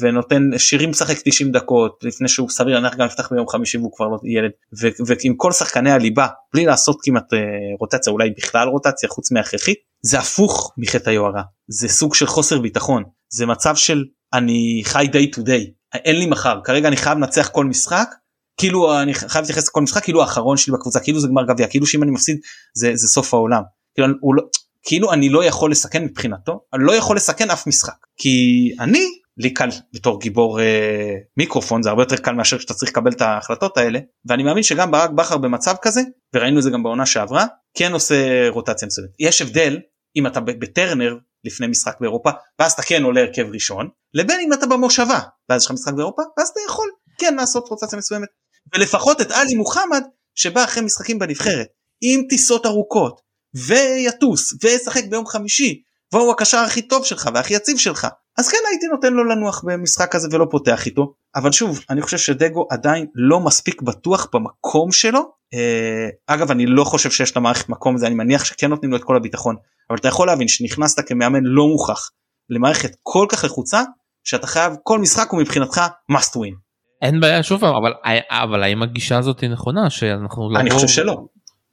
ונותן 0.00 0.42
שירים 0.58 0.90
משחק 0.90 1.16
90 1.24 1.52
דקות 1.52 1.98
לפני 2.02 2.28
שהוא 2.28 2.50
סביר 2.50 2.74
להניח 2.74 2.96
גם 2.96 3.06
יפתח 3.06 3.32
ביום 3.32 3.48
חמישי 3.48 3.78
והוא 3.78 3.92
כבר 3.96 4.06
לא 4.06 4.18
ילד 4.24 4.50
ו, 4.80 4.88
ועם 5.06 5.34
כל 5.36 5.52
שחקני 5.52 5.90
הליבה 5.90 6.26
בלי 6.54 6.64
לעשות 6.64 6.96
כמעט 7.02 7.32
אה, 7.32 7.38
רוטציה 7.80 8.12
אולי 8.12 8.30
בכלל 8.38 8.68
רוטציה 8.68 9.08
חוץ 9.08 9.32
מהכרחית 9.32 9.78
זה 10.02 10.18
הפוך 10.18 10.72
מחטא 10.78 11.10
היוהרה. 11.10 11.42
זה 11.68 11.88
סוג 11.88 12.14
של 12.14 12.26
חוסר 12.26 12.58
ביטחון. 12.58 13.02
זה 13.32 13.46
מצב 13.46 13.76
של 13.76 14.04
אני 14.32 14.82
חי 14.84 15.06
day 15.12 15.36
to 15.36 15.40
day 15.40 15.70
אין 15.94 16.16
לי 16.16 16.26
מחר. 16.26 16.60
כרגע 16.64 16.88
אני 16.88 16.96
חייב 16.96 17.18
לנצח 17.18 17.48
כל 17.48 17.64
משחק 17.64 18.08
כאילו 18.56 19.00
אני 19.02 19.14
חייב 19.14 19.42
להתייחס 19.42 19.68
לכל 19.68 19.82
משחק 19.82 20.02
כאילו 20.04 20.20
האחרון 20.20 20.56
שלי 20.56 20.72
בקבוצה 20.72 21.00
כאילו 21.00 21.20
זה 21.20 21.28
גמר 21.28 21.46
גביע 21.46 21.66
כאילו 21.66 21.86
שאם 21.86 22.02
אני 22.02 22.10
מפסיד 22.10 22.38
זה, 22.74 22.90
זה 22.94 23.08
סוף 23.08 23.34
העולם. 23.34 23.62
כאילו, 23.94 24.08
לא, 24.36 24.42
כאילו 24.82 25.12
אני 25.12 25.28
לא 25.28 25.44
יכול 25.44 25.70
לסכן 25.70 26.04
מבחינתו 26.04 26.60
אני 26.74 26.84
לא 26.84 26.92
יכול 26.92 27.16
לסכן 27.16 27.50
אף 27.50 27.66
משחק. 27.66 28.06
כי 28.16 28.36
אני 28.80 29.04
לי 29.36 29.54
קל 29.54 29.68
בתור 29.94 30.20
גיבור 30.20 30.60
אה, 30.60 31.14
מיקרופון 31.36 31.82
זה 31.82 31.88
הרבה 31.88 32.02
יותר 32.02 32.16
קל 32.16 32.32
מאשר 32.32 32.58
שאתה 32.58 32.74
צריך 32.74 32.90
לקבל 32.90 33.12
את 33.12 33.20
ההחלטות 33.20 33.76
האלה 33.76 33.98
ואני 34.26 34.42
מאמין 34.42 34.62
שגם 34.62 34.90
ברק 34.90 35.10
בכר 35.10 35.36
במצב 35.36 35.74
כזה 35.82 36.00
וראינו 36.34 36.58
את 36.58 36.62
זה 36.62 36.70
גם 36.70 36.82
בעונה 36.82 37.06
שעברה 37.06 37.46
כן 37.76 37.92
עושה 37.92 38.48
רוטציה 38.48 38.86
מסוימת. 38.86 39.10
יש 39.18 39.42
הבדל 39.42 39.80
אם 40.16 40.26
אתה 40.26 40.40
בטרנר 40.40 41.16
לפני 41.44 41.66
משחק 41.66 41.96
באירופה 42.00 42.30
ואז 42.58 42.72
אתה 42.72 42.82
כן 42.82 43.02
עולה 43.02 43.20
הרכב 43.20 43.46
ראשון 43.52 43.88
לבין 44.14 44.40
אם 44.40 44.52
אתה 44.52 44.66
במושבה 44.66 45.20
ואז 45.48 45.62
יש 45.62 45.66
לך 45.66 45.72
משחק 45.72 45.92
באירופה 45.92 46.22
ואז 46.38 46.48
אתה 46.48 46.60
יכול 46.66 46.90
כן 47.18 47.34
לעשות 47.34 47.68
רוטציה 47.68 47.98
מסוימת. 47.98 48.28
ולפחות 48.74 49.20
את 49.20 49.30
עלי 49.30 49.54
מוחמד 49.54 50.02
שבא 50.34 50.64
אחרי 50.64 50.82
משחקים 50.82 51.18
בנבחרת 51.18 51.66
עם 52.00 52.22
טיסות 52.28 52.66
ארוכות 52.66 53.20
ויטוס 53.54 54.54
וישחק 54.62 55.04
ביום 55.04 55.26
חמישי 55.26 55.82
והוא 56.12 56.32
הקשר 56.32 56.58
הכי 56.58 56.82
טוב 56.82 57.04
שלך 57.04 57.30
והכי 57.34 57.54
יציב 57.54 57.78
שלך. 57.78 58.06
אז 58.38 58.48
כן 58.48 58.58
הייתי 58.70 58.86
נותן 58.86 59.12
לו 59.12 59.24
לנוח 59.24 59.64
במשחק 59.64 60.12
כזה 60.12 60.28
ולא 60.32 60.46
פותח 60.50 60.86
איתו. 60.86 61.14
אבל 61.36 61.52
שוב 61.52 61.80
אני 61.90 62.02
חושב 62.02 62.18
שדגו 62.18 62.66
עדיין 62.70 63.06
לא 63.14 63.40
מספיק 63.40 63.82
בטוח 63.82 64.28
במקום 64.32 64.92
שלו. 64.92 65.20
אה, 65.54 66.08
אגב 66.26 66.50
אני 66.50 66.66
לא 66.66 66.84
חושב 66.84 67.10
שיש 67.10 67.36
למערכת 67.36 67.68
מקום 67.68 67.98
זה 67.98 68.06
אני 68.06 68.14
מניח 68.14 68.44
שכן 68.44 68.70
נותנים 68.70 68.90
לו 68.90 68.96
את 68.96 69.04
כל 69.04 69.16
הביטחון 69.16 69.56
אבל 69.90 69.98
אתה 69.98 70.08
יכול 70.08 70.26
להבין 70.26 70.48
שנכנסת 70.48 71.08
כמאמן 71.08 71.44
לא 71.44 71.66
מוכח 71.66 72.10
למערכת 72.50 72.90
כל 73.02 73.26
כך 73.28 73.44
לחוצה 73.44 73.82
שאתה 74.24 74.46
חייב 74.46 74.72
כל 74.82 74.98
משחק 74.98 75.30
הוא 75.30 75.40
מבחינתך 75.40 75.80
must 76.12 76.36
win. 76.36 76.54
אין 77.02 77.20
בעיה 77.20 77.42
שוב 77.42 77.60
פעם 77.60 77.74
אבל 77.74 77.92
אבל 78.30 78.62
האם 78.62 78.82
הגישה 78.82 79.18
הזאת 79.18 79.40
היא 79.40 79.50
נכונה 79.50 79.90
שאנחנו 79.90 80.50
לא 80.50 80.60
אני 80.60 80.70
חושב 80.70 80.88
שלא. 80.88 81.16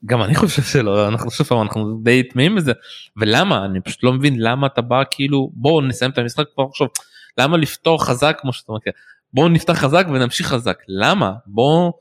גם 0.06 0.24
אני 0.24 0.36
חושב 0.36 0.62
שלא 0.62 1.08
אנחנו 1.08 1.32
שוב 1.32 1.48
פעם 1.48 1.62
אנחנו 1.62 2.00
די 2.04 2.24
תמאים 2.24 2.56
בזה. 2.56 2.72
ולמה? 3.18 3.66
אני 3.66 3.82
פשוט 3.82 4.04
לא 4.04 4.14
מבין 4.14 4.40
למה 4.40 4.68
אתה 4.68 4.82
בא 4.82 5.04
כאילו 5.12 5.50
בואו 5.54 5.82
נסיים 5.82 6.12
את 6.12 6.18
המשחק 6.18 6.46
פה 6.56 6.68
עכשיו. 6.70 6.88
למה 7.38 7.58
לפתור 7.58 8.04
חזק 8.04 8.38
כמו 8.42 8.54
שאתה 8.54 8.72
אומר? 8.72 8.80
בואו 9.34 9.50
נפתח 9.50 9.74
חזק 9.74 10.06
ונמשיך 10.10 10.48
חזק. 10.48 10.78
למה? 10.88 11.32
בואו 11.46 11.94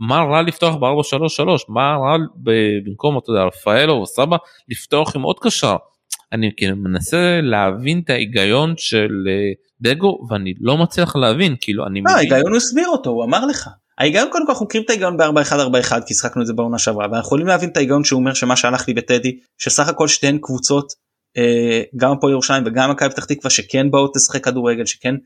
מה 0.00 0.22
רע 0.22 0.42
לפתוח 0.42 0.74
ב-433 0.74 1.48
מה 1.68 1.96
רע 1.96 2.16
במקום 2.36 3.18
אתה 3.18 3.30
יודע 3.30 3.42
רפאלו 3.42 3.92
או 3.92 4.06
סבא 4.06 4.36
לפתוח 4.68 5.16
עם 5.16 5.22
עוד 5.22 5.36
קשר? 5.40 5.76
אני 6.32 6.50
כאילו 6.56 6.76
מנסה 6.76 7.40
להבין 7.42 8.00
את 8.04 8.10
ההיגיון 8.10 8.74
של 8.76 9.10
אה, 9.28 9.52
דגו 9.80 10.18
ואני 10.30 10.54
לא 10.60 10.78
מצליח 10.78 11.16
להבין 11.16 11.56
כאילו 11.60 11.86
אני 11.86 12.00
לא, 12.06 12.10
ההיגיון 12.10 12.48
הוא 12.48 12.56
הסביר 12.56 12.88
אותו 12.88 13.10
הוא 13.10 13.24
אמר 13.24 13.46
לך. 13.46 13.68
ההיגיון 13.98 14.28
קודם 14.30 14.46
כל 14.46 14.52
אנחנו 14.52 14.66
מכירים 14.66 14.84
את 14.84 14.90
ההיגיון 14.90 15.16
ב-4141 15.16 16.00
כי 16.06 16.14
שחקנו 16.14 16.42
את 16.42 16.46
זה 16.46 16.52
בעונה 16.52 16.78
שעברה 16.78 17.06
ואנחנו 17.06 17.26
יכולים 17.26 17.46
להבין 17.46 17.68
את 17.70 17.76
ההיגיון 17.76 18.04
שהוא 18.04 18.20
אומר 18.20 18.34
שמה 18.34 18.56
שהלך 18.56 18.88
לי 18.88 18.94
בטדי 18.94 19.38
שסך 19.58 19.88
הכל 19.88 20.08
שתיהן 20.08 20.38
קבוצות 20.38 20.92
אה, 21.36 21.82
גם 21.96 22.14
פה 22.20 22.30
ירושלים 22.30 22.62
וגם 22.66 22.90
מכבי 22.90 23.10
פתח 23.10 23.24
תקווה 23.24 23.50
שכן 23.50 23.90
באות 23.90 24.16
לשחק 24.16 24.44
כדורגל 24.44 24.86
שכן 24.86 25.14
אה, 25.14 25.14
אה, 25.14 25.18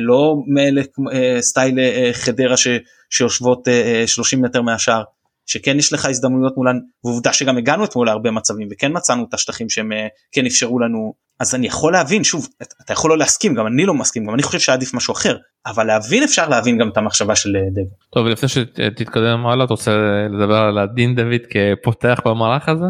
לא 0.00 0.36
מאלה 0.46 0.82
אה, 1.12 1.42
סטייל 1.42 1.78
אה, 1.78 2.10
חדרה 2.12 2.56
ש, 2.56 2.68
שיושבות 3.10 3.68
אה, 3.68 4.04
30 4.06 4.44
אה, 4.44 4.48
מטר 4.48 4.62
מהשאר 4.62 5.02
שכן 5.46 5.78
יש 5.78 5.92
לך 5.92 6.06
הזדמנויות 6.06 6.56
מולן 6.56 6.78
ועובדה 7.04 7.32
שגם 7.32 7.58
הגענו 7.58 7.84
אתמול 7.84 8.06
להרבה 8.06 8.30
מצבים 8.30 8.68
וכן 8.72 8.92
מצאנו 8.94 9.24
את 9.28 9.34
השטחים 9.34 9.68
שהם 9.68 9.92
אה, 9.92 10.06
כן 10.32 10.46
אפשרו 10.46 10.78
לנו 10.78 11.14
אז 11.40 11.54
אני 11.54 11.66
יכול 11.66 11.92
להבין 11.92 12.24
שוב 12.24 12.48
אתה 12.84 12.92
יכול 12.92 13.10
לא 13.10 13.18
להסכים 13.18 13.54
גם 13.54 13.66
אני 13.66 13.86
לא 13.86 13.94
מסכים 13.94 14.26
גם 14.26 14.34
אני 14.34 14.42
חושב 14.42 14.58
שעדיף 14.58 14.94
משהו 14.94 15.12
אחר 15.12 15.36
אבל 15.66 15.86
להבין 15.86 16.22
אפשר 16.22 16.48
להבין 16.48 16.78
גם 16.78 16.88
את 16.88 16.96
המחשבה 16.96 17.36
של 17.36 17.56
אה, 17.56 17.60
דגו. 17.72 17.96
טוב 18.10 18.26
לפני 18.26 18.48
שתתקדם 18.48 19.46
הלאה 19.46 19.64
אתה 19.64 19.72
רוצה 19.72 19.90
לדבר 20.30 20.56
על 20.56 20.78
הדין 20.78 21.14
דוד 21.14 21.40
כפותח 21.50 22.20
במערך 22.24 22.68
הזה? 22.68 22.86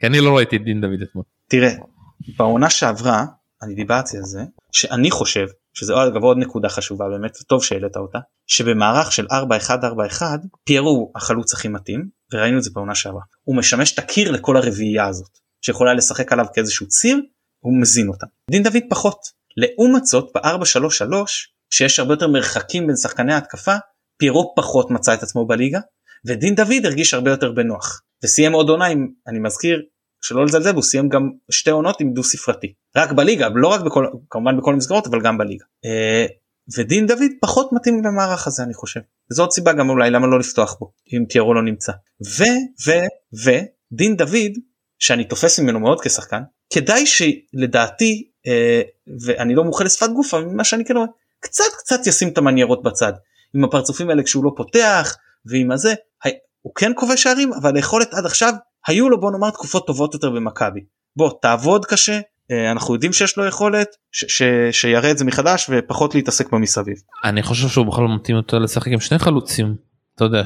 כי 0.00 0.06
אני 0.06 0.20
לא 0.20 0.36
ראיתי 0.36 0.56
את 0.56 0.64
דין 0.64 0.80
דוד 0.80 1.02
אתמול. 1.02 1.24
תראה 1.48 1.70
בעונה 2.38 2.70
שעברה 2.70 3.24
אני 3.62 3.74
דיברתי 3.74 4.16
על 4.16 4.22
זה 4.22 4.40
שאני 4.72 5.10
חושב 5.10 5.46
שזה 5.78 5.92
אגב 5.94 6.22
עוד 6.22 6.38
נקודה 6.38 6.68
חשובה 6.68 7.04
באמת 7.08 7.36
טוב 7.36 7.64
שהעלית 7.64 7.96
אותה 7.96 8.18
שבמערך 8.46 9.12
של 9.12 9.26
4-1-4-1 9.26 10.22
פיירו 10.64 11.12
החלוץ 11.16 11.54
הכי 11.54 11.68
מתאים 11.68 12.08
וראינו 12.32 12.58
את 12.58 12.62
זה 12.62 12.70
בעונה 12.74 12.94
שעברה. 12.94 13.22
הוא 13.44 13.56
משמש 13.56 13.94
את 13.94 13.98
הקיר 13.98 14.30
לכל 14.30 14.56
הרביעייה 14.56 15.06
הזאת 15.06 15.38
שיכולה 15.64 15.94
לשחק 15.94 16.32
עליו 16.32 16.46
כאיזשהו 16.54 16.88
ציר 16.88 17.20
הוא 17.64 17.80
מזין 17.80 18.08
אותה. 18.08 18.26
דין 18.50 18.62
דוד 18.62 18.82
פחות. 18.90 19.18
לעומת 19.56 20.04
זאת 20.04 20.30
ב-4-3-3 20.34 21.14
שיש 21.70 21.98
הרבה 21.98 22.12
יותר 22.12 22.28
מרחקים 22.28 22.86
בין 22.86 22.96
שחקני 22.96 23.34
ההתקפה 23.34 23.74
פיירו 24.18 24.54
פחות 24.56 24.90
מצא 24.90 25.14
את 25.14 25.22
עצמו 25.22 25.46
בליגה 25.46 25.80
ודין 26.26 26.54
דוד 26.54 26.84
הרגיש 26.86 27.14
הרבה 27.14 27.30
יותר 27.30 27.52
בנוח. 27.52 28.00
וסיים 28.24 28.52
עוד 28.52 28.68
עונה 28.68 28.86
עם 28.86 29.08
אני 29.28 29.38
מזכיר 29.38 29.82
שלא 30.20 30.44
לזלזל 30.44 30.74
הוא 30.74 30.82
סיים 30.82 31.08
גם 31.08 31.30
שתי 31.50 31.70
עונות 31.70 32.00
עם 32.00 32.12
דו 32.12 32.22
ספרתי 32.22 32.72
רק 32.96 33.12
בליגה 33.12 33.48
לא 33.54 33.68
רק 33.68 33.80
בכל 33.80 34.06
כמובן 34.30 34.56
בכל 34.56 34.72
המסגרות 34.72 35.06
אבל 35.06 35.20
גם 35.20 35.38
בליגה. 35.38 35.64
אה, 35.84 36.26
ודין 36.76 37.06
דוד 37.06 37.30
פחות 37.40 37.72
מתאים 37.72 38.04
למערך 38.04 38.46
הזה 38.46 38.62
אני 38.62 38.74
חושב. 38.74 39.00
זאת 39.30 39.52
סיבה 39.52 39.72
גם 39.72 39.90
אולי 39.90 40.10
למה 40.10 40.26
לא 40.26 40.38
לפתוח 40.38 40.76
בו 40.80 40.92
אם 41.12 41.24
פיירו 41.28 41.54
לא 41.54 41.62
נמצא. 41.62 41.92
ו 42.38 42.42
ו 42.86 42.92
ו 43.44 43.50
דין 43.92 44.16
דוד 44.16 44.52
שאני 44.98 45.24
תופס 45.24 45.58
ממנו 45.58 45.80
מאוד 45.80 46.00
כשחקן 46.00 46.42
כדאי 46.70 47.06
שלדעתי 47.06 48.30
אה, 48.46 48.82
ואני 49.26 49.54
לא 49.54 49.64
מומחה 49.64 49.84
לשפת 49.84 50.10
גוף 50.10 50.34
אבל 50.34 50.44
מה 50.44 50.64
שאני 50.64 50.84
כן 50.84 50.96
רואה 50.96 51.08
קצת 51.40 51.64
קצת 51.78 52.06
ישים 52.06 52.28
את 52.28 52.38
המניירות 52.38 52.82
בצד. 52.82 53.12
עם 53.54 53.64
הפרצופים 53.64 54.10
האלה 54.10 54.22
כשהוא 54.22 54.44
לא 54.44 54.50
פותח 54.56 55.16
ועם 55.46 55.72
הזה 55.72 55.94
הוא 56.66 56.74
כן 56.74 56.92
כובש 56.96 57.22
שערים 57.22 57.52
אבל 57.52 57.76
היכולת 57.76 58.14
עד 58.14 58.26
עכשיו 58.26 58.52
היו 58.86 59.08
לו 59.08 59.20
בוא 59.20 59.30
נאמר 59.30 59.50
תקופות 59.50 59.86
טובות 59.86 60.14
יותר 60.14 60.30
במכבי. 60.30 60.80
בוא 61.16 61.30
תעבוד 61.42 61.86
קשה 61.86 62.20
אה, 62.50 62.70
אנחנו 62.70 62.94
יודעים 62.94 63.12
שיש 63.12 63.36
לו 63.36 63.46
יכולת 63.46 63.88
שיראה 64.72 65.10
את 65.10 65.18
זה 65.18 65.24
מחדש 65.24 65.70
ופחות 65.70 66.14
להתעסק 66.14 66.52
במסביב. 66.52 66.96
אני 67.24 67.42
חושב 67.42 67.68
שהוא 67.68 67.86
בכלל 67.86 68.04
מתאים 68.04 68.36
יותר 68.36 68.58
לשחק 68.58 68.88
עם 68.88 69.00
שני 69.00 69.18
חלוצים. 69.18 69.74
אתה 70.14 70.24
יודע 70.24 70.42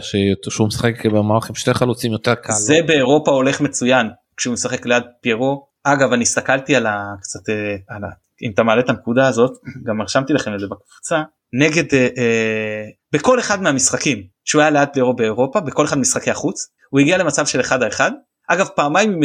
שהוא 0.49 0.67
משחק 0.67 1.07
במערך 1.07 1.49
עם 1.49 1.55
שני 1.55 1.75
חלוצים 1.75 2.13
יותר 2.13 2.35
קל. 2.35 2.53
זה 2.53 2.79
באירופה 2.87 3.31
הולך 3.31 3.61
מצוין 3.61 4.07
כשהוא 4.37 4.53
משחק 4.53 4.87
ליד 4.87 5.03
פיירו. 5.21 5.67
אגב 5.85 6.13
אני 6.13 6.23
הסתכלתי 6.23 6.77
על 6.77 6.87
ה... 6.87 7.15
קצת 7.21 7.49
אה, 7.49 7.77
על 7.89 8.05
ה... 8.05 8.09
אם 8.43 8.51
אתה 8.55 8.63
מעלה 8.63 8.81
את 8.81 8.89
הנקודה 8.89 9.29
הזאת 9.29 9.53
גם 9.87 10.03
רשמתי 10.03 10.33
לכם 10.33 10.55
את 10.55 10.61
זה 10.61 10.67
בקבוצה 10.67 11.23
נגד 11.53 11.95
אה, 11.95 12.09
אה, 12.19 12.85
בכל 13.13 13.41
אחד 13.41 13.63
מהמשחקים 13.63 14.23
שהוא 14.45 14.63
היה 14.63 14.71
ליד 14.71 14.89
פיירו 14.93 15.17
באירופה 15.17 15.61
בכל 15.61 15.85
אחד 15.85 15.99
משחקי 15.99 16.31
החוץ 16.31 16.69
הוא 16.91 17.01
הגיע 17.01 17.19
למצב 17.19 17.47
של 17.47 17.61
אחד 17.61 17.83
האחד 17.83 18.11
אגב 18.53 18.69
פעמיים 18.77 19.21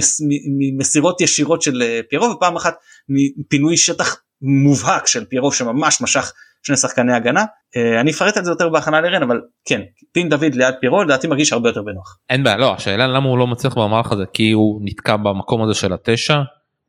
ממסירות 0.60 1.22
ישירות 1.22 1.62
של 1.62 1.82
אה, 1.82 2.00
פיירו 2.10 2.26
ופעם 2.26 2.56
אחת 2.56 2.76
מפינוי 3.10 3.78
שטח 3.78 4.16
מובהק 4.42 5.08
של 5.08 5.26
פיירו 5.26 5.52
שממש 5.52 6.02
משך 6.02 6.34
שני 6.64 6.78
שחקני 6.78 7.14
הגנה 7.14 7.46
אה, 7.76 8.02
אני 8.02 8.12
אפרט 8.12 8.38
את 8.38 8.46
זה 8.46 8.52
יותר 8.52 8.70
בהכנה 8.70 9.02
לרן 9.02 9.24
אבל 9.24 9.42
כן 9.66 9.82
דין 10.14 10.30
דוד 10.30 10.56
ליד 10.56 10.76
פיירו 10.82 11.04
לדעתי 11.04 11.28
מרגיש 11.28 11.54
הרבה 11.54 11.70
יותר 11.70 11.82
בנוח. 11.82 12.18
אין 12.30 12.44
בעיה 12.44 12.58
לא 12.58 12.74
השאלה 12.74 13.08
למה 13.08 13.30
הוא 13.30 13.38
לא 13.38 13.48
מצליח 13.48 13.78
במערך 13.78 14.12
הזה 14.12 14.24
כי 14.34 14.52
הוא 14.52 14.82
נתקע 14.84 15.16
במקום 15.16 15.64
הזה 15.64 15.74
של 15.74 15.94
התשע 15.94 16.38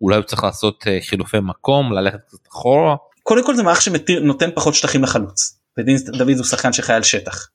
אולי 0.01 0.17
הוא 0.17 0.25
צריך 0.25 0.45
לעשות 0.45 0.85
אה, 0.87 0.99
חילופי 1.01 1.39
מקום 1.43 1.93
ללכת 1.93 2.19
קצת 2.27 2.49
אחורה. 2.49 2.97
קודם 3.23 3.47
כל 3.47 3.55
זה 3.55 3.63
מערך 3.63 3.83
שנותן 3.83 4.51
פחות 4.55 4.75
שטחים 4.75 5.03
לחלוץ 5.03 5.61
ודין 5.79 5.97
דוד 6.19 6.37
הוא 6.37 6.45
שחקן 6.45 6.73
שחי 6.73 6.93
על 6.93 7.03
שתח. 7.03 7.49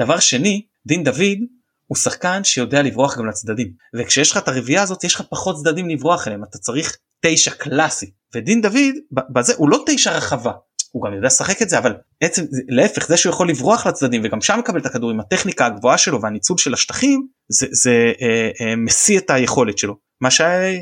דבר 0.00 0.18
שני 0.18 0.62
דין 0.86 1.04
דוד 1.04 1.38
הוא 1.86 1.96
שחקן 1.96 2.44
שיודע 2.44 2.82
לברוח 2.82 3.18
גם 3.18 3.26
לצדדים. 3.26 3.72
וכשיש 3.94 4.30
לך 4.30 4.36
את 4.36 4.48
הרביעייה 4.48 4.82
הזאת 4.82 5.04
יש 5.04 5.14
לך 5.14 5.22
פחות 5.30 5.56
צדדים 5.56 5.88
לברוח 5.88 6.26
אליהם. 6.28 6.44
אתה 6.44 6.58
צריך 6.58 6.96
תשע 7.24 7.50
קלאסי. 7.50 8.10
ודין 8.34 8.62
דוד 8.62 8.94
בזה 9.10 9.52
הוא 9.56 9.68
לא 9.68 9.84
תשע 9.86 10.12
רחבה. 10.12 10.52
הוא 10.92 11.04
גם 11.04 11.14
יודע 11.14 11.26
לשחק 11.26 11.62
את 11.62 11.68
זה 11.68 11.78
אבל 11.78 11.94
עצם 12.20 12.44
להפך 12.68 13.06
זה 13.08 13.16
שהוא 13.16 13.30
יכול 13.30 13.48
לברוח 13.48 13.86
לצדדים 13.86 14.22
וגם 14.24 14.40
שם 14.40 14.58
מקבל 14.58 14.80
את 14.80 14.86
הכדור 14.86 15.10
עם 15.10 15.20
הטכניקה 15.20 15.66
הגבוהה 15.66 15.98
שלו 15.98 16.22
והניצול 16.22 16.58
של 16.58 16.74
השטחים 16.74 17.26
זה, 17.48 17.66
זה 17.70 18.12
אה, 18.22 18.50
אה, 18.60 18.76
משיא 18.76 19.18
את 19.18 19.30
היכולת 19.30 19.78
שלו. 19.78 19.96
מה 20.20 20.30
שהיה 20.30 20.78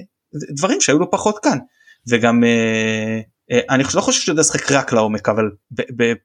דברים 0.56 0.80
שהיו 0.80 0.98
לו 0.98 1.10
פחות 1.10 1.38
כאן. 1.38 1.58
וגם 2.10 2.44
אה, 2.44 3.20
אה, 3.50 3.60
אני 3.70 3.84
לא 3.94 4.00
חושב 4.00 4.20
שהוא 4.20 4.32
יודע 4.32 4.40
לשחק 4.40 4.72
רק 4.72 4.92
לעומק 4.92 5.28
אבל 5.28 5.44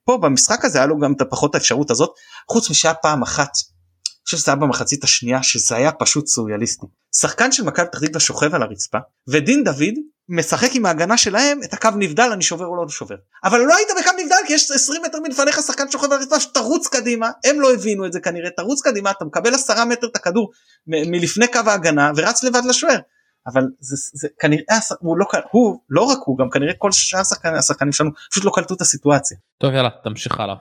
פה 0.06 0.18
במשחק 0.18 0.66
הזה 0.66 0.78
היה 0.78 0.88
לו 0.88 1.00
גם 1.00 1.14
את 1.14 1.22
הפחות 1.22 1.56
האפשרות 1.56 1.92
הזאת 1.92 2.10
חוץ 2.52 2.70
משהיה 2.70 2.94
פעם 2.94 3.22
אחת. 3.22 3.52
חושב 4.26 4.38
שזה 4.38 4.52
היה 4.52 4.56
במחצית 4.56 5.04
השנייה 5.04 5.44
שזה 5.44 5.76
היה 5.76 5.92
פשוט 5.92 6.28
סוריאליסטי. 6.28 6.86
שחקן 7.16 7.52
של 7.52 7.64
מכבי 7.64 7.86
פתח 7.86 8.00
תקווה 8.00 8.20
שוכב 8.20 8.56
על 8.56 8.64
הרצפה 8.64 8.98
ודין 9.30 9.64
דוד 9.64 9.94
משחק 10.30 10.70
עם 10.74 10.86
ההגנה 10.86 11.18
שלהם 11.18 11.60
את 11.64 11.74
הקו 11.74 11.90
נבדל 11.96 12.30
אני 12.34 12.44
שובר 12.44 12.66
או 12.66 12.76
לא 12.76 12.90
שובר. 12.90 13.16
אבל 13.44 13.60
לא 13.60 13.76
היית 13.76 13.88
בקו 14.00 14.12
נבדל 14.24 14.36
כי 14.48 14.54
יש 14.54 14.72
20 14.72 15.02
מטר 15.06 15.20
מלפניך 15.20 15.60
שחקן 15.60 15.92
שוכב 15.92 16.12
על 16.12 16.20
הרצפה 16.20 16.52
תרוץ 16.54 16.88
קדימה. 16.88 17.30
הם 17.44 17.62
לא 17.62 17.74
הבינו 17.74 18.06
את 18.06 18.14
זה 18.14 18.20
כנראה 18.20 18.50
תרוץ 18.50 18.82
קדימה 18.82 19.12
אתה 19.12 19.26
מקבל 19.26 19.56
10 19.56 19.86
מטר 19.86 20.08
את 20.08 20.16
הכדור 20.16 20.52
מלפני 20.88 21.48
קו 21.48 21.60
ההגנה 21.66 22.12
ורץ 22.16 22.44
לבד 22.44 22.62
לשוער 22.66 23.00
אבל 23.48 23.62
זה, 23.80 23.96
זה 24.14 24.28
כנראה 24.40 24.78
הוא 25.00 25.18
לא 25.18 25.26
הוא 25.52 25.80
לא 25.90 26.02
רק 26.02 26.18
הוא 26.26 26.38
גם 26.38 26.50
כנראה 26.50 26.74
כל 26.78 26.92
שאר 26.92 27.20
השחקנים, 27.20 27.56
השחקנים 27.56 27.92
שלנו 27.92 28.10
פשוט 28.32 28.46
לא 28.46 28.52
קלטו 28.56 28.74
את 28.74 28.82
הסיטואציה. 28.82 29.38
טוב 29.58 29.74
יאללה 29.74 29.90
תמשיך 30.04 30.40
הלאה. 30.40 30.56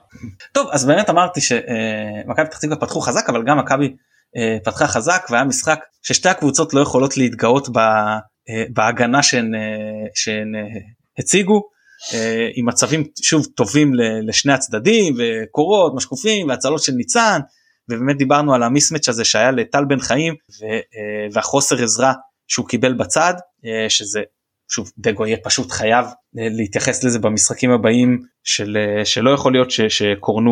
טוב 0.53 0.69
אז 0.71 0.85
באמת 0.85 1.09
אמרתי 1.09 1.41
שמכבי 1.41 2.45
פתח 2.45 2.57
תקווה 2.57 2.75
פתחו 2.75 3.01
חזק 3.01 3.29
אבל 3.29 3.43
גם 3.45 3.57
מכבי 3.57 3.95
אה, 4.37 4.57
פתחה 4.63 4.87
חזק 4.87 5.27
והיה 5.29 5.43
משחק 5.43 5.79
ששתי 6.03 6.29
הקבוצות 6.29 6.73
לא 6.73 6.81
יכולות 6.81 7.17
להתגאות 7.17 7.67
אה, 7.77 8.63
בהגנה 8.73 9.23
שהן, 9.23 9.55
אה, 9.55 9.59
שהן 10.15 10.51
הציגו 11.19 11.61
עם 12.55 12.65
מצבים 12.65 13.03
שוב 13.21 13.45
טובים 13.55 13.91
לשני 14.27 14.53
הצדדים 14.53 15.15
וקורות 15.17 15.93
משקופים 15.95 16.49
והצלות 16.49 16.83
של 16.83 16.91
ניצן 16.91 17.39
ובאמת 17.89 18.17
דיברנו 18.17 18.53
על 18.53 18.63
המיסמץ' 18.63 19.09
הזה 19.09 19.25
שהיה 19.25 19.51
לטל 19.51 19.85
בן 19.85 19.99
חיים 19.99 20.33
והחוסר 21.33 21.83
עזרה 21.83 22.13
שהוא 22.49 22.67
קיבל 22.67 22.93
בצד 22.93 23.33
אה, 23.65 23.89
שזה 23.89 24.21
שוב 24.71 24.91
דגו 24.97 25.25
יהיה 25.25 25.37
פשוט 25.43 25.71
חייב 25.71 26.05
אה, 26.05 26.47
להתייחס 26.57 27.03
לזה 27.03 27.19
במשחקים 27.19 27.71
הבאים 27.71 28.19
של 28.43 28.77
אה, 28.77 29.05
שלא 29.05 29.29
יכול 29.29 29.53
להיות 29.53 29.71
ש, 29.71 29.81
שקורנו 29.81 30.51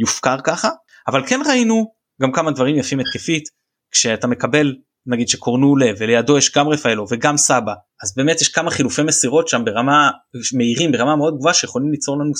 יופקר 0.00 0.36
ככה. 0.44 0.68
אבל 1.08 1.26
כן 1.26 1.40
ראינו 1.48 1.92
גם 2.22 2.32
כמה 2.32 2.50
דברים 2.50 2.76
יפים 2.76 3.00
התקפית. 3.00 3.48
כשאתה 3.90 4.26
מקבל 4.26 4.74
נגיד 5.06 5.28
שקורנו 5.28 5.66
עולה 5.66 5.90
ולידו 5.98 6.38
יש 6.38 6.52
גם 6.56 6.68
רפאלו 6.68 7.06
וגם 7.10 7.36
סבא 7.36 7.72
אז 8.02 8.14
באמת 8.16 8.40
יש 8.40 8.48
כמה 8.48 8.70
חילופי 8.70 9.02
מסירות 9.02 9.48
שם 9.48 9.64
ברמה 9.64 10.10
מהירים 10.56 10.92
ברמה 10.92 11.16
מאוד 11.16 11.36
גבוהה 11.38 11.54
שיכולים 11.54 11.90
ליצור 11.90 12.18
לנו 12.18 12.32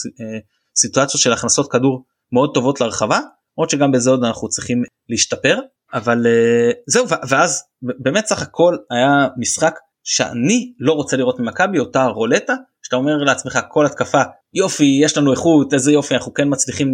סיטואציות 0.77 1.23
של 1.23 1.33
הכנסות 1.33 1.73
כדור 1.73 2.05
מאוד 2.33 2.51
טובות 2.55 2.81
לרחבה 2.81 3.21
עוד 3.55 3.71
שגם 3.71 3.93
בזה 3.93 4.11
עוד 4.11 4.25
אנחנו 4.25 4.49
צריכים 4.49 4.83
להשתפר 5.09 5.59
אבל 5.97 6.27
uh, 6.27 6.75
זהו 6.87 7.07
ואז 7.29 7.63
באמת 7.83 8.27
סך 8.27 8.43
הכל 8.43 8.77
היה 8.91 9.27
משחק 9.37 9.79
שאני 10.05 10.73
לא 10.79 10.93
רוצה 10.93 11.17
לראות 11.17 11.41
ממכבי 11.41 11.79
אותה 11.79 12.05
רולטה 12.05 12.55
שאתה 12.83 12.97
אומר 12.97 13.17
לעצמך 13.17 13.59
כל 13.69 13.87
התקפה 13.87 14.23
יופי 14.55 14.99
יש 15.03 15.17
לנו 15.19 15.33
איכות 15.33 15.75
איזה 15.75 15.93
יופי 15.93 16.15
אנחנו 16.15 16.35
כן 16.35 16.49
מצליחים 16.51 16.93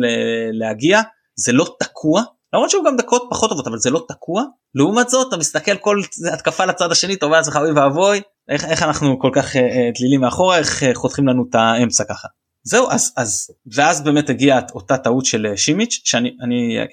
להגיע 0.53 1.01
זה 1.37 1.53
לא 1.53 1.77
תקוע 1.81 2.23
למרות 2.55 2.71
שהוא 2.71 2.85
גם 2.85 2.97
דקות 2.97 3.23
פחות 3.31 3.51
טובות 3.51 3.67
אבל 3.67 3.79
זה 3.79 3.91
לא 3.91 4.05
תקוע 4.09 4.45
לעומת 4.75 5.09
זאת 5.09 5.29
אתה 5.29 5.37
מסתכל 5.37 5.77
כל 5.77 6.01
התקפה 6.33 6.65
לצד 6.65 6.93
השני 6.93 7.15
אתה 7.15 7.27
אומר 7.27 7.37
לעצמך 7.37 7.57
אוי 7.57 7.73
ואבוי 7.73 8.21
איך, 8.49 8.65
איך 8.65 8.83
אנחנו 8.83 9.19
כל 9.19 9.31
כך 9.35 9.57
uh, 9.57 9.59
דלילים 9.99 10.21
מאחורה 10.21 10.59
איך 10.59 10.83
uh, 10.83 10.87
חותכים 10.95 11.29
לנו 11.29 11.45
את 11.51 11.55
האמצע 11.55 12.05
ככה. 12.05 12.29
זהו 12.65 12.91
אז 12.91 13.13
אז 13.17 13.51
ואז 13.75 14.05
באמת 14.05 14.31
הגיעה 14.31 14.61
אותה 14.75 14.99
טעות 14.99 15.25
של 15.25 15.47
שימיץ' 15.57 16.01
שאני 16.05 16.31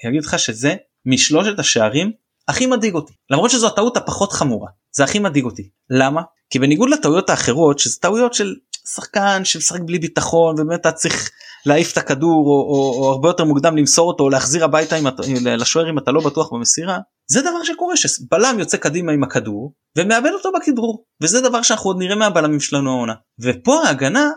אגיד 0.08 0.24
לך 0.24 0.38
שזה 0.38 0.74
משלושת 1.06 1.58
השערים 1.58 2.12
הכי 2.48 2.66
מדאיג 2.66 2.94
אותי. 2.94 3.12
למרות 3.30 3.50
שזו 3.50 3.66
הטעות 3.66 3.96
הפחות 3.96 4.32
חמורה. 4.32 4.68
זה 4.92 5.04
הכי 5.04 5.18
מדאיג 5.18 5.44
אותי. 5.44 5.68
למה? 5.90 6.22
כי 6.50 6.58
בניגוד 6.58 6.90
לטעויות 6.90 7.30
האחרות 7.30 7.78
שזה 7.78 8.00
טעויות 8.00 8.34
של 8.34 8.54
שחקן 8.94 9.44
שמשחק 9.44 9.80
בלי 9.80 9.98
ביטחון 9.98 10.54
ובאמת 10.60 10.80
אתה 10.80 10.92
צריך 10.92 11.30
להעיף 11.66 11.92
את 11.92 11.98
הכדור 11.98 12.46
או, 12.46 12.60
או, 12.60 13.02
או 13.02 13.10
הרבה 13.10 13.28
יותר 13.28 13.44
מוקדם 13.44 13.76
למסור 13.76 14.08
אותו 14.08 14.24
או 14.24 14.30
להחזיר 14.30 14.64
הביתה 14.64 14.96
עם, 14.96 15.06
לשוער 15.44 15.90
אם 15.90 15.98
אתה 15.98 16.10
לא 16.10 16.20
בטוח 16.20 16.52
במסירה 16.52 16.98
זה 17.26 17.40
דבר 17.40 17.64
שקורה 17.64 17.96
שבלם 17.96 18.56
יוצא 18.58 18.76
קדימה 18.76 19.12
עם 19.12 19.22
הכדור 19.22 19.72
ומאבד 19.98 20.30
אותו 20.34 20.50
בכדרור. 20.52 21.04
וזה 21.22 21.40
דבר 21.40 21.62
שאנחנו 21.62 21.90
עוד 21.90 21.98
נראה 21.98 22.16
מהבלמים 22.16 22.60
שלנו 22.60 22.90
העונה. 22.90 23.14
ופה 23.40 23.82
ההגנה 23.84 24.30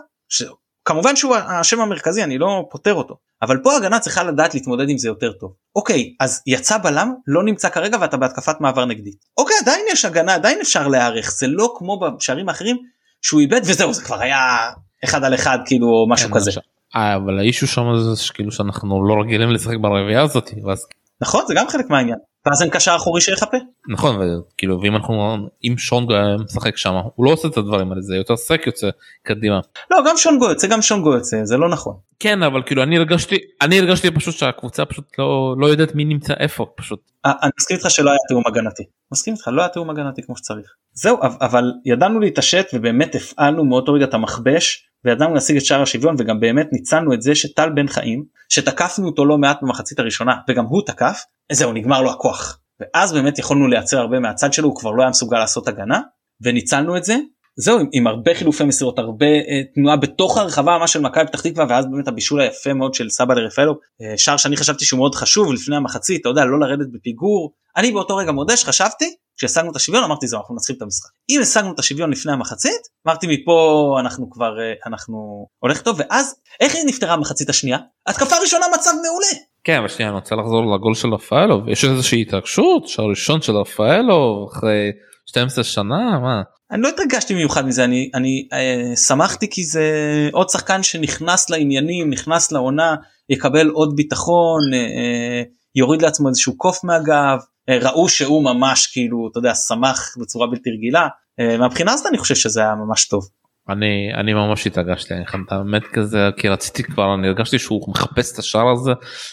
כמובן 0.84 1.16
שהוא 1.16 1.36
השם 1.36 1.80
המרכזי 1.80 2.24
אני 2.24 2.38
לא 2.38 2.64
פותר 2.70 2.94
אותו 2.94 3.14
אבל 3.42 3.58
פה 3.62 3.72
ההגנה 3.72 3.98
צריכה 3.98 4.22
לדעת 4.22 4.54
להתמודד 4.54 4.88
עם 4.88 4.98
זה 4.98 5.08
יותר 5.08 5.32
טוב. 5.32 5.52
אוקיי 5.76 6.14
אז 6.20 6.42
יצא 6.46 6.78
בלם 6.78 7.14
לא 7.26 7.44
נמצא 7.44 7.68
כרגע 7.68 7.98
ואתה 8.00 8.16
בהתקפת 8.16 8.60
מעבר 8.60 8.84
נגדית. 8.84 9.24
אוקיי 9.38 9.56
עדיין 9.62 9.84
יש 9.92 10.04
הגנה 10.04 10.34
עדיין 10.34 10.58
אפשר 10.60 10.88
להיערך 10.88 11.30
זה 11.30 11.46
לא 11.46 11.74
כמו 11.76 12.00
בשערים 12.00 12.48
האחרים 12.48 12.76
שהוא 13.22 13.40
איבד 13.40 13.60
וזהו 13.64 13.92
זה 13.92 14.02
כבר 14.02 14.20
היה 14.20 14.70
אחד 15.04 15.24
על 15.24 15.34
אחד 15.34 15.58
כאילו 15.66 15.86
או 15.86 16.08
משהו 16.08 16.28
כן, 16.28 16.34
כזה. 16.34 16.50
אה, 16.96 17.16
אבל 17.16 17.38
האישו 17.38 17.66
שם 17.66 17.82
זה 18.14 18.32
כאילו 18.34 18.52
שאנחנו 18.52 19.08
לא 19.08 19.14
רגילים 19.22 19.50
לשחק 19.50 19.76
ברביעייה 19.80 20.22
הזאת 20.22 20.50
ואז 20.64 20.86
נכון 21.20 21.44
זה 21.48 21.54
גם 21.56 21.68
חלק 21.68 21.90
מהעניין. 21.90 22.18
ואז 22.46 22.62
אין 22.62 22.70
קשר 22.70 22.96
אחורי 22.96 23.20
שיחפה. 23.20 23.56
נכון 23.88 24.16
וכאילו 24.16 24.80
ואם 24.80 24.96
אנחנו 24.96 25.36
אם 25.64 25.78
שונגו 25.78 26.14
משחק 26.44 26.76
שם 26.76 26.94
הוא 27.14 27.26
לא 27.26 27.30
עושה 27.30 27.48
את 27.48 27.56
הדברים 27.56 27.90
האלה 27.90 28.02
זה 28.02 28.16
יותר 28.16 28.36
סק 28.36 28.62
יוצא 28.66 28.90
קדימה. 29.22 29.60
לא 29.90 29.98
גם 30.06 30.16
שונגו 30.16 30.48
יוצא 30.48 30.66
גם 30.66 30.82
שונגו 30.82 31.12
יוצא 31.12 31.44
זה 31.44 31.56
לא 31.56 31.68
נכון. 31.68 31.94
כן 32.18 32.42
אבל 32.42 32.62
כאילו 32.66 32.82
אני 32.82 32.96
הרגשתי 32.96 33.38
אני 33.62 33.78
הרגשתי 33.78 34.10
פשוט 34.10 34.34
שהקבוצה 34.34 34.84
פשוט 34.84 35.04
לא 35.18 35.54
לא 35.58 35.66
יודעת 35.66 35.94
מי 35.94 36.04
נמצא 36.04 36.34
איפה 36.40 36.66
פשוט. 36.76 37.00
אה, 37.26 37.32
אני 37.42 37.50
מסכים 37.60 37.76
איתך 37.76 37.90
שלא 37.90 38.10
היה 38.10 38.18
תיאום 38.28 38.42
הגנתי. 38.46 38.82
מסכים 39.12 39.34
איתך 39.34 39.48
לא 39.48 39.62
היה 39.62 39.68
תיאום 39.68 39.90
הגנתי 39.90 40.22
כמו 40.22 40.36
שצריך. 40.36 40.74
זהו 40.92 41.18
אבל 41.22 41.72
ידענו 41.86 42.20
להתעשת 42.20 42.66
ובאמת 42.74 43.14
הפעלנו 43.14 43.64
מאותו 43.64 43.92
רגע 43.92 44.04
את 44.04 44.14
המכבש 44.14 44.88
וידענו 45.04 45.34
להשיג 45.34 45.56
את 45.56 45.64
שער 45.64 45.82
השוויון 45.82 46.16
וגם 46.18 46.40
באמת 46.40 46.68
ניצלנו 46.72 47.14
את 47.14 47.22
זה 47.22 47.34
שטל 47.34 47.70
בן 47.70 47.88
חיים 47.88 48.24
שתקפנו 48.48 49.06
אותו 49.06 49.24
לא 49.24 49.38
מעט 49.38 49.58
במחצית 49.62 49.98
הראשונה 49.98 50.34
וגם 50.48 50.64
הוא 50.64 50.82
תקף 50.86 51.22
זהו 51.52 51.72
נגמר 51.72 52.02
לו 52.02 52.10
הכוח. 52.10 52.58
ואז 52.80 53.12
באמת 53.12 53.38
יכולנו 53.38 53.68
לייצר 53.68 53.98
הרבה 53.98 54.20
מהצד 54.20 54.52
שלו 54.52 54.68
הוא 54.68 54.76
כבר 54.76 54.90
לא 54.90 55.02
היה 55.02 55.10
מסוגל 55.10 55.38
לעשות 55.38 55.68
הגנה 55.68 56.00
וניצלנו 56.42 56.96
את 56.96 57.04
זה. 57.04 57.16
זהו 57.56 57.78
עם, 57.78 57.86
עם 57.92 58.06
הרבה 58.06 58.34
חילופי 58.34 58.64
מסירות 58.64 58.98
הרבה 58.98 59.26
uh, 59.26 59.74
תנועה 59.74 59.96
בתוך 59.96 60.38
הרחבה 60.38 60.78
ממש 60.78 60.92
של 60.92 61.00
מכבי 61.00 61.26
פתח 61.26 61.40
תקווה 61.40 61.66
ואז 61.68 61.86
באמת 61.86 62.08
הבישול 62.08 62.40
היפה 62.40 62.72
מאוד 62.72 62.94
של 62.94 63.10
סבא 63.10 63.34
לרפאלו 63.34 63.72
uh, 63.72 64.04
שער 64.16 64.36
שאני 64.36 64.56
חשבתי 64.56 64.84
שהוא 64.84 64.98
מאוד 64.98 65.14
חשוב 65.14 65.52
לפני 65.52 65.76
המחצית 65.76 66.20
אתה 66.20 66.28
יודע 66.28 66.44
לא 66.44 66.60
לרדת 66.60 66.86
בפיגור. 66.92 67.52
אני 67.76 67.92
באותו 67.92 68.16
רגע 68.16 68.32
מודה 68.32 68.56
שחשבתי 68.56 69.14
כשהשגנו 69.36 69.70
את 69.70 69.76
השוויון 69.76 70.04
אמרתי 70.04 70.26
זהו 70.26 70.40
אנחנו 70.40 70.54
מנצחים 70.54 70.76
את 70.76 70.82
המשחק. 70.82 71.10
אם 71.30 71.40
השגנו 71.42 71.72
את 71.72 71.78
השוויון 71.78 72.10
לפני 72.10 72.32
המחצית 72.32 72.80
אמרתי 73.06 73.26
מפה 73.30 73.96
אנחנו 74.00 74.30
כבר 74.30 74.52
uh, 74.56 74.88
אנחנו 74.88 75.46
הולך 75.58 75.82
טוב. 75.82 75.96
ואז 75.98 76.34
איך 76.60 76.74
היא 76.74 76.84
נפתרה 76.86 77.12
המחצית 77.12 77.48
השנייה? 77.48 77.78
התקפה 78.06 78.36
ראשונה 78.42 78.66
מצב 78.74 78.90
מעולה. 78.90 79.44
כן 79.64 79.78
אבל 79.78 79.88
שנייה 79.88 80.08
אני 80.08 80.16
רוצה 80.16 80.34
לחזור 80.34 80.76
לגול 80.76 80.94
של 80.94 81.14
רפאלו 81.14 81.62
יש 81.68 81.84
איזושהי 81.84 82.22
התרגשות 82.22 82.88
שער 82.88 83.06
ראשון 83.06 83.42
של 83.42 83.56
רפאלו 83.56 84.48
אחרי 84.52 84.90
12 85.26 85.64
שנה? 85.64 86.18
מה. 86.22 86.42
אני 86.70 86.82
לא 86.82 86.88
התרגשתי 86.88 87.34
מיוחד 87.34 87.66
מזה 87.66 87.84
אני 87.84 88.10
אני 88.14 88.48
אה, 88.52 88.96
שמחתי 88.96 89.50
כי 89.50 89.64
זה 89.64 89.88
עוד 90.32 90.48
שחקן 90.48 90.82
שנכנס 90.82 91.50
לעניינים 91.50 92.10
נכנס 92.10 92.52
לעונה 92.52 92.94
יקבל 93.28 93.68
עוד 93.68 93.96
ביטחון 93.96 94.60
אה, 94.74 94.78
אה, 94.78 95.42
יוריד 95.74 96.02
לעצמו 96.02 96.28
איזשהו 96.28 96.56
קוף 96.56 96.84
מהגב. 96.84 97.38
אה, 97.38 97.53
ראו 97.70 98.08
שהוא 98.08 98.44
ממש 98.44 98.86
כאילו 98.86 99.28
אתה 99.30 99.38
יודע 99.38 99.54
שמח 99.54 100.14
בצורה 100.20 100.46
בלתי 100.46 100.70
רגילה 100.70 101.08
אה, 101.40 101.58
מהבחינה 101.58 101.92
הזאת 101.92 102.06
אני 102.06 102.18
חושב 102.18 102.34
שזה 102.34 102.60
היה 102.60 102.74
ממש 102.74 103.08
טוב. 103.08 103.28
אני 103.68 104.14
אני 104.14 104.34
ממש 104.34 104.66
התרגשתי 104.66 105.14
אני 105.14 105.26
חייב 105.26 105.42
האמת 105.48 105.82
כזה 105.92 106.30
כי 106.36 106.48
רציתי 106.48 106.82
כבר 106.82 107.14
אני 107.14 107.28
הרגשתי 107.28 107.58
שהוא 107.58 107.90
מחפש 107.90 108.32
את 108.32 108.38
השער 108.38 108.72
הזה 108.72 108.92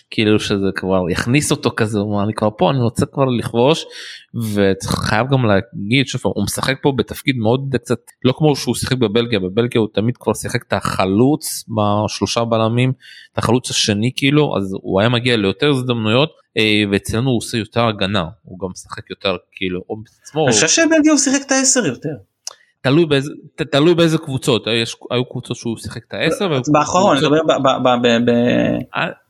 כאילו 0.09 0.39
שזה 0.39 0.67
כבר 0.75 1.09
יכניס 1.09 1.51
אותו 1.51 1.71
כזה 1.75 1.99
הוא 1.99 2.23
אני 2.23 2.33
כבר 2.33 2.49
פה 2.57 2.71
אני 2.71 2.79
רוצה 2.79 3.05
כבר 3.05 3.25
לכבוש 3.25 3.85
וחייב 4.53 5.27
גם 5.31 5.45
להגיד 5.45 6.07
שוב 6.07 6.21
הוא 6.23 6.43
משחק 6.43 6.75
פה 6.81 6.93
בתפקיד 6.97 7.35
מאוד 7.37 7.75
קצת 7.81 7.99
לא 8.23 8.33
כמו 8.37 8.55
שהוא 8.55 8.75
שיחק 8.75 8.97
בבלגיה 8.97 9.39
בבלגיה 9.39 9.81
הוא 9.81 9.87
תמיד 9.93 10.17
כבר 10.17 10.33
שיחק 10.33 10.63
את 10.67 10.73
החלוץ 10.73 11.65
בשלושה 11.75 12.45
בלמים 12.45 12.93
את 13.33 13.37
החלוץ 13.37 13.69
השני 13.69 14.11
כאילו 14.15 14.57
אז 14.57 14.75
הוא 14.81 14.99
היה 14.99 15.09
מגיע 15.09 15.37
ליותר 15.37 15.69
הזדמנויות 15.69 16.29
אה, 16.29 16.40
ואצלנו 16.91 17.29
הוא 17.29 17.37
עושה 17.37 17.57
יותר 17.57 17.87
הגנה 17.87 18.25
הוא 18.43 18.59
גם 18.59 18.67
משחק 18.71 19.09
יותר 19.09 19.37
כאילו. 19.51 19.81
אני 20.47 20.51
חושב 20.51 20.67
שבלגיה 20.67 21.11
הוא 21.11 21.19
שיחק 21.19 21.41
את 21.45 21.51
העשר 21.51 21.85
יותר. 21.85 22.09
תלוי 22.81 23.05
באיזה 23.05 23.31
תלוי 23.71 23.95
באיזה 23.95 24.17
קבוצות 24.17 24.67
יש 24.83 24.95
היו 25.11 25.25
קבוצות 25.25 25.57
שהוא 25.57 25.77
שיחק 25.77 26.01
את 26.07 26.13
העשר 26.13 26.59
באחרון 26.73 27.17
אני 27.17 27.25
מדבר 27.25 27.41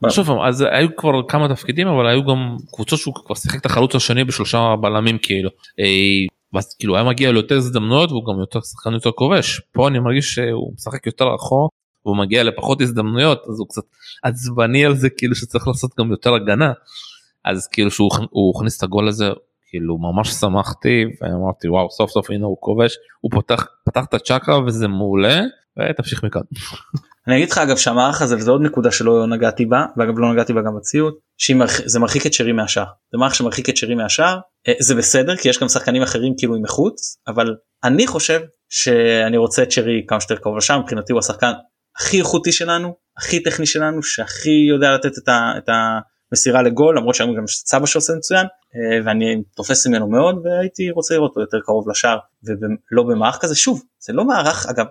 ב... 0.03 0.09
שוב 0.09 0.29
אז 0.47 0.65
היו 0.71 0.95
כבר 0.97 1.11
כמה 1.27 1.55
תפקידים 1.55 1.87
אבל 1.87 2.07
היו 2.07 2.25
גם 2.25 2.57
קבוצות 2.73 2.99
שהוא 2.99 3.13
כבר 3.25 3.35
שיחק 3.35 3.61
את 3.61 3.65
החלוץ 3.65 3.95
השני 3.95 4.23
בשלושה 4.23 4.75
בלמים 4.81 5.17
כאילו. 5.21 5.49
ואז 6.53 6.75
כאילו 6.79 6.95
היה 6.95 7.03
מגיע 7.03 7.31
ליותר 7.31 7.57
הזדמנויות 7.57 8.11
והוא 8.11 8.25
גם 8.33 8.39
יותר 8.39 8.61
שחקן 8.61 8.93
יותר 8.93 9.11
כובש 9.11 9.61
פה 9.71 9.87
אני 9.87 9.99
מרגיש 9.99 10.33
שהוא 10.33 10.73
משחק 10.73 11.05
יותר 11.05 11.25
רחוק 11.25 11.71
והוא 12.05 12.17
מגיע 12.17 12.43
לפחות 12.43 12.81
הזדמנויות 12.81 13.41
אז 13.49 13.59
הוא 13.59 13.67
קצת 13.67 13.83
עצבני 14.23 14.85
על 14.85 14.95
זה 14.95 15.09
כאילו 15.09 15.35
שצריך 15.35 15.67
לעשות 15.67 15.91
גם 15.99 16.11
יותר 16.11 16.33
הגנה 16.33 16.71
אז 17.45 17.67
כאילו 17.67 17.91
שהוא 17.91 18.09
הכניס 18.55 18.77
את 18.77 18.83
הגול 18.83 19.07
הזה 19.07 19.25
כאילו 19.69 19.97
ממש 19.97 20.29
שמחתי 20.29 21.03
ואמרתי 21.21 21.69
וואו 21.69 21.91
סוף 21.91 22.11
סוף 22.11 22.29
הנה 22.29 22.45
הוא 22.45 22.57
כובש 22.59 22.97
הוא 23.21 23.31
פותח 23.31 23.67
פתח 23.85 24.05
את 24.09 24.13
הצ'קרה 24.13 24.65
וזה 24.65 24.87
מעולה 24.87 25.41
ותמשיך 25.79 26.23
מכאן. 26.23 26.41
אני 27.27 27.37
אגיד 27.37 27.49
לך 27.49 27.57
אגב 27.57 27.77
שהמערך 27.77 28.21
הזה 28.21 28.35
וזה 28.35 28.51
עוד 28.51 28.61
נקודה 28.61 28.91
שלא 28.91 29.27
נגעתי 29.27 29.65
בה 29.65 29.85
ואגב 29.97 30.19
לא 30.19 30.33
נגעתי 30.33 30.53
בה 30.53 30.61
גם 30.61 30.75
בציוד 30.77 31.13
שזה 31.37 31.99
מרחיק 31.99 32.25
את 32.25 32.33
שרי 32.33 32.51
מהשאר 32.51 32.85
זה 33.11 33.17
מערך 33.17 33.35
שמרחיק 33.35 33.69
את 33.69 33.77
שרי 33.77 33.95
מהשאר 33.95 34.39
אה, 34.67 34.73
זה 34.79 34.95
בסדר 34.95 35.35
כי 35.35 35.49
יש 35.49 35.59
גם 35.59 35.67
שחקנים 35.67 36.01
אחרים 36.01 36.33
כאילו 36.37 36.55
עם 36.55 36.61
מחוץ 36.61 37.17
אבל 37.27 37.55
אני 37.83 38.07
חושב 38.07 38.41
שאני 38.69 39.37
רוצה 39.37 39.63
את 39.63 39.71
שרי 39.71 40.05
כמה 40.07 40.19
שיותר 40.21 40.41
קרוב 40.41 40.57
לשם 40.57 40.79
מבחינתי 40.83 41.13
הוא 41.13 41.19
השחקן 41.19 41.51
הכי 41.99 42.19
איכותי 42.19 42.51
שלנו 42.51 42.95
הכי 43.17 43.43
טכני 43.43 43.65
שלנו 43.65 44.03
שהכי 44.03 44.67
יודע 44.69 44.91
לתת 44.91 45.17
את, 45.23 45.27
ה, 45.27 45.53
את 45.57 45.69
המסירה 46.31 46.61
לגול 46.61 46.97
למרות 46.97 47.15
שהיום 47.15 47.35
גם 47.37 47.43
סבא 47.47 47.85
שעושה 47.85 48.13
מצוין 48.13 48.45
אה, 48.75 49.05
ואני 49.05 49.43
תופס 49.55 49.87
ממנו 49.87 50.09
מאוד 50.09 50.35
והייתי 50.43 50.91
רוצה 50.91 51.13
לראות 51.13 51.29
אותו 51.29 51.41
יותר 51.41 51.57
קרוב 51.65 51.89
לשער 51.89 52.17
ולא 52.43 53.03
במערך 53.03 53.37
כזה 53.41 53.55
שוב 53.55 53.83
זה 53.99 54.13
לא 54.13 54.25
מערך 54.25 54.65
אגב 54.65 54.85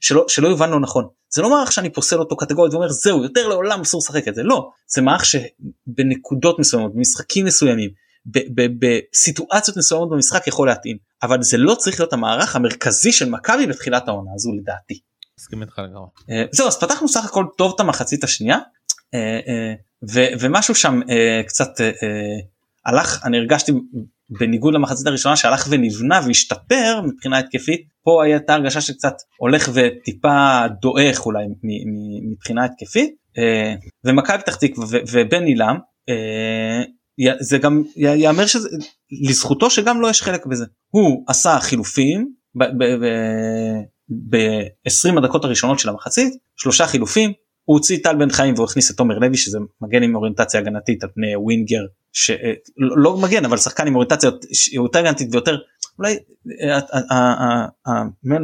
שלא 0.00 0.24
שלא 0.28 0.48
יובן 0.48 0.74
נכון 0.74 1.04
זה 1.34 1.42
לא 1.42 1.50
מערך 1.50 1.72
שאני 1.72 1.90
פוסל 1.90 2.18
אותו 2.18 2.36
קטגורית 2.36 2.72
ואומר 2.72 2.88
זהו 2.88 3.22
יותר 3.22 3.48
לעולם 3.48 3.80
אסור 3.80 3.98
לשחק 3.98 4.28
את 4.28 4.34
זה 4.34 4.42
לא 4.42 4.70
זה 4.86 5.02
מערך 5.02 5.24
שבנקודות 5.24 6.58
מסוימות 6.58 6.94
במשחקים 6.94 7.44
מסוימים 7.44 7.90
בסיטואציות 8.80 9.76
מסוימות 9.76 10.10
במשחק 10.10 10.46
יכול 10.46 10.68
להתאים 10.68 10.96
אבל 11.22 11.42
זה 11.42 11.56
לא 11.58 11.74
צריך 11.74 12.00
להיות 12.00 12.12
המערך 12.12 12.56
המרכזי 12.56 13.12
של 13.12 13.28
מכבי 13.28 13.66
בתחילת 13.66 14.08
העונה 14.08 14.30
הזו 14.34 14.52
לדעתי. 14.52 15.00
מסכים 15.38 15.62
איתך 15.62 15.78
לגמרי. 15.78 16.06
אה, 16.30 16.44
זהו 16.52 16.66
אז 16.66 16.80
פתחנו 16.80 17.08
סך 17.08 17.24
הכל 17.24 17.44
טוב 17.58 17.72
את 17.74 17.80
המחצית 17.80 18.24
השנייה 18.24 18.58
אה, 20.16 20.22
אה, 20.22 20.34
ומשהו 20.40 20.74
שם 20.74 21.00
קצת 21.46 21.68
הלך 22.86 23.20
אני 23.24 23.38
הרגשתי 23.38 23.72
בניגוד 24.30 24.74
למחצית 24.74 25.06
הראשונה 25.06 25.36
שהלך 25.36 25.66
ונבנה 25.70 26.20
והשתפר 26.26 27.00
מבחינה 27.04 27.38
התקפית 27.38 27.80
פה 28.02 28.24
הייתה 28.24 28.54
הרגשה 28.54 28.80
שקצת 28.80 29.14
הולך 29.36 29.68
וטיפה 29.74 30.60
דועך 30.80 31.26
אולי 31.26 31.44
מבחינה 32.30 32.64
התקפית 32.64 33.14
ומכבי 34.04 34.38
פתח 34.38 34.56
תקווה 34.56 34.98
ובן 35.12 35.44
עילם 35.44 35.76
זה 37.40 37.58
גם 37.58 37.82
יאמר 37.96 38.46
שזה 38.46 38.68
לזכותו 39.28 39.70
שגם 39.70 39.96
לו 39.96 40.02
לא 40.02 40.10
יש 40.10 40.22
חלק 40.22 40.46
בזה 40.46 40.64
הוא 40.88 41.24
עשה 41.28 41.58
חילופים 41.60 42.32
ב-20 44.08 45.18
הדקות 45.18 45.44
הראשונות 45.44 45.78
של 45.78 45.88
המחצית 45.88 46.34
שלושה 46.56 46.86
חילופים 46.86 47.32
הוא 47.64 47.76
הוציא 47.76 47.98
טל 48.02 48.16
בן 48.16 48.30
חיים 48.30 48.54
והוא 48.54 48.64
הכניס 48.64 48.90
את 48.90 48.96
תומר 48.96 49.18
לוי 49.18 49.36
שזה 49.36 49.58
מגן 49.80 50.02
עם 50.02 50.14
אוריינטציה 50.14 50.60
הגנתית 50.60 51.02
על 51.02 51.10
פני 51.14 51.36
ווינגר 51.36 51.82
שלא 52.12 52.96
לא 52.96 53.16
מגן 53.16 53.44
אבל 53.44 53.56
שחקן 53.56 53.86
עם 53.86 53.94
אוריינטציה 53.94 54.30
יותר 54.72 54.98
הגנתית 54.98 55.28
ויותר 55.32 55.56
אולי 55.98 56.18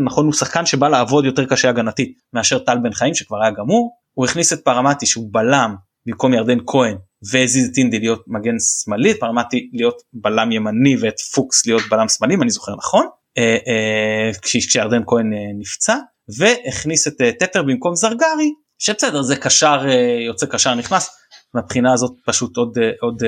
נכון 0.04 0.24
הוא 0.24 0.32
שחקן 0.32 0.66
שבא 0.66 0.88
לעבוד 0.88 1.24
יותר 1.24 1.44
קשה 1.44 1.68
הגנתית 1.68 2.18
מאשר 2.32 2.58
טל 2.58 2.78
בן 2.82 2.92
חיים 2.92 3.14
שכבר 3.14 3.42
היה 3.42 3.50
גמור. 3.50 3.96
הוא 4.14 4.24
הכניס 4.24 4.52
את 4.52 4.64
פרמטי 4.64 5.06
שהוא 5.06 5.28
בלם 5.32 5.74
במקום 6.06 6.34
ירדן 6.34 6.58
כהן 6.66 6.96
והזיז 7.32 7.68
את 7.68 7.78
אינדי 7.78 7.98
להיות 7.98 8.24
מגן 8.26 8.54
שמאלי 8.58 9.18
פרמטי 9.18 9.70
להיות 9.72 10.02
בלם 10.12 10.52
ימני 10.52 10.96
ואת 11.00 11.20
פוקס 11.20 11.66
להיות 11.66 11.82
בלם 11.90 12.08
שמאלי 12.08 12.34
אם 12.34 12.42
אני 12.42 12.50
זוכר 12.50 12.76
נכון 12.76 13.06
אה, 13.38 13.56
אה, 13.66 14.30
כשירדן 14.42 15.02
כהן 15.06 15.32
אה, 15.32 15.38
נפצע 15.58 15.96
והכניס 16.38 17.08
את 17.08 17.14
טטר 17.38 17.62
במקום 17.62 17.94
זרגרי 17.94 18.50
שבסדר 18.80 19.22
זה 19.22 19.36
קשר 19.36 19.80
יוצא 20.26 20.46
קשר 20.46 20.74
נכנס 20.74 21.10
מהבחינה 21.54 21.92
הזאת 21.92 22.12
פשוט 22.26 22.56
עוד 22.56 22.78
עוד 23.00 23.22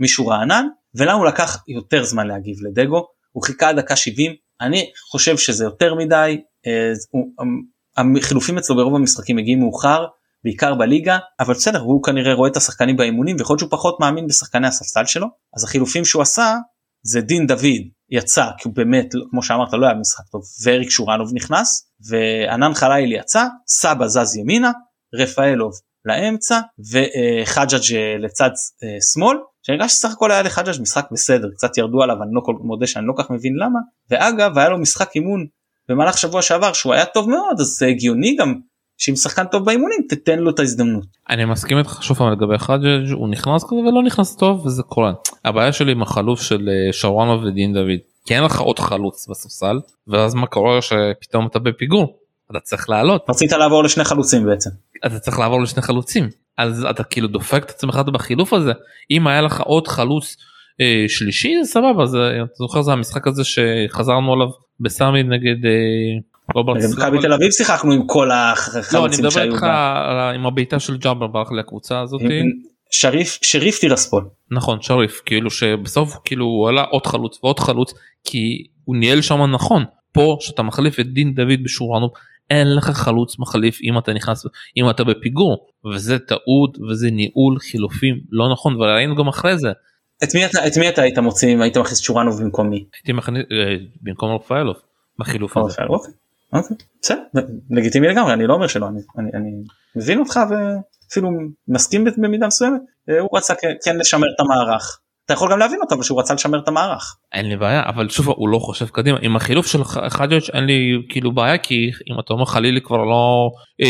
מישהו 0.00 0.26
רענן 0.26 0.66
הוא 1.00 1.26
לקח 1.26 1.62
יותר 1.68 2.04
זמן 2.04 2.26
להגיב 2.26 2.56
לדגו? 2.62 3.06
הוא 3.32 3.42
חיכה 3.42 3.72
דקה 3.72 3.96
70 3.96 4.32
אני 4.60 4.90
חושב 5.10 5.36
שזה 5.36 5.64
יותר 5.64 5.94
מדי 5.94 6.40
החילופים 7.96 8.58
אצלו 8.58 8.76
ברוב 8.76 8.94
המשחקים 8.94 9.36
מגיעים 9.36 9.60
מאוחר 9.60 10.06
בעיקר 10.44 10.74
בליגה 10.74 11.18
אבל 11.40 11.54
בסדר 11.54 11.78
הוא 11.78 12.02
כנראה 12.02 12.34
רואה 12.34 12.50
את 12.50 12.56
השחקנים 12.56 12.96
באימונים 12.96 13.36
ויכול 13.36 13.54
להיות 13.54 13.60
שהוא 13.60 13.70
פחות 13.70 14.00
מאמין 14.00 14.26
בשחקני 14.26 14.66
הספסל 14.66 15.04
שלו. 15.04 15.26
אז 15.56 15.64
החילופים 15.64 16.04
שהוא 16.04 16.22
עשה 16.22 16.54
זה 17.02 17.20
דין 17.20 17.46
דוד 17.46 17.82
יצא 18.10 18.46
כי 18.58 18.68
הוא 18.68 18.74
באמת 18.74 19.06
כמו 19.30 19.42
שאמרת 19.42 19.72
לא 19.72 19.86
היה 19.86 19.94
משחק 19.94 20.24
טוב 20.32 20.42
ואריק 20.64 20.90
שורנוב 20.90 21.30
נכנס 21.34 21.85
וענן 22.10 22.74
חלילי 22.74 23.18
יצא 23.18 23.44
סבא 23.66 24.06
זז 24.06 24.36
ימינה 24.36 24.72
רפאלוב 25.14 25.72
לאמצע 26.04 26.60
וחג'אג' 26.92 27.96
לצד 28.18 28.50
אה, 28.84 28.98
שמאל 29.14 29.36
שהרגשתי 29.62 29.98
שסך 29.98 30.12
הכל 30.12 30.30
היה 30.30 30.42
לחג'אג' 30.42 30.80
משחק 30.80 31.06
בסדר 31.12 31.48
קצת 31.56 31.78
ירדו 31.78 32.02
עליו 32.02 32.16
אני 32.22 32.30
לא 32.32 32.40
כל, 32.40 32.54
מודה 32.60 32.86
שאני 32.86 33.06
לא 33.06 33.12
כך 33.18 33.30
מבין 33.30 33.54
למה 33.56 33.78
ואגב 34.10 34.58
היה 34.58 34.68
לו 34.68 34.78
משחק 34.78 35.10
אימון 35.14 35.46
במהלך 35.88 36.18
שבוע 36.18 36.42
שעבר 36.42 36.72
שהוא 36.72 36.94
היה 36.94 37.04
טוב 37.04 37.30
מאוד 37.30 37.60
אז 37.60 37.66
זה 37.66 37.86
הגיוני 37.86 38.36
גם 38.36 38.54
שאם 38.98 39.16
שחקן 39.16 39.44
טוב 39.46 39.64
באימונים 39.64 39.98
תתן 40.08 40.38
לו 40.38 40.50
את 40.50 40.58
ההזדמנות. 40.58 41.06
אני 41.30 41.44
מסכים 41.44 41.78
איתך 41.78 41.98
שוב 42.02 42.16
פעם 42.16 42.32
לגבי 42.32 42.58
חג'אג' 42.58 43.12
הוא 43.12 43.28
נכנס 43.28 43.64
כזה 43.64 43.74
ולא 43.74 44.02
נכנס 44.02 44.36
טוב 44.36 44.66
וזה 44.66 44.82
קורה. 44.82 45.12
הבעיה 45.44 45.72
שלי 45.72 45.92
עם 45.92 46.02
החלוף 46.02 46.42
של 46.42 46.68
אה, 46.68 46.92
שוואנוב 46.92 47.42
ודין 47.44 47.74
דוד 47.74 48.00
כי 48.26 48.34
אין 48.34 48.44
לך 48.44 48.60
עוד 48.60 48.78
חלוץ 48.78 49.28
בספסל 49.28 49.80
ואז 50.08 50.34
מה 50.34 50.46
קורה 50.46 50.82
שפתאום 50.82 51.46
אתה 51.46 51.58
בפיגור 51.58 52.18
אתה 52.50 52.60
צריך 52.60 52.90
לעלות. 52.90 53.24
רצית 53.28 53.52
לעבור 53.52 53.84
לשני 53.84 54.04
חלוצים 54.04 54.46
בעצם. 54.46 54.70
אתה 55.06 55.18
צריך 55.18 55.38
לעבור 55.38 55.62
לשני 55.62 55.82
חלוצים 55.82 56.28
אז 56.58 56.86
אתה 56.90 57.04
כאילו 57.04 57.28
דופק 57.28 57.64
את 57.64 57.70
עצמך 57.70 57.96
בחילוף 57.96 58.52
הזה 58.52 58.72
אם 59.10 59.26
היה 59.26 59.40
לך 59.40 59.60
עוד 59.60 59.88
חלוץ 59.88 60.36
אה, 60.80 61.04
שלישי 61.08 61.54
זה 61.62 61.70
סבבה 61.70 62.06
זה 62.06 62.30
אתה 62.44 62.54
זוכר 62.58 62.82
זה 62.82 62.92
המשחק 62.92 63.26
הזה 63.26 63.42
שחזרנו 63.44 64.32
עליו 64.32 64.48
בסמי 64.80 65.22
נגד 65.22 65.66
אה, 65.66 66.18
לא 66.56 66.62
במכבי 66.62 67.18
תל 67.20 67.32
אביב 67.32 67.50
שיחקנו 67.50 67.92
עם 67.92 68.06
כל 68.06 68.30
החלוצים 68.30 68.98
לא, 68.98 69.06
אני 69.06 69.16
מדבר 69.16 69.42
איתך 69.42 69.66
עם 70.34 70.46
הבעיטה 70.46 70.78
של 70.78 70.96
ג'אבר 70.96 71.26
ברח 71.26 71.52
לקבוצה 71.52 72.00
הזאת. 72.00 72.20
שריף 72.90 73.38
שריף 73.42 73.78
טירספול. 73.78 74.24
נכון 74.50 74.82
שריף 74.82 75.22
כאילו 75.26 75.50
שבסוף 75.50 76.16
כאילו 76.24 76.44
הוא 76.44 76.68
עלה 76.68 76.82
עוד 76.82 77.06
חלוץ 77.06 77.38
ועוד 77.42 77.58
חלוץ 77.58 77.92
כי 78.24 78.66
הוא 78.84 78.96
ניהל 78.96 79.22
שם 79.22 79.42
נכון 79.42 79.84
פה 80.12 80.36
שאתה 80.40 80.62
מחליף 80.62 81.00
את 81.00 81.06
דין 81.12 81.34
דוד 81.34 81.62
בשורנו 81.64 82.10
אין 82.50 82.74
לך 82.76 82.90
חלוץ 82.90 83.38
מחליף 83.38 83.78
אם 83.82 83.98
אתה 83.98 84.12
נכנס 84.12 84.46
אם 84.76 84.90
אתה 84.90 85.04
בפיגור 85.04 85.66
וזה 85.94 86.18
טעות 86.18 86.78
וזה 86.90 87.10
ניהול 87.10 87.58
חילופים 87.58 88.20
לא 88.30 88.52
נכון 88.52 88.76
וראינו 88.76 89.16
גם 89.16 89.28
אחרי 89.28 89.58
זה. 89.58 89.68
את 90.24 90.34
מי 90.34 90.46
אתה 90.46 90.66
את 90.66 90.78
מי 90.78 90.88
אתה 90.88 91.02
היית 91.02 91.18
מוציא 91.18 91.54
אם 91.54 91.62
היית 91.62 91.76
מכניס 91.76 91.98
שורנוב 91.98 92.42
במקום 92.42 92.70
מי? 92.70 92.84
הייתי 92.94 93.12
מכניס 93.12 93.42
אה, 93.52 93.76
במקום 94.02 94.34
רפאלוב 94.34 94.76
בחילוף 95.18 95.56
הזה. 95.56 95.82
אוקיי. 95.88 96.14
אוקיי, 96.52 96.76
בסדר, 97.02 97.22
לגיטימי 97.70 98.08
לגמרי, 98.08 98.32
אני 98.32 98.46
לא 98.46 98.54
אומר 98.54 98.66
שלא, 98.66 98.88
אני, 98.88 99.00
אני, 99.18 99.30
אני 99.34 99.50
מבין 99.96 100.18
אותך 100.18 100.40
ואפילו 101.06 101.30
מסכים 101.68 102.04
במידה 102.16 102.46
מסוימת, 102.46 102.80
אה, 103.10 103.20
הוא 103.20 103.28
רצה 103.38 103.54
כן 103.84 103.96
לשמר 103.98 104.26
את 104.34 104.40
המערך. 104.40 104.98
אתה 105.26 105.34
יכול 105.34 105.52
גם 105.52 105.58
להבין 105.58 105.80
אותו 105.80 105.94
אבל 105.94 106.02
שהוא 106.02 106.20
רצה 106.20 106.34
לשמר 106.34 106.58
את 106.58 106.68
המערך. 106.68 107.16
אין 107.32 107.48
לי 107.48 107.56
בעיה 107.56 107.82
אבל 107.86 108.08
שוב 108.08 108.28
הוא 108.28 108.48
לא 108.48 108.58
חושב 108.58 108.86
קדימה 108.86 109.18
עם 109.22 109.36
החילוף 109.36 109.66
של 109.66 109.84
חג'ג' 109.84 110.50
אין 110.52 110.64
לי 110.64 111.02
כאילו 111.08 111.32
בעיה 111.32 111.58
כי 111.58 111.90
אם 112.10 112.20
אתה 112.20 112.32
אומר 112.32 112.44
חלילי 112.44 112.80
כבר 112.80 113.04
לא 113.04 113.50
אה, 113.82 113.86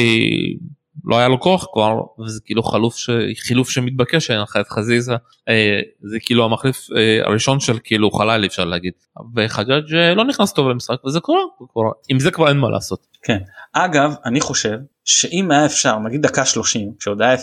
לא 1.06 1.18
היה 1.18 1.28
לו 1.28 1.40
כוח 1.40 1.66
כבר 1.72 2.00
וזה 2.24 2.40
כאילו 2.44 2.62
חלוף 2.62 2.96
ש... 2.96 3.10
חילוף 3.46 3.70
שמתבקש 3.70 4.30
אין 4.30 4.40
לך 4.40 4.56
את 4.60 4.68
חזיזה 4.68 5.12
אה, 5.48 5.80
זה 6.10 6.16
כאילו 6.20 6.44
המחליף 6.44 6.76
אה, 6.96 7.26
הראשון 7.28 7.60
של 7.60 7.78
כאילו 7.84 8.10
חלל 8.10 8.46
אפשר 8.46 8.64
להגיד 8.64 8.92
וחג'אג' 9.36 9.94
אה, 9.94 10.14
לא 10.14 10.24
נכנס 10.24 10.52
טוב 10.52 10.68
למשחק 10.68 11.04
וזה 11.04 11.20
קורה, 11.20 11.42
קורה 11.72 11.90
עם 12.08 12.20
זה 12.20 12.30
כבר 12.30 12.48
אין 12.48 12.56
מה 12.56 12.70
לעשות. 12.70 13.06
כן 13.22 13.38
אגב 13.72 14.14
אני 14.24 14.40
חושב 14.40 14.76
שאם 15.04 15.50
היה 15.50 15.66
אפשר 15.66 15.98
נגיד 15.98 16.22
דקה 16.22 16.44
30 16.44 16.92
כשעוד 16.98 17.22
היה 17.22 17.34
0-0 17.34 17.38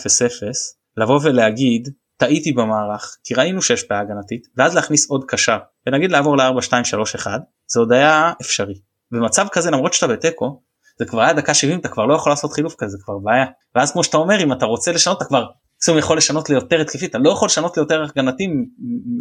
לבוא 0.96 1.20
ולהגיד 1.24 1.88
טעיתי 2.16 2.52
במערך 2.52 3.16
כי 3.24 3.34
ראינו 3.34 3.62
שיש 3.62 3.88
בעיה 3.90 4.02
הגנתית 4.02 4.46
ואז 4.56 4.74
להכניס 4.74 5.10
עוד 5.10 5.24
קשר 5.28 5.58
ונגיד 5.86 6.10
לעבור 6.10 6.36
ל-4-2-3-1 6.36 7.26
זה 7.66 7.80
עוד 7.80 7.92
היה 7.92 8.32
אפשרי. 8.40 8.74
במצב 9.10 9.46
כזה 9.52 9.70
למרות 9.70 9.94
שאתה 9.94 10.12
בתיקו 10.12 10.62
זה 10.98 11.04
כבר 11.04 11.20
היה 11.20 11.32
דקה 11.32 11.54
70 11.54 11.78
אתה 11.78 11.88
כבר 11.88 12.06
לא 12.06 12.14
יכול 12.14 12.32
לעשות 12.32 12.52
חילוף 12.52 12.74
כזה 12.78 12.98
כבר 13.04 13.18
בעיה. 13.18 13.44
ואז 13.74 13.92
כמו 13.92 14.04
שאתה 14.04 14.16
אומר 14.16 14.42
אם 14.42 14.52
אתה 14.52 14.66
רוצה 14.66 14.92
לשנות 14.92 15.16
אתה 15.16 15.24
כבר 15.24 15.44
מקסימום 15.76 15.98
יכול 15.98 16.16
לשנות 16.16 16.50
ליותר 16.50 16.80
התקפית. 16.80 17.10
אתה 17.10 17.18
לא 17.18 17.30
יכול 17.30 17.46
לשנות 17.46 17.76
ליותר 17.76 18.02
הגנתי 18.02 18.48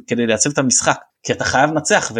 כדי 0.08 0.26
לייצב 0.28 0.50
את 0.50 0.58
המשחק 0.58 0.98
כי 1.24 1.34
אתה 1.34 1.44
חייב 1.44 1.70
לנצח 1.72 2.12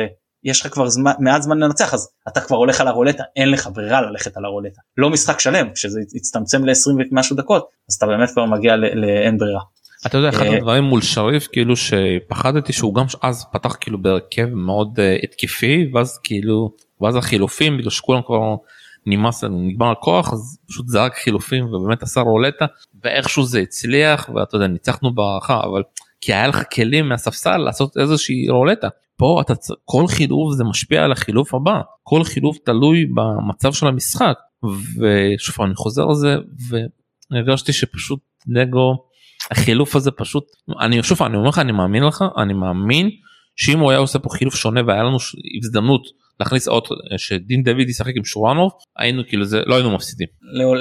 יש 0.44 0.62
לך 0.62 0.74
כבר 0.74 0.90
זמן, 0.90 1.12
מעט 1.20 1.42
זמן 1.42 1.60
לנצח 1.60 1.94
אז 1.94 2.10
אתה 2.28 2.42
כבר 2.42 2.58
הולך 2.58 2.82
על 2.82 2.88
הרולטה 2.88 3.24
אין 3.36 3.52
לך 3.52 3.70
ברירה 3.74 4.02
ללכת 4.02 4.38
על 4.38 4.46
הרולטה. 4.46 4.82
לא 4.98 5.10
משחק 5.10 5.40
שלם 5.40 5.74
כשזה 5.74 6.00
יצטמצם 6.16 6.66
ל-20 6.66 7.12
ומשהו 7.12 7.36
דקות 7.36 7.68
אז 7.90 7.96
אתה 7.96 8.06
באמת 8.06 8.30
כבר 8.32 8.46
מגיע 8.46 8.76
לאין 8.76 9.38
ברירה. 9.38 9.62
אתה 10.06 10.18
יודע 10.18 10.30
אחד 10.30 10.46
הדברים 10.46 10.84
מול 10.84 11.02
שריף 11.02 11.48
כאילו 11.52 11.76
שפחדתי 11.76 12.74
שהוא 12.74 12.96
גם 12.96 13.06
אז 13.22 13.46
פתח 13.54 13.76
כאילו 13.80 14.02
בהרכב 14.02 14.46
מאוד 14.46 15.00
התקפי 15.24 15.92
ואז 15.94 16.20
כאילו 16.24 16.72
ואז 17.02 17.16
החילופים 17.16 17.78
בגלל 17.78 17.90
שכולם 17.90 18.22
כבר 18.26 18.56
נמאס 19.06 19.44
לנו 19.44 19.62
נגמר 19.62 19.92
הכוח 19.92 20.34
אז 20.34 20.58
פשוט 20.68 20.88
זרק 20.88 21.16
חילופים 21.16 21.66
ובאמת 21.66 22.04
עשה 22.04 22.22
רולטה 22.22 22.66
ואיכשהו 23.04 23.44
זה 23.44 23.60
הצליח 23.60 24.30
ואתה 24.36 24.56
יודע 24.56 24.68
ניצחנו 24.68 25.16
בהערכה 25.16 25.62
אבל 25.64 25.84
כי 26.22 26.34
היה 26.34 26.48
לך 26.48 26.64
כלים 26.74 27.10
מהספסל 27.10 27.58
לעשות 27.58 27.98
איזושהי 27.98 28.50
רולטה. 28.50 28.88
פה 29.18 29.42
אתה 29.42 29.54
כל 29.86 30.08
חילוף 30.08 30.54
זה 30.54 30.64
משפיע 30.64 31.04
על 31.04 31.12
החילוף 31.12 31.54
הבא. 31.54 31.82
כל 32.04 32.24
חילוף 32.24 32.58
תלוי 32.66 33.06
במצב 33.06 33.74
של 33.74 33.88
המשחק. 33.88 34.38
ושוב 35.00 35.66
אני 35.66 35.76
חוזר 35.76 36.04
על 36.10 36.16
זה 36.16 36.36
והרגשתי 37.32 37.74
שפשוט 37.74 38.20
נגו 38.48 39.06
החילוף 39.52 39.96
הזה 39.96 40.12
פשוט 40.12 40.44
אני 40.80 41.04
שוב 41.04 41.24
אני 41.24 41.38
אומר 41.38 41.50
לך 41.50 41.60
אני 41.60 41.72
מאמין 41.72 42.04
לך 42.04 42.24
אני 42.38 42.54
מאמין 42.54 43.10
שאם 43.56 43.80
הוא 43.80 43.92
היה 43.92 44.00
עושה 44.00 44.20
פה 44.20 44.30
חילוף 44.30 44.56
שונה 44.56 44.82
והיה 44.88 45.04
לנו 45.04 45.18
הזדמנות 45.58 46.02
להכניס 46.40 46.68
עוד 46.68 46.84
שדין 47.18 47.64
דוד 47.64 47.90
ישחק 47.90 48.12
עם 48.16 48.26
שורנוב 48.26 48.72
היינו 49.00 49.24
כאילו 49.28 49.46
זה 49.46 49.60
לא 49.66 49.76
היינו 49.76 49.96
מפסידים. 49.96 50.28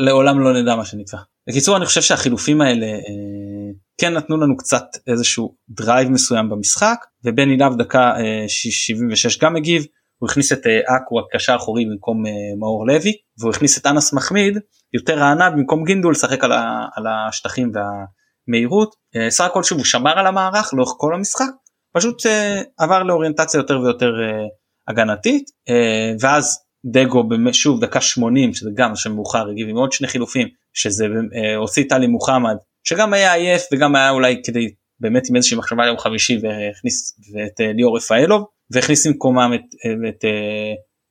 לעולם 0.07 0.41
לא 0.41 0.63
נדע 0.63 0.77
מה 0.77 0.85
שנקרא. 0.85 1.21
בקיצור 1.49 1.77
אני 1.77 1.87
חושב 1.87 2.01
שהחילופים 2.01 2.61
האלה 2.61 2.87
אה, 2.87 3.73
כן 4.01 4.13
נתנו 4.13 4.37
לנו 4.37 4.57
קצת 4.57 4.85
איזשהו 5.07 5.57
drive 5.69 6.09
מסוים 6.09 6.51
במשחק 6.51 6.97
ובני 7.25 7.57
לאו 7.57 7.69
דקה 7.79 8.01
אה, 8.01 8.45
76 8.49 9.39
גם 9.39 9.57
הגיב 9.57 9.87
הוא 10.19 10.31
הכניס 10.31 10.53
את 10.53 10.67
אה, 10.67 10.97
אקו 10.97 11.21
הקשר 11.21 11.53
האחורי 11.53 11.85
במקום 11.85 12.27
אה, 12.27 12.33
מאור 12.61 12.87
לוי 12.87 13.13
והוא 13.39 13.51
הכניס 13.51 13.79
את 13.79 13.87
אנס 13.87 14.13
מחמיד 14.13 14.59
יותר 14.95 15.19
רענן 15.19 15.53
במקום 15.57 15.85
גינדול 15.85 16.13
לשחק 16.13 16.45
על, 16.45 16.53
על 16.97 17.05
השטחים 17.07 17.73
והמהירות. 17.75 18.95
אה, 19.17 19.31
סך 19.31 19.45
הכל 19.45 19.63
שוב 19.63 19.79
הוא 19.79 19.85
שמר 19.85 20.19
על 20.19 20.27
המערך 20.27 20.75
לאורך 20.75 20.95
כל 20.97 21.15
המשחק 21.15 21.51
פשוט 21.93 22.27
אה, 22.27 22.63
עבר 22.79 23.03
לאוריינטציה 23.03 23.59
יותר 23.59 23.81
ויותר 23.81 24.07
אה, 24.07 24.47
הגנתית 24.89 25.51
אה, 25.69 26.13
ואז 26.21 26.59
דגו 26.87 27.25
שוב 27.53 27.81
דקה 27.81 28.01
80 28.01 28.55
שזה 28.55 28.71
גם 28.75 28.97
שם 28.97 29.13
מאוחר 29.13 29.49
הגיב 29.49 29.69
עם 29.69 29.77
עוד 29.77 29.93
שני 29.93 30.09
חילופים 30.09 30.49
שזה 30.75 31.07
אה, 31.35 31.57
הוציא 31.57 31.85
טלי 31.89 32.07
מוחמד 32.07 32.57
שגם 32.85 33.13
היה 33.13 33.35
עייף 33.35 33.63
וגם 33.73 33.97
היה 33.97 34.11
אולי 34.11 34.41
כדי 34.45 34.75
באמת 35.01 35.23
עם 35.31 35.37
איזושהי 35.37 35.57
מחשבה 35.57 35.85
ליום 35.85 35.99
חמישי 35.99 36.39
והכניס 36.43 37.19
את 37.47 37.61
אה, 37.61 37.73
ליאור 37.73 37.97
רפאלוב 37.97 38.45
והכניס 38.71 39.07
במקומם 39.07 39.53
את, 39.55 39.65
את 40.09 40.25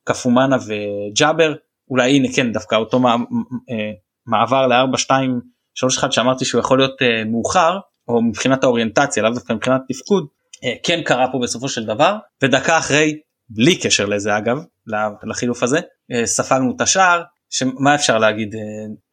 קפומנה 0.03 0.57
וג'אבר. 0.67 1.53
אולי 1.89 2.11
הנה 2.11 2.27
כן 2.35 2.51
דווקא 2.51 2.75
אותו 2.75 2.99
מעבר 4.27 4.67
ל-4 4.67 4.97
2 4.97 5.39
3 5.73 5.97
1 5.97 6.11
שאמרתי 6.11 6.45
שהוא 6.45 6.59
יכול 6.59 6.79
להיות 6.79 7.01
מאוחר 7.25 7.77
או 8.07 8.21
מבחינת 8.21 8.63
האוריינטציה 8.63 9.23
לאו 9.23 9.31
דווקא 9.31 9.53
מבחינת 9.53 9.81
תפקוד 9.87 10.27
כן 10.83 11.01
קרה 11.05 11.31
פה 11.31 11.39
בסופו 11.43 11.69
של 11.69 11.85
דבר. 11.85 12.17
ודקה 12.43 12.77
אחרי 12.77 13.19
בלי 13.53 13.79
קשר 13.79 14.05
לזה 14.05 14.37
אגב 14.37 14.57
לחילוף 15.23 15.63
הזה 15.63 15.79
אה, 16.11 16.25
ספגנו 16.25 16.75
את 16.75 16.81
השער 16.81 17.21
שמה 17.49 17.95
אפשר 17.95 18.17
להגיד 18.17 18.55
אה, 18.55 18.61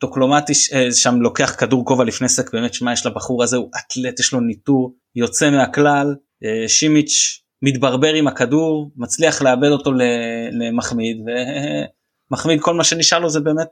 טוקלומטי 0.00 0.52
אה, 0.72 0.92
שם 0.92 1.20
לוקח 1.20 1.54
כדור 1.58 1.84
כובע 1.84 2.04
לפני 2.04 2.28
סק 2.28 2.52
באמת 2.52 2.74
שמה 2.74 2.92
יש 2.92 3.06
לבחור 3.06 3.42
הזה 3.42 3.56
הוא 3.56 3.70
אתלט 3.78 4.20
יש 4.20 4.32
לו 4.32 4.40
ניטור 4.40 4.94
יוצא 5.16 5.50
מהכלל 5.50 6.14
שימיץ' 6.68 7.42
מתברבר 7.62 8.14
עם 8.14 8.26
הכדור 8.26 8.90
מצליח 8.96 9.42
לאבד 9.42 9.68
אותו 9.68 9.90
למחמיד 10.52 11.16
ומחמיד 12.30 12.60
כל 12.60 12.74
מה 12.74 12.84
שנשאר 12.84 13.18
לו 13.18 13.30
זה 13.30 13.40
באמת 13.40 13.68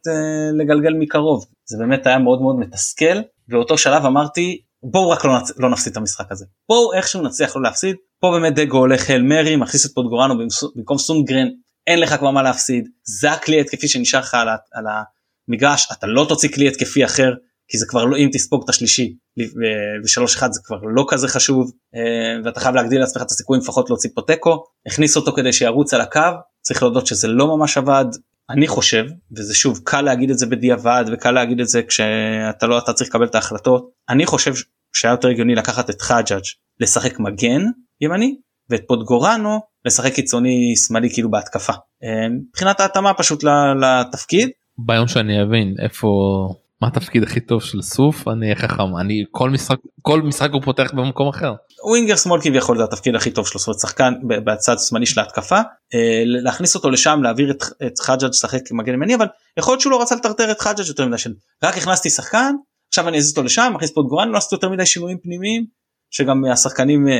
לגלגל 0.58 0.94
מקרוב. 0.98 1.44
זה 1.68 1.76
באמת 1.78 2.06
היה 2.06 2.18
מאוד 2.18 2.42
מאוד 2.42 2.58
מתסכל 2.58 3.20
באותו 3.48 3.78
שלב 3.78 4.06
אמרתי 4.06 4.60
בואו 4.82 5.10
רק 5.10 5.24
לא, 5.24 5.38
נצ... 5.38 5.52
לא 5.58 5.70
נפסיד 5.70 5.90
את 5.90 5.96
המשחק 5.96 6.32
הזה. 6.32 6.44
בואו 6.68 6.92
איכשהו 6.92 7.22
נצליח 7.22 7.56
לא 7.56 7.62
להפסיד 7.62 7.96
פה 8.30 8.38
באמת 8.38 8.54
דגו 8.54 8.78
הולך 8.78 9.10
אל 9.10 9.22
מרי 9.22 9.56
מכניס 9.56 9.86
את 9.86 9.90
פוטגורנו 9.94 10.34
במקום 10.74 10.98
סונגרן 10.98 11.48
אין 11.86 12.00
לך 12.00 12.14
כבר 12.14 12.30
מה 12.30 12.42
להפסיד 12.42 12.88
זה 13.20 13.32
הכלי 13.32 13.60
התקפי 13.60 13.88
שנשאר 13.88 14.20
לך 14.20 14.34
על, 14.34 14.48
על 14.72 14.84
המגרש 15.48 15.88
אתה 15.92 16.06
לא 16.06 16.26
תוציא 16.28 16.48
כלי 16.48 16.68
התקפי 16.68 17.04
אחר 17.04 17.32
כי 17.68 17.78
זה 17.78 17.86
כבר 17.86 18.04
לא 18.04 18.16
אם 18.16 18.28
תספוג 18.32 18.62
את 18.64 18.68
השלישי 18.68 19.14
ושלוש 20.04 20.36
אחד 20.36 20.52
זה 20.52 20.60
כבר 20.64 20.76
לא 20.82 21.04
כזה 21.08 21.28
חשוב 21.28 21.72
אה, 21.94 22.00
ואתה 22.44 22.60
חייב 22.60 22.74
להגדיל 22.74 23.00
לעצמך 23.00 23.22
את 23.22 23.30
הסיכויים 23.30 23.62
לפחות 23.62 23.90
להוציא 23.90 24.10
פה 24.14 24.22
תיקו. 24.26 24.64
הכניס 24.86 25.16
אותו 25.16 25.32
כדי 25.32 25.52
שירוץ 25.52 25.94
על 25.94 26.00
הקו 26.00 26.20
צריך 26.60 26.82
להודות 26.82 27.06
שזה 27.06 27.28
לא 27.28 27.56
ממש 27.56 27.78
עבד. 27.78 28.04
אני 28.50 28.66
חושב 28.66 29.04
וזה 29.36 29.54
שוב 29.54 29.80
קל 29.84 30.00
להגיד 30.00 30.30
את 30.30 30.38
זה 30.38 30.46
בדיעבד 30.46 31.04
וקל 31.12 31.30
להגיד 31.30 31.60
את 31.60 31.68
זה 31.68 31.82
כשאתה 31.82 32.66
לא 32.66 32.78
אתה 32.78 32.92
צריך 32.92 33.10
לקבל 33.10 33.26
את 33.26 33.34
ההחלטות. 33.34 33.90
אני 34.08 34.26
חושב 34.26 34.54
שהיה 34.92 35.12
יותר 35.12 35.28
הגיוני 35.28 35.54
לקחת 35.54 35.90
את 35.90 36.02
חג'אג' 36.02 36.44
לשחק 36.80 37.18
מגן 37.18 37.62
ימני 38.00 38.36
ואת 38.70 38.80
פוטגורנו 38.88 39.60
לשחק 39.84 40.12
קיצוני 40.12 40.74
שמאלי 40.86 41.10
כאילו 41.12 41.30
בהתקפה 41.30 41.72
אה, 41.72 42.28
מבחינת 42.28 42.80
ההתאמה 42.80 43.14
פשוט 43.14 43.44
לתפקיד. 43.80 44.50
ביום 44.78 45.08
שאני 45.08 45.42
אבין 45.42 45.74
איפה 45.82 46.08
מה 46.82 46.88
התפקיד 46.88 47.22
הכי 47.22 47.40
טוב 47.40 47.62
של 47.62 47.82
סוף 47.82 48.28
אני 48.28 48.56
חכם 48.56 48.96
אני 49.00 49.24
כל 49.30 49.50
משחק 49.50 49.76
כל 50.02 50.22
משחק 50.22 50.50
הוא 50.52 50.62
פותח 50.62 50.92
במקום 50.94 51.28
אחר. 51.28 51.52
winger 51.88 52.16
שמאל 52.16 52.40
כביכול 52.40 52.78
זה 52.78 52.84
התפקיד 52.84 53.14
הכי 53.14 53.30
טוב 53.30 53.46
שלו 53.46 53.60
זאת 53.60 53.68
אומרת 53.68 53.80
שחקן 53.80 54.14
בצד 54.44 54.76
שמאלי 54.88 55.06
של 55.06 55.20
ההתקפה 55.20 55.56
אה, 55.94 56.22
להכניס 56.24 56.74
אותו 56.74 56.90
לשם 56.90 57.20
להעביר 57.22 57.50
את, 57.50 57.62
את 57.86 57.98
חג'אג' 57.98 58.30
לשחק 58.30 58.60
מגן 58.72 58.92
ימני 58.92 59.14
אבל 59.14 59.26
יכול 59.58 59.72
להיות 59.72 59.80
שהוא 59.80 59.90
לא 59.90 60.02
רצה 60.02 60.14
לטרטר 60.14 60.50
את 60.50 60.60
חג'אג' 60.60 60.86
יותר 60.88 61.06
מדי 61.06 61.18
של 61.18 61.32
רק 61.64 61.76
הכנסתי 61.76 62.10
שחקן 62.10 62.54
עכשיו 62.88 63.08
אני 63.08 63.18
אזיז 63.18 63.30
אותו 63.30 63.42
לשם 63.42 63.72
מכניס 63.74 63.90
פה 63.90 64.00
את 64.00 64.06
גורן 64.06 64.28
לא 64.28 64.38
עשיתי 64.38 64.54
יותר 64.54 64.68
מדי 64.68 64.86
שינויים 64.86 65.18
פנימיים 65.22 65.66
שגם 66.10 66.44
השחקנים 66.44 67.08
אה, 67.08 67.12
אה, 67.12 67.18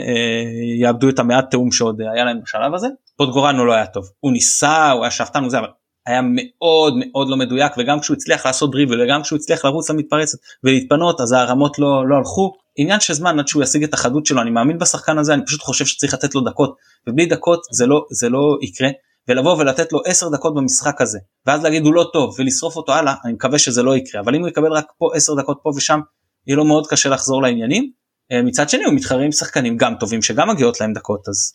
יאבדו 0.81 1.09
את 1.09 1.19
המעט 1.19 1.51
תיאום 1.51 1.73
שעוד 1.73 2.01
היה 2.15 2.25
להם 2.25 2.41
בשלב 2.43 2.75
הזה. 2.75 2.89
בוא, 3.17 3.39
גורנו 3.39 3.67
לא 3.67 3.73
היה 3.73 3.87
טוב. 3.87 4.11
הוא 4.21 4.33
ניסה 4.33 4.91
הוא 4.91 5.03
היה 5.03 5.11
שאפתן 5.11 5.45
וזה 5.45 5.59
אבל 5.59 5.69
היה 6.07 6.21
מאוד 6.25 6.95
מאוד 6.97 7.29
לא 7.29 7.37
מדויק 7.37 7.73
וגם 7.79 8.01
כשהוא 8.01 8.17
הצליח 8.17 8.47
לעשות 8.47 8.71
דריבל 8.71 9.03
וגם 9.03 9.23
כשהוא 9.23 9.37
הצליח 9.37 9.65
לרוץ 9.65 9.91
למתפרצת 9.91 10.39
ולהתפנות 10.65 11.21
אז 11.21 11.33
הרמות 11.33 11.79
לא, 11.79 12.09
לא 12.09 12.17
הלכו. 12.17 12.53
עניין 12.77 13.01
של 13.01 13.15
זמן 13.15 13.39
עד 13.39 13.49
שהוא 13.49 13.63
ישיג 13.63 13.83
את 13.83 13.95
החדות 13.95 14.27
שלו 14.27 14.43
אני 14.43 14.51
מאמין 14.51 14.79
בשחקן 14.79 15.19
הזה 15.19 15.35
אני 15.35 15.45
פשוט 15.47 15.63
חושב 15.63 15.87
שצריך 15.87 16.15
לתת 16.15 16.35
לו 16.35 16.41
דקות 16.41 16.77
ובלי 17.07 17.27
דקות 17.27 17.61
זה 17.71 17.87
לא 17.87 18.05
זה 18.11 18.29
לא 18.29 18.59
יקרה. 18.63 18.89
ולבוא 19.29 19.57
ולתת 19.59 19.93
לו 19.93 20.01
10 20.05 20.29
דקות 20.29 20.55
במשחק 20.55 21.01
הזה 21.01 21.19
ואז 21.47 21.65
להגיד 21.65 21.85
הוא 21.85 21.95
לא 21.95 22.11
טוב 22.13 22.35
ולשרוף 22.39 22.77
אותו 22.77 22.93
הלאה 22.93 23.15
אני 23.25 23.33
מקווה 23.33 23.59
שזה 23.59 23.83
לא 23.83 23.97
יקרה. 23.97 24.21
אבל 24.21 24.35
אם 24.35 24.41
הוא 24.41 24.49
יקבל 24.49 24.73
רק 24.73 24.87
פה 24.99 25.11
10 25.15 25.35
דקות 25.35 25.59
פה 25.63 25.71
ושם 25.77 26.01
יהיה 26.47 26.57
לו 26.57 26.65
מאוד 26.65 26.87
קשה 26.87 27.09
לחזור 27.09 27.43
לעניינים 27.43 27.91
מצד 28.33 28.69
שני 28.69 28.85
הוא 28.85 28.95
מתחרה 28.95 29.23
עם 29.23 29.33
שחקנים 29.33 29.77
גם 29.77 29.95
טובים 30.01 30.23
שגם 30.23 30.51
מגיעות 30.51 30.81
להם 30.81 30.93
דקות 30.93 31.29
אז 31.29 31.53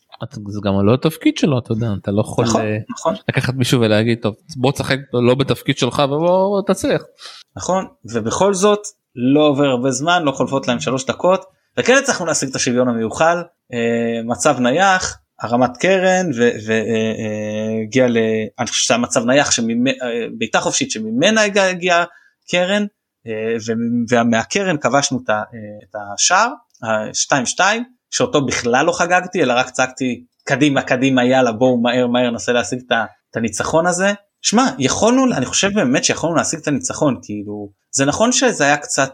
זה 0.48 0.60
גם 0.64 0.86
לא 0.86 0.94
התפקיד 0.94 1.38
שלו 1.38 1.60
אתה 1.60 1.72
יודע 1.72 1.88
אתה 2.02 2.12
לא 2.12 2.22
יכול 2.22 2.46
נכון, 2.46 2.62
אה, 2.62 2.78
נכון. 2.90 3.16
לקחת 3.30 3.54
מישהו 3.54 3.82
ולהגיד 3.82 4.18
טוב 4.22 4.36
בוא 4.58 4.72
תשחק 4.72 4.98
לא 5.14 5.36
בתפקיד 5.36 5.78
שלך 5.78 6.04
ובוא 6.06 6.62
תצליח. 6.68 7.02
נכון 7.56 7.86
ובכל 8.14 8.54
זאת 8.54 8.80
לא 9.16 9.48
עובר 9.48 9.66
הרבה 9.66 9.92
זמן 9.92 10.24
לא 10.24 10.32
חולפות 10.32 10.68
להם 10.68 10.80
שלוש 10.80 11.06
דקות 11.06 11.46
וכן 11.78 11.98
הצלחנו 11.98 12.26
להשיג 12.26 12.50
את 12.50 12.56
השוויון 12.56 12.88
המיוחל 12.88 13.38
אה, 13.74 14.24
מצב 14.26 14.60
נייח 14.60 15.18
הרמת 15.42 15.78
קרן 15.78 16.30
והגיע 16.66 18.08
ל... 18.08 18.18
אני 18.60 18.68
חושב 18.68 18.84
שזה 18.84 18.98
מצב 18.98 19.26
נייח 19.26 19.52
שבעיטה 19.52 20.60
חופשית 20.60 20.92
שממנה 20.92 21.42
הגיעה 21.44 22.04
קרן 22.52 22.86
ומהקרן 24.12 24.78
כבשנו 24.78 25.20
את 25.30 25.96
השער 26.14 26.50
2-2 27.58 27.60
שאותו 28.10 28.46
בכלל 28.46 28.86
לא 28.86 28.92
חגגתי 28.92 29.44
אלא 29.44 29.54
רק 29.54 29.70
צעקתי 29.70 30.24
קדימה 30.48 30.82
קדימה 30.82 31.26
יאללה 31.26 31.52
בואו 31.52 31.82
מהר 31.82 32.08
מהר 32.08 32.30
ננסה 32.30 32.52
להשיג 32.52 32.80
את 32.90 33.38
הניצחון 33.38 33.88
הזה. 33.88 34.14
שמע 34.42 34.64
יכולנו 34.80 35.34
אני 35.34 35.46
חושב 35.46 35.74
באמת 35.74 36.04
שיכולנו 36.04 36.36
להשיג 36.36 36.60
את 36.60 36.68
הניצחון 36.68 37.20
כאילו 37.24 37.70
זה 37.92 38.06
נכון 38.06 38.32
שזה 38.32 38.64
היה 38.64 38.78
קצת 38.78 39.12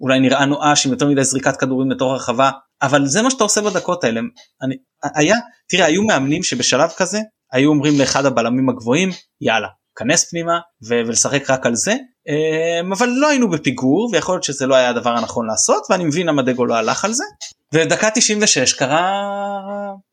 אולי 0.00 0.20
נראה 0.20 0.46
נואש 0.46 0.86
עם 0.86 0.92
יותר 0.92 1.06
מדי 1.06 1.24
זריקת 1.24 1.56
כדורים 1.56 1.90
לתוך 1.90 2.12
הרחבה 2.12 2.50
אבל 2.82 3.06
זה 3.06 3.22
מה 3.22 3.30
שאתה 3.30 3.44
עושה 3.44 3.60
בדקות 3.60 4.04
האלה 4.04 4.20
אני 4.62 4.74
היה 5.14 5.36
תראה 5.68 5.84
היו 5.84 6.02
מאמנים 6.02 6.42
שבשלב 6.42 6.90
כזה 6.96 7.20
היו 7.52 7.70
אומרים 7.70 7.98
לאחד 8.00 8.26
הבלמים 8.26 8.68
הגבוהים 8.68 9.10
יאללה 9.40 9.68
כנס 9.98 10.30
פנימה 10.30 10.58
ולשחק 10.88 11.50
רק 11.50 11.66
על 11.66 11.74
זה 11.74 11.94
אבל 12.92 13.08
לא 13.08 13.28
היינו 13.28 13.50
בפיגור 13.50 14.10
ויכול 14.12 14.34
להיות 14.34 14.44
שזה 14.44 14.66
לא 14.66 14.74
היה 14.74 14.88
הדבר 14.88 15.10
הנכון 15.10 15.46
לעשות 15.46 15.86
ואני 15.90 16.04
מבין 16.04 16.26
למה 16.26 16.42
דגו 16.42 16.66
לא 16.66 16.74
הלך 16.74 17.04
על 17.04 17.12
זה. 17.12 17.24
ודקה 17.72 18.10
96 18.14 18.72
קרה 18.72 19.22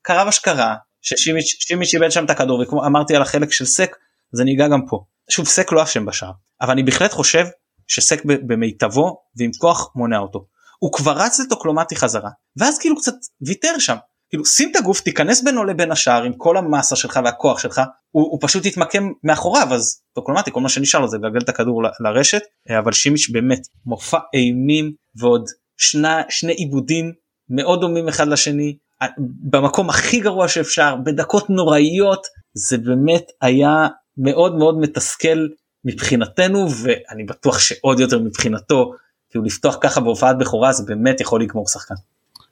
קרה 0.02 0.26
מה 0.26 0.32
שקרה 0.32 0.76
ששימיץ' 1.02 1.94
איבד 1.94 2.10
שם 2.10 2.26
את 2.26 2.30
הכדור 2.30 2.62
וכמו 2.62 2.86
אמרתי 2.86 3.16
על 3.16 3.22
החלק 3.22 3.52
של 3.52 3.66
סק 3.66 3.96
אז 4.34 4.42
אני 4.42 4.56
אגע 4.56 4.68
גם 4.68 4.86
פה. 4.90 5.04
שוב 5.30 5.48
סק 5.48 5.72
לא 5.72 5.84
אשם 5.84 6.06
בשער 6.06 6.32
אבל 6.62 6.72
אני 6.72 6.84
בהחלט 6.84 7.12
חושב 7.12 7.46
שסק 7.88 8.22
במיטבו 8.26 9.22
ועם 9.38 9.52
כוח 9.58 9.92
מונע 9.96 10.18
אותו. 10.18 10.46
הוא 10.80 10.94
כבר 10.94 11.12
רץ 11.12 11.40
לטוקלומטי 11.40 11.96
חזרה 11.96 12.30
ואז 12.58 12.80
כאילו 12.80 12.96
קצת 12.96 13.14
ויתר 13.48 13.80
שם 13.80 13.96
כאילו 14.34 14.46
שים 14.46 14.72
את 14.72 14.76
הגוף 14.76 15.02
תיכנס 15.02 15.44
בינו 15.44 15.64
לבין 15.64 15.92
השאר 15.92 16.24
עם 16.24 16.34
כל 16.34 16.58
המסה 16.58 16.96
שלך 16.96 17.20
והכוח 17.26 17.60
שלך 17.60 17.82
הוא, 18.12 18.24
הוא 18.32 18.40
פשוט 18.42 18.66
יתמקם 18.66 19.12
מאחוריו 19.24 19.74
אז 19.74 20.02
אוטומטי 20.18 20.52
כל 20.52 20.62
מה 20.62 20.70
שנשאר 20.70 21.00
לו 21.00 21.08
זה 21.08 21.18
לגלגל 21.18 21.40
את 21.44 21.50
הכדור 21.50 21.84
ל, 21.84 21.88
לרשת 22.00 22.42
אבל 22.80 22.92
שימיץ' 22.92 23.30
באמת 23.32 23.60
מופע 23.86 24.18
אימים 24.34 24.92
ועוד 25.16 25.46
שני, 25.78 26.08
שני 26.30 26.54
עיבודים 26.54 27.12
מאוד 27.50 27.82
דומים 27.82 28.08
אחד 28.08 28.28
לשני 28.28 28.78
במקום 29.50 29.90
הכי 29.90 30.20
גרוע 30.20 30.48
שאפשר 30.48 30.96
בדקות 31.06 31.50
נוראיות 31.50 32.28
זה 32.54 32.78
באמת 32.78 33.24
היה 33.42 33.88
מאוד 34.18 34.56
מאוד 34.56 34.80
מתסכל 34.80 35.48
מבחינתנו 35.86 36.68
ואני 36.72 37.24
בטוח 37.24 37.60
שעוד 37.60 38.00
יותר 38.00 38.20
מבחינתו 38.20 38.92
כאילו 39.30 39.46
לפתוח 39.46 39.78
ככה 39.82 40.02
בהופעת 40.02 40.38
בכורה 40.38 40.74
זה 40.74 40.84
באמת 40.88 41.22
יכול 41.22 41.42
לגמור 41.42 41.68
שחקן. 41.68 41.96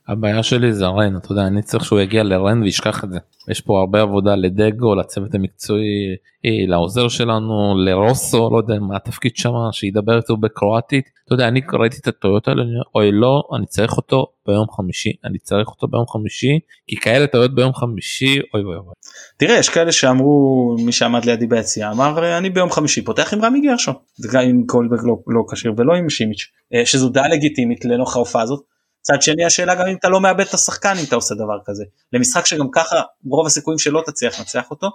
הבעיה 0.07 0.43
שלי 0.43 0.73
זה 0.73 0.85
רן 0.85 1.17
אתה 1.17 1.31
יודע 1.31 1.47
אני 1.47 1.61
צריך 1.61 1.85
שהוא 1.85 1.99
יגיע 1.99 2.23
לרן 2.23 2.63
וישכח 2.63 3.03
את 3.03 3.11
זה. 3.11 3.19
יש 3.49 3.61
פה 3.61 3.79
הרבה 3.79 4.01
עבודה 4.01 4.35
לדגו 4.35 4.95
לצוות 4.95 5.35
המקצועי 5.35 6.15
אה, 6.45 6.67
לעוזר 6.67 7.07
שלנו 7.07 7.75
לרוסו 7.77 8.49
לא 8.51 8.57
יודע 8.57 8.79
מה 8.79 8.95
התפקיד 8.95 9.35
שם 9.35 9.51
שידבר 9.71 10.17
איתו 10.17 10.37
בקרואטית. 10.37 11.09
אתה 11.25 11.33
יודע 11.33 11.47
אני 11.47 11.61
ראיתי 11.73 11.97
את 12.01 12.07
הטעויות 12.07 12.47
האלה 12.47 12.63
אוי 12.95 13.11
לא 13.11 13.43
אני 13.57 13.65
צריך 13.65 13.97
אותו 13.97 14.27
ביום 14.47 14.67
חמישי 14.71 15.13
אני 15.25 15.37
צריך 15.37 15.67
אותו 15.67 15.87
ביום 15.87 16.07
חמישי 16.07 16.59
כי 16.87 16.95
כאלה 16.95 17.27
טעויות 17.27 17.55
ביום 17.55 17.73
חמישי 17.73 18.39
אוי 18.53 18.63
אוי 18.63 18.75
אוי. 18.75 18.93
תראה 19.37 19.57
יש 19.57 19.69
כאלה 19.69 19.91
שאמרו 19.91 20.75
מי 20.85 20.91
שעמד 20.91 21.25
לידי 21.25 21.47
ביציאה 21.47 21.91
אמר 21.91 22.37
אני 22.37 22.49
ביום 22.49 22.71
חמישי 22.71 23.01
פותח 23.01 23.33
עם 23.33 23.45
רמי 23.45 23.61
גרשון. 23.61 23.95
וגם 24.23 24.43
עם 24.43 24.63
קולברג 24.67 24.99
לא, 25.03 25.17
לא 25.27 25.43
כשיר 25.51 25.73
ולא 25.77 25.93
עם 25.93 26.09
שימיץ' 26.09 26.47
אה, 26.73 26.85
שזו 26.85 27.09
דעה 27.09 27.27
לגיטימית 27.27 27.85
לנוכח 27.85 28.15
ההופעה 28.15 28.41
הזאת 28.41 28.70
צד 29.01 29.21
שני 29.21 29.45
השאלה 29.45 29.75
גם 29.75 29.87
אם 29.87 29.95
אתה 29.95 30.09
לא 30.09 30.21
מאבד 30.21 30.45
את 30.47 30.53
השחקן 30.53 30.93
אם 30.99 31.03
אתה 31.07 31.15
עושה 31.15 31.35
דבר 31.35 31.59
כזה 31.65 31.83
למשחק 32.13 32.45
שגם 32.45 32.67
ככה 32.71 33.01
רוב 33.25 33.45
הסיכויים 33.45 33.79
שלא 33.79 34.03
תצליח 34.05 34.39
לנצח 34.39 34.71
אותו. 34.71 34.89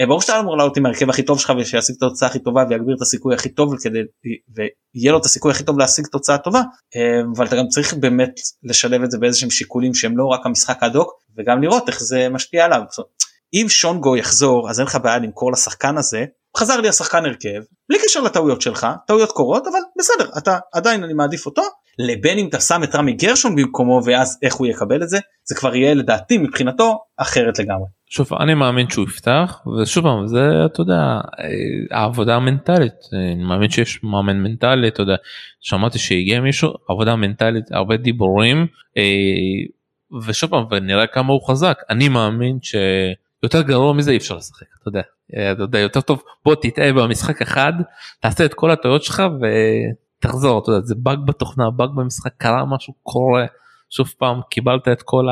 אה, 0.00 0.06
ברור 0.06 0.20
שאתה 0.20 0.40
אמור 0.40 0.56
לעלות 0.56 0.76
עם 0.76 0.86
ההרכב 0.86 1.10
הכי 1.10 1.22
טוב 1.22 1.40
שלך 1.40 1.52
ושישיג 1.58 1.96
את 1.98 2.02
התוצאה 2.02 2.28
הכי 2.28 2.38
טובה 2.38 2.64
ויגביר 2.70 2.96
את 2.96 3.02
הסיכוי 3.02 3.34
הכי 3.34 3.48
טוב 3.48 3.76
כדי 3.82 3.98
ויהיה 4.54 5.12
לו 5.12 5.18
את 5.18 5.24
הסיכוי 5.24 5.50
הכי 5.50 5.64
טוב 5.64 5.78
להשיג 5.78 6.06
תוצאה 6.06 6.38
טובה 6.38 6.62
אה, 6.96 7.20
אבל 7.36 7.46
אתה 7.46 7.56
גם 7.56 7.68
צריך 7.68 7.94
באמת 7.94 8.40
לשלב 8.62 9.02
את 9.02 9.10
זה 9.10 9.18
באיזשהם 9.18 9.50
שיקולים 9.50 9.94
שהם 9.94 10.16
לא 10.16 10.26
רק 10.26 10.46
המשחק 10.46 10.82
הדוק 10.82 11.12
וגם 11.36 11.62
לראות 11.62 11.88
איך 11.88 12.02
זה 12.02 12.28
משפיע 12.28 12.64
עליו. 12.64 12.82
אם 13.54 13.66
שונגו 13.68 14.16
יחזור 14.16 14.70
אז 14.70 14.80
אין 14.80 14.86
לך 14.86 14.98
בעיה 15.02 15.18
למכור 15.18 15.52
לשחקן 15.52 15.98
הזה 15.98 16.24
חזר 16.56 16.80
לי 16.80 16.88
השחקן 16.88 17.24
הרכב 17.24 17.60
בלי 17.88 17.98
קשר 18.04 18.20
לטעויות 18.20 18.62
שלך 18.62 18.86
טעויות 19.06 19.32
קורות 19.32 19.66
אבל 19.66 19.80
בסדר 19.98 20.30
אתה 20.38 20.58
עדיין 20.72 21.04
אני 21.04 21.12
מעדיף 21.12 21.46
אותו 21.46 21.62
לבין 21.98 22.38
אם 22.38 22.48
אתה 22.48 22.60
שם 22.60 22.80
את 22.84 22.94
רמי 22.94 23.12
גרשון 23.12 23.56
במקומו 23.56 24.00
ואז 24.04 24.38
איך 24.42 24.54
הוא 24.54 24.66
יקבל 24.66 25.02
את 25.02 25.08
זה 25.08 25.18
זה 25.44 25.54
כבר 25.54 25.74
יהיה 25.74 25.94
לדעתי 25.94 26.38
מבחינתו 26.38 26.98
אחרת 27.16 27.58
לגמרי. 27.58 27.86
שוב 28.06 28.34
אני 28.34 28.54
מאמין 28.54 28.90
שהוא 28.90 29.04
יפתח 29.04 29.60
ושוב 29.82 30.04
פעם 30.04 30.26
זה 30.26 30.40
אתה 30.66 30.80
יודע 30.80 31.20
העבודה 31.90 32.34
המנטלית 32.34 32.92
אני 33.34 33.44
מאמין 33.44 33.70
שיש 33.70 34.04
מאמן 34.04 34.36
מנטלי 34.36 34.88
אתה 34.88 35.02
יודע 35.02 35.16
שמעתי 35.60 35.98
שהגיע 35.98 36.40
מישהו 36.40 36.70
עבודה 36.88 37.16
מנטלית 37.16 37.72
הרבה 37.72 37.96
דיבורים 37.96 38.66
אה, 38.96 39.02
ושוב 40.26 40.50
פעם 40.50 40.64
ונראה 40.70 41.06
כמה 41.06 41.32
הוא 41.32 41.48
חזק 41.48 41.78
אני 41.90 42.08
מאמין 42.08 42.58
שיותר 42.62 43.62
גרוע 43.62 43.92
מזה 43.92 44.10
אי 44.10 44.16
אפשר 44.16 44.36
לשחק 44.36 44.66
אתה 44.80 44.88
יודע 44.88 45.02
אתה 45.52 45.62
יודע 45.62 45.78
יותר 45.78 46.00
טוב 46.00 46.22
בוא 46.44 46.54
תטעה 46.54 46.92
במשחק 46.92 47.42
אחד 47.42 47.72
תעשה 48.20 48.44
את 48.44 48.54
כל 48.54 48.70
הטעויות 48.70 49.02
שלך 49.02 49.22
תחזור 50.18 50.62
אתה 50.62 50.70
יודע 50.70 50.86
זה 50.86 50.94
באג 50.98 51.18
בתוכנה 51.26 51.70
באג 51.70 51.90
במשחק 51.94 52.32
קרה 52.38 52.64
משהו 52.64 52.94
קורה. 53.02 53.46
שוב 53.90 54.12
פעם 54.18 54.40
קיבלת 54.50 54.88
את 54.88 55.02
כל 55.02 55.26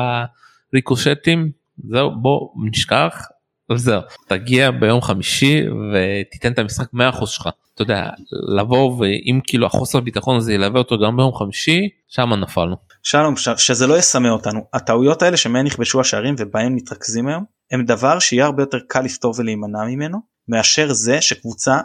הריקושטים 0.73 1.51
זהו 1.89 2.11
בוא 2.21 2.49
נשכח 2.65 3.25
וזהו. 3.71 4.01
תגיע 4.27 4.71
ביום 4.71 5.01
חמישי 5.01 5.63
ותיתן 5.69 6.51
את 6.51 6.59
המשחק 6.59 6.93
100% 6.93 7.25
שלך. 7.25 7.49
אתה 7.75 7.81
יודע 7.81 8.09
לבוא 8.57 8.97
ואם 8.99 9.39
כאילו 9.43 9.65
החוסר 9.65 9.99
ביטחון 9.99 10.37
הזה 10.37 10.53
ילווה 10.53 10.79
אותו 10.79 10.99
גם 10.99 11.17
ביום 11.17 11.35
חמישי 11.35 11.89
שם 12.07 12.33
נפלנו. 12.33 12.75
שלום 13.03 13.33
שזה 13.57 13.87
לא 13.87 13.97
יסמא 13.97 14.27
אותנו. 14.27 14.59
הטעויות 14.73 15.21
האלה 15.21 15.37
שמהן 15.37 15.65
נכבשו 15.65 16.01
השערים 16.01 16.35
ובהם 16.37 16.75
מתרכזים 16.75 17.27
היום 17.27 17.58
הם 17.71 17.85
דבר 17.85 18.19
שיהיה 18.19 18.45
הרבה 18.45 18.63
יותר 18.63 18.79
קל 18.87 19.01
לפתור 19.01 19.33
ולהימנע 19.37 19.83
ממנו 19.83 20.17
מאשר 20.47 20.93
זה 20.93 21.21
שקבוצה 21.21 21.77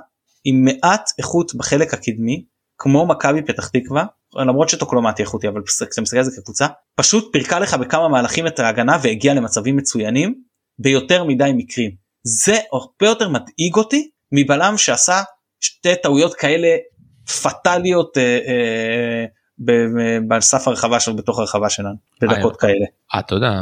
עם 0.44 0.64
מעט 0.64 1.10
איכות 1.18 1.54
בחלק 1.54 1.94
הקדמי 1.94 2.44
כמו 2.78 3.06
מכבי 3.06 3.42
פתח 3.42 3.68
תקווה 3.68 4.04
למרות 4.36 4.68
שטוקלומטי 4.68 5.22
איכותי 5.22 5.48
אבל 5.48 5.62
כשאתה 5.66 6.00
מסתכל 6.00 6.18
על 6.18 6.24
זה 6.24 6.40
כקבוצה 6.40 6.66
פשוט 6.96 7.32
פירקה 7.32 7.58
לך 7.58 7.74
בכמה 7.74 8.08
מהלכים 8.08 8.46
את 8.46 8.58
ההגנה 8.58 8.98
והגיעה 9.02 9.34
למצבים 9.34 9.76
מצוינים 9.76 10.34
ביותר 10.78 11.24
מדי 11.24 11.50
מקרים. 11.56 11.90
זה 12.26 12.58
הרבה 12.72 13.10
יותר 13.10 13.28
מדאיג 13.28 13.74
אותי 13.76 14.10
מבלם 14.32 14.74
שעשה 14.76 15.22
שתי 15.60 15.96
טעויות 16.02 16.34
כאלה 16.34 16.68
פטאליות 17.42 18.18
אה, 18.18 18.38
אה, 18.48 19.24
בסף 20.28 20.68
הרחבה 20.68 21.00
שלו 21.00 21.16
בתוך 21.16 21.38
הרחבה 21.38 21.70
שלנו 21.70 21.94
בדקות 22.22 22.52
אה, 22.52 22.58
כאלה. 22.58 22.86
אתה 23.18 23.34
יודע 23.34 23.52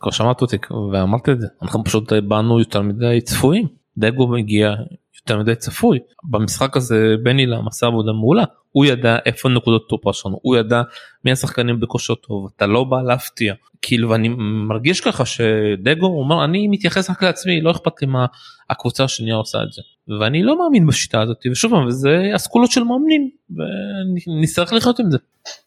כבר 0.00 0.10
שמעת 0.10 0.42
אותי 0.42 0.56
ואמרתי 0.92 1.32
את 1.32 1.40
זה. 1.40 1.46
אנחנו 1.62 1.84
פשוט 1.84 2.12
באנו 2.12 2.58
יותר 2.58 2.82
מדי 2.82 3.20
צפויים. 3.20 3.68
דגו 3.98 4.28
מגיע 4.28 4.74
יותר 5.20 5.38
מדי 5.38 5.54
צפוי. 5.54 5.98
במשחק 6.24 6.76
הזה 6.76 7.14
בני 7.22 7.46
לם 7.46 7.68
עשה 7.68 7.86
עבודה 7.86 8.12
מעולה. 8.12 8.44
הוא 8.72 8.84
ידע 8.84 9.16
איפה 9.26 9.48
נקודות 9.48 9.88
תורפה 9.88 10.12
שלנו. 10.12 10.38
הוא 10.42 10.56
ידע 10.56 10.82
מי 11.24 11.32
השחקנים 11.32 11.80
בכושר 11.80 12.14
טוב. 12.14 12.48
אתה 12.56 12.66
לא 12.66 12.84
בא 12.84 13.02
להפתיע. 13.02 13.54
כאילו 13.82 14.10
ואני 14.10 14.28
מרגיש 14.68 15.00
ככה 15.00 15.24
שדגו 15.24 16.06
אומר 16.06 16.44
אני 16.44 16.68
מתייחס 16.68 17.10
רק 17.10 17.22
לעצמי 17.22 17.60
לא 17.60 17.70
אכפת 17.70 18.02
לי 18.02 18.06
מה 18.06 18.26
הקבוצה 18.70 19.04
השנייה 19.04 19.36
עושה 19.36 19.58
את 19.62 19.72
זה 19.72 19.82
ואני 20.08 20.42
לא 20.42 20.58
מאמין 20.58 20.86
בשיטה 20.86 21.20
הזאת 21.22 21.36
ושוב 21.52 21.70
פעם 21.70 21.86
וזה 21.86 22.30
אסכולות 22.36 22.70
של 22.70 22.82
מאמנים 22.84 23.30
ונצטרך 24.26 24.72
לחיות 24.72 25.00
עם 25.00 25.10
זה. 25.10 25.18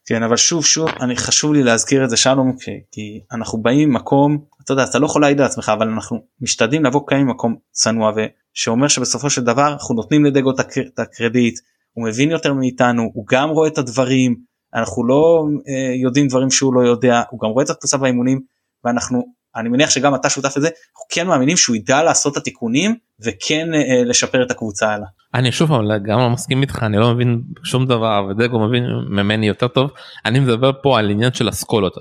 כן 0.06 0.24
אבל 0.24 0.38
שוב 0.38 0.66
שוב 0.66 0.90
אני 1.02 1.16
חשוב 1.16 1.54
לי 1.54 1.64
להזכיר 1.64 2.04
את 2.04 2.10
זה 2.10 2.18
שלום 2.18 2.56
כי 2.92 3.20
אנחנו 3.32 3.62
באים 3.62 3.90
ממקום 3.90 4.38
אתה 4.64 4.74
יודע 4.74 4.84
אתה 4.84 5.00
לא 5.00 5.06
יכול 5.06 5.22
להעיד 5.22 5.40
על 5.40 5.46
עצמך 5.46 5.72
אבל 5.78 5.88
אנחנו 5.90 6.18
משתדלים 6.42 6.86
לבוא 6.86 7.02
כאן 7.08 7.22
ממקום 7.22 7.56
צנוע 7.72 8.12
ושאומר 8.56 8.88
שבסופו 8.88 9.30
של 9.30 9.44
דבר 9.44 9.68
אנחנו 9.68 9.96
נותנים 9.96 10.26
לדגו 10.26 10.52
את 10.52 11.00
הקרדיט 11.00 11.60
הוא 11.94 12.08
מבין 12.08 12.32
יותר 12.32 12.54
מאיתנו 12.54 13.12
הוא 13.14 13.26
גם 13.30 13.50
רואה 13.50 13.68
את 13.68 13.78
הדברים 13.78 14.36
אנחנו 14.76 15.08
לא 15.08 15.46
אה, 15.68 15.96
יודעים 15.96 16.28
דברים 16.28 16.52
שהוא 16.52 16.74
לא 16.74 16.82
יודע 16.90 17.22
הוא 17.30 17.40
גם 17.40 17.50
רואה 17.50 17.64
את 17.64 17.70
הקבוצה 17.70 17.98
באימונים 17.98 18.42
ואנחנו 18.84 19.24
אני 19.56 19.70
מניח 19.70 19.90
שגם 19.90 20.16
אתה 20.16 20.30
שותף 20.30 20.58
לזה 20.58 20.68
אנחנו 20.68 21.06
כן 21.12 21.28
מאמינים 21.28 21.58
שהוא 21.58 21.76
ידע 21.76 22.04
לעשות 22.04 22.34
את 22.34 22.38
התיקונים 22.38 22.96
וכן 23.26 23.74
אה, 23.74 24.04
לשפר 24.06 24.44
את 24.44 24.52
הקבוצה 24.52 24.94
הלאה. 24.94 25.08
אני 25.34 25.52
שוב 25.52 25.70
פעם 25.70 25.86
גם 26.04 26.20
לא 26.20 26.30
מסכים 26.30 26.62
איתך 26.62 26.84
אני 26.84 26.98
לא 26.98 27.14
מבין 27.14 27.42
שום 27.64 27.86
דבר 27.86 28.28
ודגו 28.30 28.60
מבין 28.68 28.84
ממני 29.10 29.48
יותר 29.48 29.68
טוב 29.68 29.92
אני 30.26 30.40
מדבר 30.40 30.72
פה 30.84 31.00
על 31.00 31.10
עניין 31.10 31.34
של 31.34 31.50
אסכולות 31.50 31.96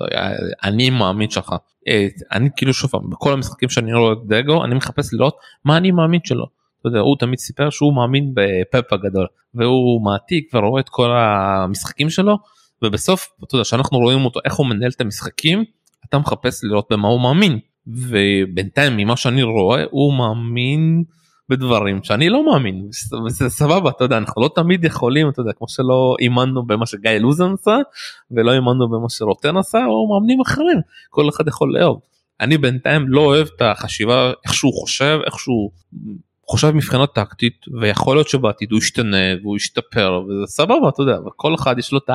אני 0.63 0.89
מאמין 0.89 1.29
שלך 1.29 1.53
אה, 1.87 2.07
אני 2.31 2.49
כאילו 2.55 2.73
שוב 2.73 2.91
פעם 2.91 3.09
בכל 3.09 3.33
המשחקים 3.33 3.69
שאני 3.69 3.93
רואה 3.93 4.13
את 4.13 4.17
דגו 4.27 4.65
אני 4.65 4.75
מחפש 4.75 5.13
לראות 5.13 5.37
מה 5.65 5.77
אני 5.77 5.91
מאמין 5.91 6.19
שלו. 6.23 6.45
אתה 6.79 6.87
יודע, 6.87 6.99
הוא 6.99 7.15
תמיד 7.19 7.39
סיפר 7.39 7.69
שהוא 7.69 7.95
מאמין 7.95 8.33
בפאפ 8.33 8.93
הגדול 8.93 9.27
והוא 9.53 10.05
מעתיק 10.05 10.51
ורואה 10.53 10.81
את 10.81 10.89
כל 10.89 11.11
המשחקים 11.11 12.09
שלו 12.09 12.37
ובסוף 12.83 13.29
אתה 13.43 13.55
יודע 13.55 13.63
שאנחנו 13.63 13.97
רואים 13.97 14.25
אותו 14.25 14.39
איך 14.45 14.53
הוא 14.53 14.67
מנהל 14.67 14.91
את 14.95 15.01
המשחקים 15.01 15.63
אתה 16.09 16.17
מחפש 16.17 16.63
לראות 16.63 16.87
במה 16.91 17.07
הוא 17.07 17.21
מאמין 17.21 17.59
ובינתיים 17.87 18.97
ממה 18.97 19.17
שאני 19.17 19.43
רואה 19.43 19.83
הוא 19.91 20.13
מאמין 20.13 21.03
בדברים 21.49 22.03
שאני 22.03 22.29
לא 22.29 22.45
מאמין 22.45 22.89
וזה 23.25 23.49
סבבה 23.49 23.89
אתה 23.89 24.03
יודע 24.03 24.17
אנחנו 24.17 24.41
לא 24.41 24.49
תמיד 24.55 24.83
יכולים 24.85 25.29
אתה 25.29 25.41
יודע 25.41 25.51
כמו 25.53 25.67
שלא 25.67 26.15
אימנו 26.19 26.65
במה 26.65 26.85
שגיא 26.85 27.11
לוזן 27.11 27.53
עשה 27.53 27.77
ולא 28.31 28.51
אימנו 28.53 28.89
במה 28.89 29.09
שרוטן 29.09 29.57
עשה 29.57 29.85
או 29.85 30.07
מאמנים 30.07 30.41
אחרים 30.41 30.79
כל 31.09 31.29
אחד 31.29 31.47
יכול 31.47 31.73
לאהוב. 31.73 31.99
אני 32.41 32.57
בינתיים 32.57 33.09
לא 33.09 33.21
אוהב 33.21 33.47
את 33.55 33.61
החשיבה 33.61 34.31
איך 34.45 34.53
שהוא 34.53 34.73
חושב 34.73 35.19
איך 35.25 35.39
שהוא 35.39 35.71
חושב 36.47 36.71
מבחינה 36.71 37.07
טקטית 37.07 37.65
ויכול 37.81 38.17
להיות 38.17 38.29
שבעתיד 38.29 38.71
הוא 38.71 38.77
ישתנה 38.77 39.17
והוא 39.41 39.57
ישתפר 39.57 40.21
וזה 40.27 40.47
סבבה 40.47 40.89
אתה 40.89 41.01
יודע 41.01 41.17
וכל 41.27 41.55
אחד 41.55 41.79
יש 41.79 41.91
לו 41.91 41.97
את 41.97 42.09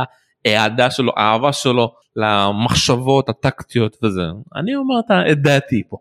האהדה 0.44 0.90
שלו 0.90 1.12
האהבה 1.16 1.52
שלו 1.52 1.92
למחשבות 2.16 3.28
הטקטיות 3.28 3.96
וזה 4.02 4.22
אני 4.56 4.76
אומר 4.76 5.00
את 5.32 5.42
דעתי 5.42 5.82
פה. 5.88 5.96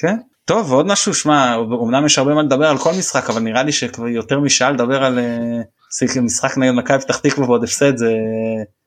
כן 0.00 0.16
טוב 0.44 0.72
ועוד 0.72 0.86
משהו 0.86 1.14
שמע 1.14 1.56
אמנם 1.82 2.06
יש 2.06 2.18
הרבה 2.18 2.34
מה 2.34 2.42
לדבר 2.42 2.66
על 2.66 2.78
כל 2.78 2.90
משחק 2.98 3.30
אבל 3.30 3.40
נראה 3.40 3.62
לי 3.62 3.72
שכבר 3.72 4.08
יותר 4.08 4.40
משעה 4.40 4.70
לדבר 4.70 5.04
על 5.04 5.18
uh, 5.18 6.20
משחק 6.20 6.58
נגד 6.58 6.72
מכבי 6.72 6.98
פתח 6.98 7.18
תקווה 7.18 7.46
ועוד 7.46 7.64
הפסד 7.64 7.96
זה 7.96 8.12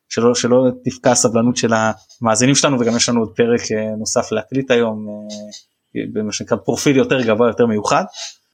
שלא 0.10 0.36
שלא 0.36 0.66
תפקע 0.84 1.12
הסבלנות 1.12 1.58
של 1.58 1.74
המאזינים 1.74 2.56
שלנו 2.56 2.80
וגם 2.80 2.96
יש 2.96 3.10
לנו 3.10 3.20
עוד 3.20 3.30
פרק 3.36 3.62
uh, 3.62 3.98
נוסף 4.00 4.32
להקליט 4.32 4.72
היום 4.72 5.08
uh, 5.08 6.00
במה 6.14 6.32
שנקרא 6.32 6.58
פרופיל 6.58 6.98
יותר 6.98 7.22
גבוה 7.22 7.48
יותר 7.48 7.66
מיוחד. 7.66 8.04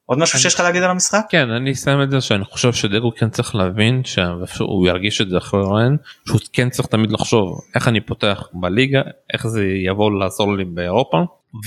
עוד 0.10 0.20
משהו 0.20 0.40
שיש 0.40 0.54
לך 0.54 0.60
להגיד 0.60 0.84
על 0.84 0.90
המשחק? 0.90 1.22
כן 1.30 1.50
אני 1.50 1.72
אסיים 1.72 2.02
את 2.02 2.12
זה 2.12 2.22
שאני 2.22 2.46
חושב 2.46 2.74
שדגו 2.74 3.12
כן 3.16 3.30
צריך 3.30 3.56
להבין 3.56 4.02
שהוא 4.04 4.88
ירגיש 4.88 5.22
את 5.22 5.30
זה 5.30 5.38
אחרי 5.38 5.62
רן 5.64 5.96
שהוא 6.28 6.40
כן 6.54 6.70
צריך 6.70 6.88
תמיד 6.88 7.12
לחשוב 7.12 7.62
איך 7.76 7.88
אני 7.88 8.02
פותח 8.02 8.44
בליגה 8.54 9.02
איך 9.34 9.48
זה 9.48 9.64
יבוא 9.66 10.12
לעזור 10.12 10.58
לי 10.58 10.66
באירופה 10.66 11.18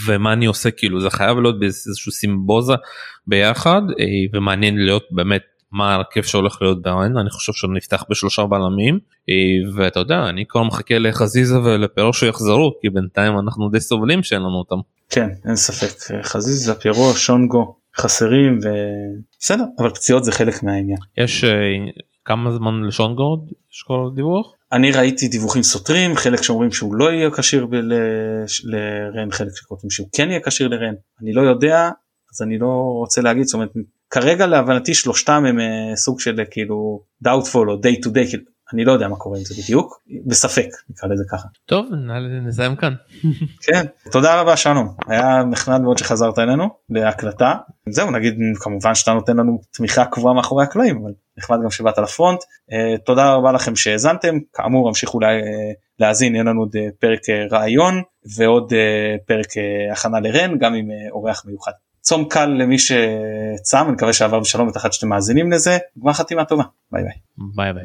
ומה 0.07 0.33
אני 0.33 0.47
עושה 0.47 0.71
כאילו 0.71 1.01
זה 1.01 1.11
חייב 1.11 1.39
להיות 1.39 1.61
באיזשהו 1.61 2.13
סימבוזה 2.13 2.73
ביחד 3.27 3.83
אה, 4.01 4.05
ומעניין 4.33 4.79
להיות 4.85 5.05
באמת 5.11 5.43
מה 5.73 5.95
הרכב 5.95 6.23
שהולך 6.23 6.59
להיות 6.61 6.83
בארן 6.83 7.19
אני 7.19 7.31
חושב 7.31 7.53
שהוא 7.53 7.75
נפתח 7.75 8.05
בשלושה 8.11 8.47
בלמים 8.47 8.99
אה, 9.29 9.35
ואתה 9.75 10.01
יודע 10.01 10.29
אני 10.29 10.45
כבר 10.49 10.63
מחכה 10.63 10.99
לחזיזה 10.99 11.61
ולפירו 11.61 12.13
שיחזרו 12.13 12.73
כי 12.81 12.91
בינתיים 12.91 13.39
אנחנו 13.39 13.69
די 13.69 13.81
סובלים 13.81 14.23
שאין 14.23 14.41
לנו 14.41 14.59
אותם. 14.59 14.77
כן 15.11 15.29
אין 15.45 15.57
ספק 15.57 16.23
חזיזה 16.23 16.75
פירו 16.75 17.15
שונגו 17.15 17.82
חסרים 17.97 18.59
ובסדר 18.59 19.65
אבל 19.79 19.91
פציעות 19.91 20.25
זה 20.25 20.33
חלק 20.33 20.63
מהעניין. 20.63 20.99
יש 21.17 21.45
uh, 21.45 21.49
כמה 22.25 22.51
זמן 22.51 22.85
לשונגו 22.87 23.47
יש 23.73 23.83
כל 23.87 24.11
דיווח? 24.15 24.53
אני 24.73 24.91
ראיתי 24.91 25.29
דיווחים 25.29 25.63
סותרים 25.63 26.17
חלק 26.17 26.43
שאומרים 26.43 26.73
שהוא 26.73 26.95
לא 26.95 27.13
יהיה 27.13 27.31
כשיר 27.31 27.67
לרן 28.65 29.31
חלק 29.31 29.57
שכותבים 29.57 29.91
שהוא 29.91 30.09
כן 30.17 30.31
יהיה 30.31 30.41
כשיר 30.41 30.69
לרן 30.69 30.95
אני 31.23 31.33
לא 31.33 31.41
יודע 31.41 31.91
אז 32.35 32.43
אני 32.43 32.59
לא 32.59 32.67
רוצה 32.99 33.21
להגיד 33.21 33.45
זאת 33.45 33.55
אומרת 33.55 33.71
כרגע 34.11 34.47
להבנתי 34.47 34.95
שלושתם 34.95 35.45
הם 35.49 35.59
uh, 35.59 35.97
סוג 35.97 36.21
של 36.21 36.41
כאילו 36.51 37.03
doubtful 37.27 37.69
או 37.69 37.75
day 37.75 37.97
to 38.05 38.09
day 38.09 38.29
כאילו, 38.29 38.43
אני 38.75 38.85
לא 38.85 38.93
יודע 38.93 39.09
מה 39.09 39.17
קורה 39.17 39.39
עם 39.39 39.45
זה 39.45 39.55
בדיוק 39.63 40.03
בספק 40.27 40.69
נקרא 40.91 41.09
לזה 41.09 41.25
ככה. 41.31 41.49
טוב 41.67 41.87
נסיים 42.47 42.77
כאן. 42.77 42.95
כן 43.67 43.87
תודה 44.13 44.41
רבה 44.41 44.57
שלום 44.57 44.95
היה 45.07 45.43
נחמד 45.45 45.81
מאוד 45.81 45.99
שחזרת 45.99 46.39
אלינו 46.39 46.69
להקלטה 46.91 47.55
זהו 47.89 48.11
נגיד 48.11 48.35
כמובן 48.61 48.95
שאתה 48.95 49.13
נותן 49.13 49.37
לנו 49.37 49.61
תמיכה 49.71 50.05
קבועה 50.05 50.35
מאחורי 50.35 50.65
הקלעים 50.65 51.03
אבל 51.03 51.13
נחמד 51.39 51.59
גם 51.65 51.71
שבאת 51.71 51.99
לפרונט 51.99 52.41
uh, 52.43 52.75
תודה 53.05 53.33
רבה 53.33 53.53
לכם 53.53 53.77
שהאזנתם 53.77 54.35
כאמור 54.53 54.89
המשיכו 54.89 55.21
לה, 55.21 55.29
uh, 55.29 55.43
להאזין 55.99 56.35
יהיה 56.35 56.45
לנו 56.45 56.61
עוד 56.61 56.77
uh, 56.77 56.79
פרק 57.01 57.21
רעיון 57.53 58.03
ועוד 58.37 58.73
פרק 59.27 59.47
הכנה 59.93 60.21
לרן 60.21 60.59
גם 60.59 60.75
עם 60.75 60.89
אורח 61.11 61.45
מיוחד. 61.47 61.73
צום 62.01 62.29
קל 62.29 62.47
למי 62.47 62.79
שצם 62.79 63.79
אני 63.83 63.93
מקווה 63.93 64.13
שעבר 64.13 64.41
בשלום 64.41 64.69
ועד 64.69 64.93
שאתם 64.93 65.09
מאזינים 65.09 65.53
לזה 65.53 65.79
גמר 66.03 66.13
חתימה 66.13 66.45
טובה 66.45 66.65
ביי 66.93 67.03
ביי. 67.03 67.13
ביי 67.57 67.73
ביי. 67.73 67.85